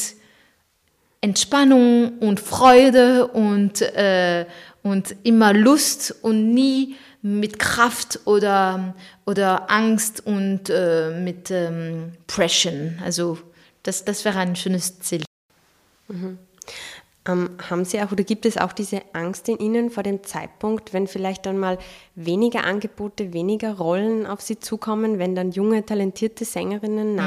Entspannung 1.20 2.18
und 2.20 2.40
Freude 2.40 3.26
und, 3.26 3.82
äh, 3.82 4.46
und 4.82 5.14
immer 5.22 5.53
Lust 5.53 6.14
und 6.22 6.55
nie 6.55 6.96
mit 7.23 7.59
Kraft 7.59 8.21
oder, 8.25 8.95
oder 9.27 9.71
Angst 9.71 10.25
und 10.27 10.71
äh, 10.71 11.11
mit 11.11 11.51
ähm, 11.51 12.12
Pression. 12.27 12.99
Also 13.05 13.39
das, 13.83 14.05
das 14.05 14.25
wäre 14.25 14.39
ein 14.39 14.57
schönes 14.57 15.01
Ziel. 15.01 15.25
Mhm. 16.09 16.39
Ähm, 17.27 17.51
haben 17.68 17.85
Sie 17.85 18.01
auch 18.01 18.12
oder 18.12 18.25
gibt 18.25 18.47
es 18.47 18.57
auch 18.57 18.73
diese 18.73 19.03
Angst 19.12 19.49
in 19.49 19.59
Ihnen 19.59 19.91
vor 19.91 20.03
dem 20.03 20.25
Zeitpunkt, 20.25 20.95
wenn 20.95 21.07
vielleicht 21.07 21.45
dann 21.45 21.59
mal 21.59 21.79
weniger 22.14 22.64
Angebote, 22.64 23.35
weniger 23.35 23.75
Rollen 23.75 24.27
auf 24.27 24.41
Sie 24.41 24.59
zukommen, 24.59 25.18
wenn 25.18 25.35
dann 25.35 25.53
junge, 25.53 25.85
talentierte 25.85 26.47
Sängerinnen 26.47 27.14
mhm. 27.14 27.18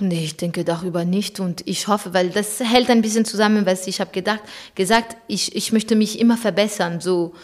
Nee, 0.00 0.24
ich 0.24 0.36
denke 0.36 0.64
darüber 0.64 1.04
nicht 1.04 1.40
und 1.40 1.62
ich 1.66 1.88
hoffe, 1.88 2.14
weil 2.14 2.30
das 2.30 2.60
hält 2.60 2.90
ein 2.90 3.02
bisschen 3.02 3.24
zusammen, 3.24 3.66
was 3.66 3.86
ich 3.86 4.00
habe 4.00 4.10
gedacht, 4.10 4.40
gesagt, 4.74 5.16
ich, 5.28 5.54
ich 5.54 5.72
möchte 5.72 5.96
mich 5.96 6.18
immer 6.18 6.36
verbessern. 6.36 7.00
So, 7.00 7.34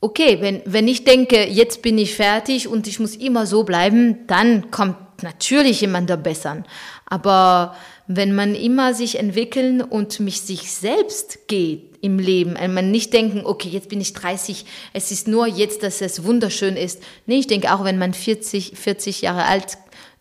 okay, 0.00 0.38
wenn, 0.40 0.62
wenn 0.64 0.88
ich 0.88 1.04
denke, 1.04 1.46
jetzt 1.46 1.82
bin 1.82 1.98
ich 1.98 2.14
fertig 2.14 2.68
und 2.68 2.86
ich 2.86 3.00
muss 3.00 3.16
immer 3.16 3.46
so 3.46 3.64
bleiben, 3.64 4.26
dann 4.26 4.70
kommt 4.70 5.22
natürlich 5.22 5.80
jemand 5.80 6.08
da 6.08 6.16
bessern. 6.16 6.64
Aber 7.06 7.74
wenn 8.06 8.34
man 8.34 8.54
immer 8.54 8.94
sich 8.94 9.18
entwickeln 9.18 9.82
und 9.82 10.20
mich 10.20 10.40
sich 10.40 10.72
selbst 10.72 11.46
geht 11.48 11.98
im 12.00 12.18
Leben, 12.18 12.56
wenn 12.58 12.72
man 12.72 12.90
nicht 12.90 13.12
denken, 13.12 13.42
okay, 13.44 13.68
jetzt 13.68 13.88
bin 13.88 14.00
ich 14.00 14.14
30, 14.14 14.64
es 14.92 15.10
ist 15.10 15.28
nur 15.28 15.46
jetzt, 15.46 15.82
dass 15.82 16.00
es 16.00 16.24
wunderschön 16.24 16.76
ist. 16.76 17.02
Nee, 17.26 17.40
ich 17.40 17.46
denke 17.46 17.74
auch, 17.74 17.84
wenn 17.84 17.98
man 17.98 18.14
40, 18.14 18.72
40 18.76 19.22
Jahre 19.22 19.44
alt 19.44 19.78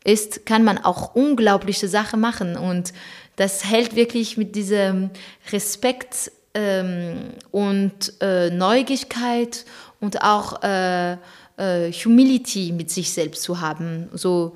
ist, 0.08 0.46
kann 0.46 0.64
man 0.64 0.78
auch 0.78 1.16
unglaubliche 1.16 1.88
Sachen 1.88 2.20
machen. 2.22 2.56
Und 2.56 2.94
das 3.36 3.66
hält 3.66 3.96
wirklich 3.96 4.38
mit 4.38 4.56
diesem 4.56 5.10
Respekt 5.52 6.32
ähm, 6.54 7.34
und 7.52 8.14
äh, 8.22 8.50
Neugierigkeit 8.50 9.66
und 10.00 10.24
auch 10.24 10.64
äh, 10.64 11.14
äh, 11.58 11.92
Humility 11.92 12.72
mit 12.72 12.90
sich 12.90 13.12
selbst 13.12 13.44
zu 13.44 13.60
haben. 13.60 14.08
So, 14.14 14.56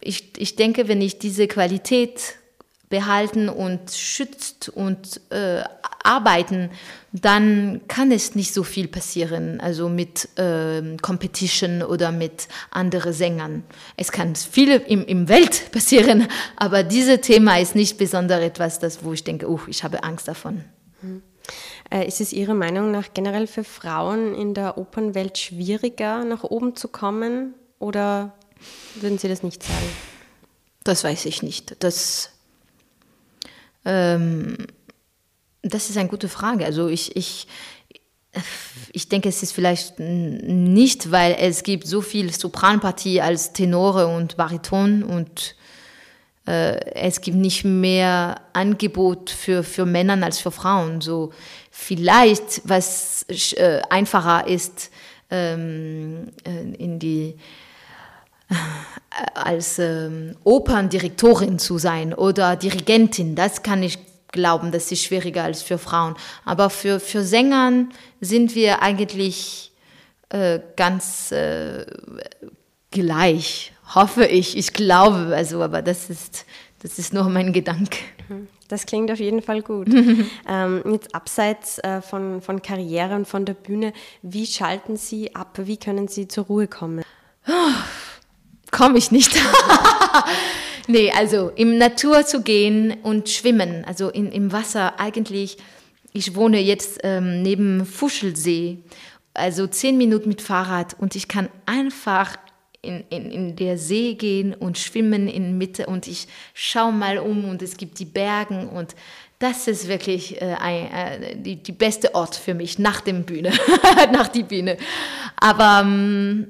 ich, 0.00 0.32
ich 0.36 0.56
denke, 0.56 0.88
wenn 0.88 1.00
ich 1.00 1.18
diese 1.18 1.46
Qualität 1.46 2.34
behalten 2.88 3.48
und 3.48 3.90
schützt 3.90 4.68
und 4.68 5.20
äh, 5.30 5.62
arbeiten, 6.02 6.70
dann 7.12 7.80
kann 7.88 8.12
es 8.12 8.34
nicht 8.34 8.52
so 8.52 8.62
viel 8.62 8.88
passieren, 8.88 9.60
also 9.60 9.88
mit 9.88 10.28
äh, 10.38 10.96
Competition 11.00 11.82
oder 11.82 12.12
mit 12.12 12.48
anderen 12.70 13.12
Sängern. 13.12 13.64
Es 13.96 14.12
kann 14.12 14.36
viel 14.36 14.82
im, 14.86 15.04
im 15.06 15.28
Welt 15.28 15.68
passieren, 15.72 16.28
aber 16.56 16.82
dieses 16.82 17.20
Thema 17.20 17.58
ist 17.58 17.74
nicht 17.74 17.98
besonders 17.98 18.40
etwas, 18.40 18.78
das, 18.78 19.04
wo 19.04 19.12
ich 19.12 19.24
denke, 19.24 19.48
uh, 19.48 19.60
ich 19.66 19.82
habe 19.82 20.02
Angst 20.04 20.28
davon. 20.28 20.64
Mhm. 21.02 21.22
Äh, 21.90 22.06
ist 22.06 22.20
es 22.20 22.32
Ihrer 22.32 22.54
Meinung 22.54 22.90
nach 22.90 23.08
generell 23.14 23.46
für 23.46 23.64
Frauen 23.64 24.34
in 24.34 24.54
der 24.54 24.78
Opernwelt 24.78 25.38
schwieriger, 25.38 26.24
nach 26.24 26.42
oben 26.42 26.76
zu 26.76 26.88
kommen 26.88 27.54
oder 27.78 28.34
würden 28.96 29.18
Sie 29.18 29.28
das 29.28 29.42
nicht 29.42 29.62
sagen? 29.62 29.88
Das 30.84 31.04
weiß 31.04 31.24
ich 31.26 31.42
nicht. 31.42 31.82
Das 31.82 32.33
ähm, 33.84 34.56
das 35.62 35.90
ist 35.90 35.96
eine 35.96 36.08
gute 36.08 36.28
Frage. 36.28 36.64
Also 36.64 36.88
ich, 36.88 37.16
ich, 37.16 37.46
ich 38.92 39.08
denke, 39.08 39.28
es 39.28 39.42
ist 39.42 39.52
vielleicht 39.52 39.98
nicht, 39.98 41.10
weil 41.10 41.36
es 41.38 41.62
gibt 41.62 41.86
so 41.86 42.00
viel 42.00 42.32
Sopranpartie 42.32 43.20
als 43.20 43.52
Tenore 43.52 44.06
und 44.06 44.36
Bariton 44.36 45.02
und 45.02 45.56
äh, 46.46 46.78
es 46.94 47.20
gibt 47.20 47.36
nicht 47.36 47.64
mehr 47.64 48.40
Angebot 48.52 49.30
für, 49.30 49.62
für 49.62 49.86
Männer 49.86 50.22
als 50.22 50.38
für 50.38 50.50
Frauen. 50.50 51.00
So 51.00 51.32
vielleicht, 51.70 52.62
was 52.64 53.24
äh, 53.28 53.80
einfacher 53.88 54.46
ist, 54.46 54.90
ähm, 55.30 56.28
äh, 56.44 56.74
in 56.76 56.98
die 56.98 57.36
als 59.34 59.78
ähm, 59.78 60.36
Operndirektorin 60.44 61.58
zu 61.58 61.78
sein 61.78 62.14
oder 62.14 62.56
Dirigentin, 62.56 63.34
das 63.34 63.62
kann 63.62 63.82
ich 63.82 63.98
glauben, 64.32 64.72
das 64.72 64.90
ist 64.90 65.04
schwieriger 65.04 65.44
als 65.44 65.62
für 65.62 65.78
Frauen. 65.78 66.16
Aber 66.44 66.68
für, 66.68 67.00
für 67.00 67.22
Sängern 67.22 67.90
sind 68.20 68.54
wir 68.54 68.82
eigentlich 68.82 69.72
äh, 70.30 70.58
ganz 70.76 71.30
äh, 71.30 71.86
gleich, 72.90 73.72
hoffe 73.94 74.26
ich. 74.26 74.56
Ich 74.56 74.72
glaube, 74.72 75.32
also, 75.34 75.62
aber 75.62 75.82
das 75.82 76.10
ist, 76.10 76.44
das 76.82 76.98
ist 76.98 77.14
nur 77.14 77.28
mein 77.28 77.52
Gedanke. 77.52 77.98
Das 78.68 78.86
klingt 78.86 79.10
auf 79.10 79.20
jeden 79.20 79.42
Fall 79.42 79.62
gut. 79.62 79.88
ähm, 80.48 80.82
jetzt 80.90 81.14
abseits 81.14 81.78
äh, 81.78 82.00
von, 82.02 82.40
von 82.40 82.62
Karriere 82.62 83.14
und 83.14 83.28
von 83.28 83.44
der 83.44 83.54
Bühne, 83.54 83.92
wie 84.22 84.46
schalten 84.46 84.96
Sie 84.96 85.34
ab? 85.34 85.58
Wie 85.62 85.76
können 85.76 86.08
Sie 86.08 86.26
zur 86.26 86.46
Ruhe 86.46 86.66
kommen? 86.66 87.04
Komme 88.74 88.98
ich 88.98 89.12
nicht. 89.12 89.30
nee, 90.88 91.12
also 91.16 91.52
im 91.54 91.78
Natur 91.78 92.26
zu 92.26 92.42
gehen 92.42 92.96
und 93.04 93.28
schwimmen, 93.28 93.84
also 93.84 94.08
in, 94.08 94.32
im 94.32 94.50
Wasser 94.50 94.98
eigentlich. 94.98 95.58
Ich 96.12 96.34
wohne 96.34 96.60
jetzt 96.60 97.00
ähm, 97.04 97.42
neben 97.42 97.86
Fuschelsee, 97.86 98.78
also 99.32 99.68
zehn 99.68 99.96
Minuten 99.96 100.28
mit 100.28 100.42
Fahrrad 100.42 100.96
und 100.98 101.14
ich 101.14 101.28
kann 101.28 101.48
einfach 101.66 102.36
in, 102.82 103.04
in, 103.10 103.30
in 103.30 103.56
der 103.56 103.78
See 103.78 104.14
gehen 104.14 104.54
und 104.54 104.76
schwimmen 104.76 105.28
in 105.28 105.56
Mitte 105.56 105.86
und 105.86 106.08
ich 106.08 106.26
schaue 106.52 106.92
mal 106.92 107.18
um 107.18 107.44
und 107.44 107.62
es 107.62 107.76
gibt 107.76 108.00
die 108.00 108.04
Bergen 108.04 108.68
und 108.68 108.96
das 109.38 109.68
ist 109.68 109.86
wirklich 109.86 110.40
äh, 110.42 110.56
ein, 110.58 110.92
äh, 110.92 111.36
die, 111.36 111.62
die 111.62 111.72
beste 111.72 112.14
Ort 112.14 112.34
für 112.34 112.54
mich 112.54 112.78
nach 112.80 113.00
dem 113.00 113.24
Bühne, 113.24 113.52
nach 114.12 114.28
die 114.28 114.42
Bühne. 114.42 114.78
Aber 115.36 115.82
ähm, 115.82 116.48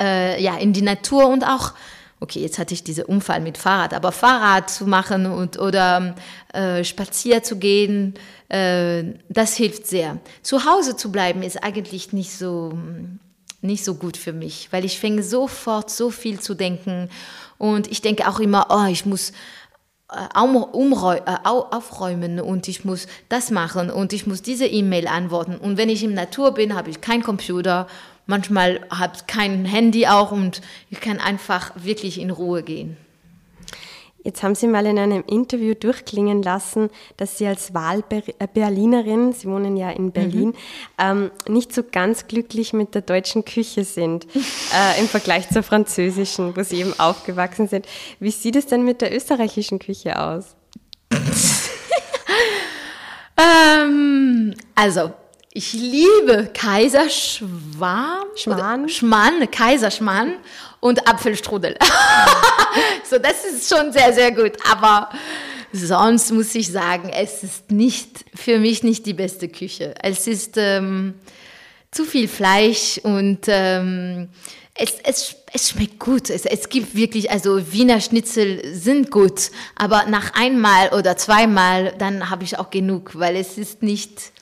äh, 0.00 0.42
ja, 0.42 0.56
in 0.56 0.72
die 0.72 0.82
Natur 0.82 1.28
und 1.28 1.44
auch, 1.44 1.74
okay, 2.20 2.40
jetzt 2.40 2.58
hatte 2.58 2.74
ich 2.74 2.84
diesen 2.84 3.04
Unfall 3.04 3.40
mit 3.40 3.58
Fahrrad, 3.58 3.94
aber 3.94 4.12
Fahrrad 4.12 4.70
zu 4.70 4.86
machen 4.86 5.26
und, 5.26 5.58
oder 5.58 6.14
äh, 6.52 6.84
spazier 6.84 7.42
zu 7.42 7.56
gehen, 7.56 8.14
äh, 8.48 9.04
das 9.28 9.56
hilft 9.56 9.86
sehr. 9.86 10.18
Zu 10.42 10.64
Hause 10.64 10.96
zu 10.96 11.12
bleiben 11.12 11.42
ist 11.42 11.62
eigentlich 11.62 12.12
nicht 12.12 12.32
so, 12.32 12.72
nicht 13.62 13.84
so 13.84 13.94
gut 13.94 14.16
für 14.16 14.32
mich, 14.32 14.68
weil 14.70 14.84
ich 14.84 14.98
fange 14.98 15.22
sofort 15.22 15.90
so 15.90 16.10
viel 16.10 16.40
zu 16.40 16.54
denken 16.54 17.08
und 17.58 17.88
ich 17.90 18.00
denke 18.00 18.26
auch 18.28 18.40
immer, 18.40 18.68
oh, 18.70 18.90
ich 18.90 19.04
muss 19.04 19.32
äh, 20.12 20.24
äh, 20.24 21.36
aufräumen 21.44 22.40
und 22.40 22.66
ich 22.66 22.84
muss 22.84 23.06
das 23.28 23.50
machen 23.50 23.90
und 23.90 24.12
ich 24.12 24.26
muss 24.26 24.42
diese 24.42 24.66
E-Mail 24.66 25.06
antworten. 25.06 25.56
Und 25.56 25.76
wenn 25.76 25.88
ich 25.88 26.02
im 26.02 26.14
Natur 26.14 26.52
bin, 26.52 26.74
habe 26.74 26.90
ich 26.90 27.00
keinen 27.00 27.22
Computer 27.22 27.86
manchmal 28.30 28.80
habe 28.90 29.12
ich 29.16 29.26
kein 29.26 29.66
Handy 29.66 30.06
auch 30.06 30.32
und 30.32 30.62
ich 30.88 31.00
kann 31.00 31.18
einfach 31.18 31.72
wirklich 31.74 32.18
in 32.18 32.30
Ruhe 32.30 32.62
gehen. 32.62 32.96
Jetzt 34.22 34.42
haben 34.42 34.54
Sie 34.54 34.66
mal 34.66 34.84
in 34.84 34.98
einem 34.98 35.24
Interview 35.26 35.72
durchklingen 35.74 36.42
lassen, 36.42 36.90
dass 37.16 37.38
Sie 37.38 37.46
als 37.46 37.72
Wahlberlinerin, 37.72 39.32
Sie 39.32 39.48
wohnen 39.48 39.78
ja 39.78 39.90
in 39.90 40.12
Berlin, 40.12 40.48
mhm. 40.48 40.54
ähm, 40.98 41.30
nicht 41.48 41.74
so 41.74 41.82
ganz 41.82 42.26
glücklich 42.26 42.74
mit 42.74 42.94
der 42.94 43.00
deutschen 43.00 43.46
Küche 43.46 43.84
sind 43.84 44.26
äh, 44.74 45.00
im 45.00 45.08
Vergleich 45.08 45.48
zur 45.48 45.62
französischen, 45.62 46.54
wo 46.54 46.62
Sie 46.62 46.80
eben 46.80 46.98
aufgewachsen 47.00 47.66
sind. 47.66 47.86
Wie 48.18 48.30
sieht 48.30 48.56
es 48.56 48.66
denn 48.66 48.84
mit 48.84 49.00
der 49.00 49.14
österreichischen 49.14 49.78
Küche 49.78 50.20
aus? 50.20 50.54
ähm, 53.38 54.54
also, 54.74 55.12
ich 55.52 55.72
liebe 55.72 56.48
Kaiserschwarm. 56.54 58.26
Schmarrn. 58.36 58.88
Schmarrn, 58.88 59.50
Kaiserschmarrn 59.50 60.34
und 60.78 61.08
Apfelstrudel. 61.08 61.76
so, 63.10 63.18
das 63.18 63.44
ist 63.44 63.68
schon 63.68 63.92
sehr, 63.92 64.12
sehr 64.12 64.30
gut. 64.30 64.52
Aber 64.70 65.10
sonst 65.72 66.30
muss 66.30 66.54
ich 66.54 66.70
sagen, 66.70 67.10
es 67.12 67.42
ist 67.42 67.70
nicht 67.72 68.24
für 68.34 68.58
mich 68.58 68.84
nicht 68.84 69.06
die 69.06 69.14
beste 69.14 69.48
Küche. 69.48 69.94
Es 70.00 70.28
ist 70.28 70.56
ähm, 70.56 71.14
zu 71.90 72.04
viel 72.04 72.28
Fleisch 72.28 72.98
und 73.02 73.40
ähm, 73.48 74.28
es, 74.74 74.94
es, 75.02 75.34
es 75.52 75.70
schmeckt 75.70 75.98
gut. 75.98 76.30
Es, 76.30 76.46
es 76.46 76.68
gibt 76.68 76.94
wirklich, 76.94 77.28
also 77.32 77.72
Wiener 77.72 78.00
Schnitzel 78.00 78.62
sind 78.72 79.10
gut, 79.10 79.50
aber 79.74 80.06
nach 80.06 80.32
einmal 80.34 80.90
oder 80.90 81.16
zweimal, 81.16 81.92
dann 81.98 82.30
habe 82.30 82.44
ich 82.44 82.56
auch 82.56 82.70
genug, 82.70 83.18
weil 83.18 83.34
es 83.34 83.58
ist 83.58 83.82
nicht 83.82 84.32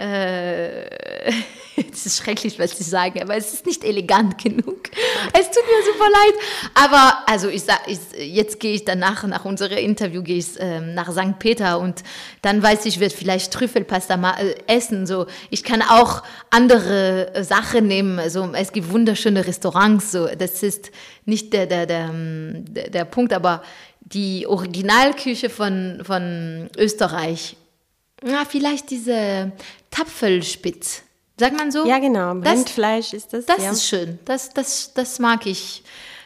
äh, 0.00 1.30
es 1.92 2.06
ist 2.06 2.18
schrecklich, 2.18 2.58
was 2.58 2.78
ich 2.80 2.86
sage, 2.86 3.22
aber 3.22 3.36
es 3.36 3.52
ist 3.52 3.66
nicht 3.66 3.84
elegant 3.84 4.42
genug. 4.42 4.78
Es 5.32 5.46
tut 5.50 5.62
mir 5.64 5.92
super 5.92 6.10
leid. 6.10 6.34
Aber 6.74 7.22
also 7.26 7.48
ich 7.48 7.62
sag, 7.62 7.80
ich, 7.86 7.98
jetzt 8.18 8.58
gehe 8.58 8.74
ich 8.74 8.84
danach, 8.84 9.22
nach 9.24 9.44
unserem 9.44 9.78
Interview, 9.78 10.22
gehe 10.22 10.38
ich 10.38 10.48
ähm, 10.58 10.94
nach 10.94 11.12
St. 11.12 11.38
Peter 11.38 11.78
und 11.78 12.02
dann 12.42 12.62
weiß 12.62 12.86
ich, 12.86 12.94
ich 12.94 13.00
werde 13.00 13.14
vielleicht 13.14 13.52
Trüffelpasta 13.52 14.16
mal, 14.16 14.34
äh, 14.40 14.54
essen. 14.66 15.06
So, 15.06 15.26
ich 15.50 15.62
kann 15.62 15.82
auch 15.82 16.22
andere 16.48 17.34
äh, 17.34 17.44
Sachen 17.44 17.86
nehmen. 17.86 18.18
Also 18.18 18.50
es 18.54 18.72
gibt 18.72 18.90
wunderschöne 18.90 19.46
Restaurants. 19.46 20.10
So, 20.10 20.26
das 20.26 20.62
ist 20.62 20.90
nicht 21.26 21.52
der 21.52 21.66
der 21.66 21.86
der, 21.86 22.08
ähm, 22.08 22.64
der, 22.66 22.90
der 22.90 23.04
Punkt, 23.04 23.32
aber 23.32 23.62
die 24.00 24.46
Originalküche 24.46 25.50
von 25.50 26.00
von 26.04 26.70
Österreich 26.76 27.56
ja, 28.24 28.44
vielleicht 28.48 28.90
diese 28.90 29.52
Tapfelspitz. 29.90 31.02
Sagt 31.38 31.56
man 31.56 31.72
so? 31.72 31.86
Ja, 31.86 31.98
genau. 31.98 32.32
Rindfleisch 32.32 33.14
ist 33.14 33.32
das. 33.32 33.46
Das 33.46 33.62
ja. 33.62 33.70
ist 33.70 33.86
schön. 33.86 34.18
Das, 34.26 34.50
das, 34.50 34.92
das 34.92 35.18
mag 35.18 35.46
ich. 35.46 35.82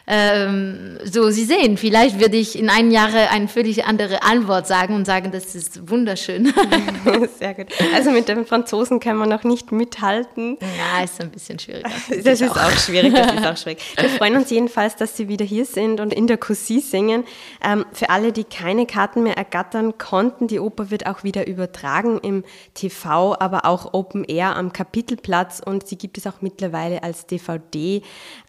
Ähm, 0.07 0.99
so, 1.03 1.29
Sie 1.31 1.45
sehen, 1.45 1.77
vielleicht 1.77 2.19
würde 2.19 2.37
ich 2.37 2.57
in 2.57 2.69
einem 2.69 2.91
Jahre 2.91 3.29
eine 3.31 3.47
völlig 3.47 3.85
andere 3.85 4.21
Antwort 4.21 4.67
sagen 4.67 4.93
und 4.95 5.05
sagen, 5.05 5.31
das 5.31 5.55
ist 5.55 5.89
wunderschön. 5.89 6.53
Sehr 7.39 7.55
gut. 7.55 7.67
Also 7.93 8.11
mit 8.11 8.27
den 8.27 8.45
Franzosen 8.45 8.99
kann 8.99 9.17
man 9.17 9.29
noch 9.29 9.43
nicht 9.43 9.71
mithalten. 9.71 10.57
Ja, 10.61 11.03
ist 11.03 11.19
ein 11.21 11.31
bisschen 11.31 11.59
schwierig. 11.59 11.85
Das, 12.23 12.41
ist 12.41 12.49
auch. 12.49 12.57
auch. 12.57 12.71
schwierig, 12.71 13.13
das 13.13 13.33
ist 13.33 13.45
auch 13.45 13.57
schwierig. 13.61 13.79
Wir 13.99 14.09
freuen 14.09 14.35
uns 14.35 14.49
jedenfalls, 14.49 14.95
dass 14.95 15.17
Sie 15.17 15.27
wieder 15.27 15.45
hier 15.45 15.65
sind 15.65 15.99
und 15.99 16.13
in 16.13 16.27
der 16.27 16.37
Cousy 16.37 16.79
singen. 16.79 17.23
Ähm, 17.63 17.85
für 17.91 18.09
alle, 18.09 18.31
die 18.31 18.43
keine 18.43 18.85
Karten 18.85 19.23
mehr 19.23 19.37
ergattern 19.37 19.97
konnten, 19.97 20.47
die 20.47 20.59
Oper 20.59 20.91
wird 20.91 21.07
auch 21.07 21.23
wieder 21.23 21.47
übertragen 21.47 22.19
im 22.19 22.43
TV, 22.73 23.35
aber 23.39 23.65
auch 23.65 23.93
Open 23.93 24.23
Air 24.23 24.55
am 24.55 24.71
Kapitelplatz 24.71 25.61
und 25.63 25.87
sie 25.87 25.97
gibt 25.97 26.17
es 26.17 26.27
auch 26.27 26.41
mittlerweile 26.41 27.03
als 27.03 27.25
DVD. 27.25 28.01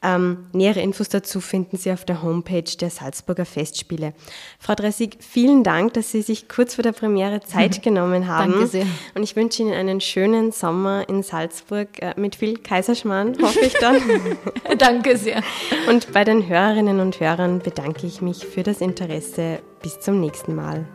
Ähm, 0.02 0.46
nähere 0.52 0.80
Infos 0.80 1.08
dazu 1.08 1.40
finden 1.46 1.76
Sie 1.76 1.92
auf 1.92 2.04
der 2.04 2.22
Homepage 2.22 2.76
der 2.80 2.90
Salzburger 2.90 3.44
Festspiele. 3.44 4.12
Frau 4.58 4.74
Dressig, 4.74 5.18
vielen 5.20 5.64
Dank, 5.64 5.94
dass 5.94 6.10
Sie 6.10 6.22
sich 6.22 6.48
kurz 6.48 6.74
vor 6.74 6.82
der 6.82 6.92
Premiere 6.92 7.40
Zeit 7.40 7.82
genommen 7.84 8.26
haben. 8.26 8.52
Danke 8.52 8.66
sehr. 8.66 8.86
Und 9.14 9.22
ich 9.22 9.36
wünsche 9.36 9.62
Ihnen 9.62 9.72
einen 9.72 10.00
schönen 10.00 10.52
Sommer 10.52 11.08
in 11.08 11.22
Salzburg 11.22 11.88
äh, 12.02 12.14
mit 12.16 12.36
viel 12.36 12.58
Kaiserschmarrn, 12.58 13.36
hoffe 13.40 13.60
ich 13.60 13.74
dann. 13.74 14.00
Danke 14.78 15.16
sehr. 15.16 15.42
Und 15.88 16.12
bei 16.12 16.24
den 16.24 16.46
Hörerinnen 16.46 17.00
und 17.00 17.18
Hörern 17.20 17.60
bedanke 17.60 18.06
ich 18.06 18.20
mich 18.20 18.44
für 18.44 18.62
das 18.62 18.80
Interesse. 18.80 19.60
Bis 19.82 20.00
zum 20.00 20.20
nächsten 20.20 20.54
Mal. 20.54 20.86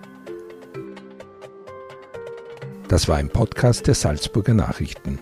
Das 2.87 3.07
war 3.07 3.15
ein 3.15 3.29
Podcast 3.29 3.87
der 3.87 3.95
Salzburger 3.95 4.53
Nachrichten. 4.53 5.19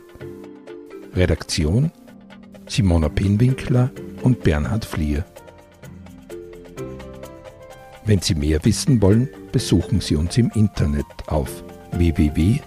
Redaktion 1.13 1.91
Simona 2.69 3.09
Pinwinkler 3.09 3.91
und 4.21 4.43
Bernhard 4.43 4.85
Flier. 4.85 5.25
Wenn 8.05 8.21
Sie 8.21 8.35
mehr 8.35 8.63
wissen 8.65 9.01
wollen, 9.01 9.29
besuchen 9.51 10.01
Sie 10.01 10.15
uns 10.15 10.37
im 10.37 10.51
Internet 10.55 11.05
auf 11.27 11.63
www.sn.at. 11.91 12.63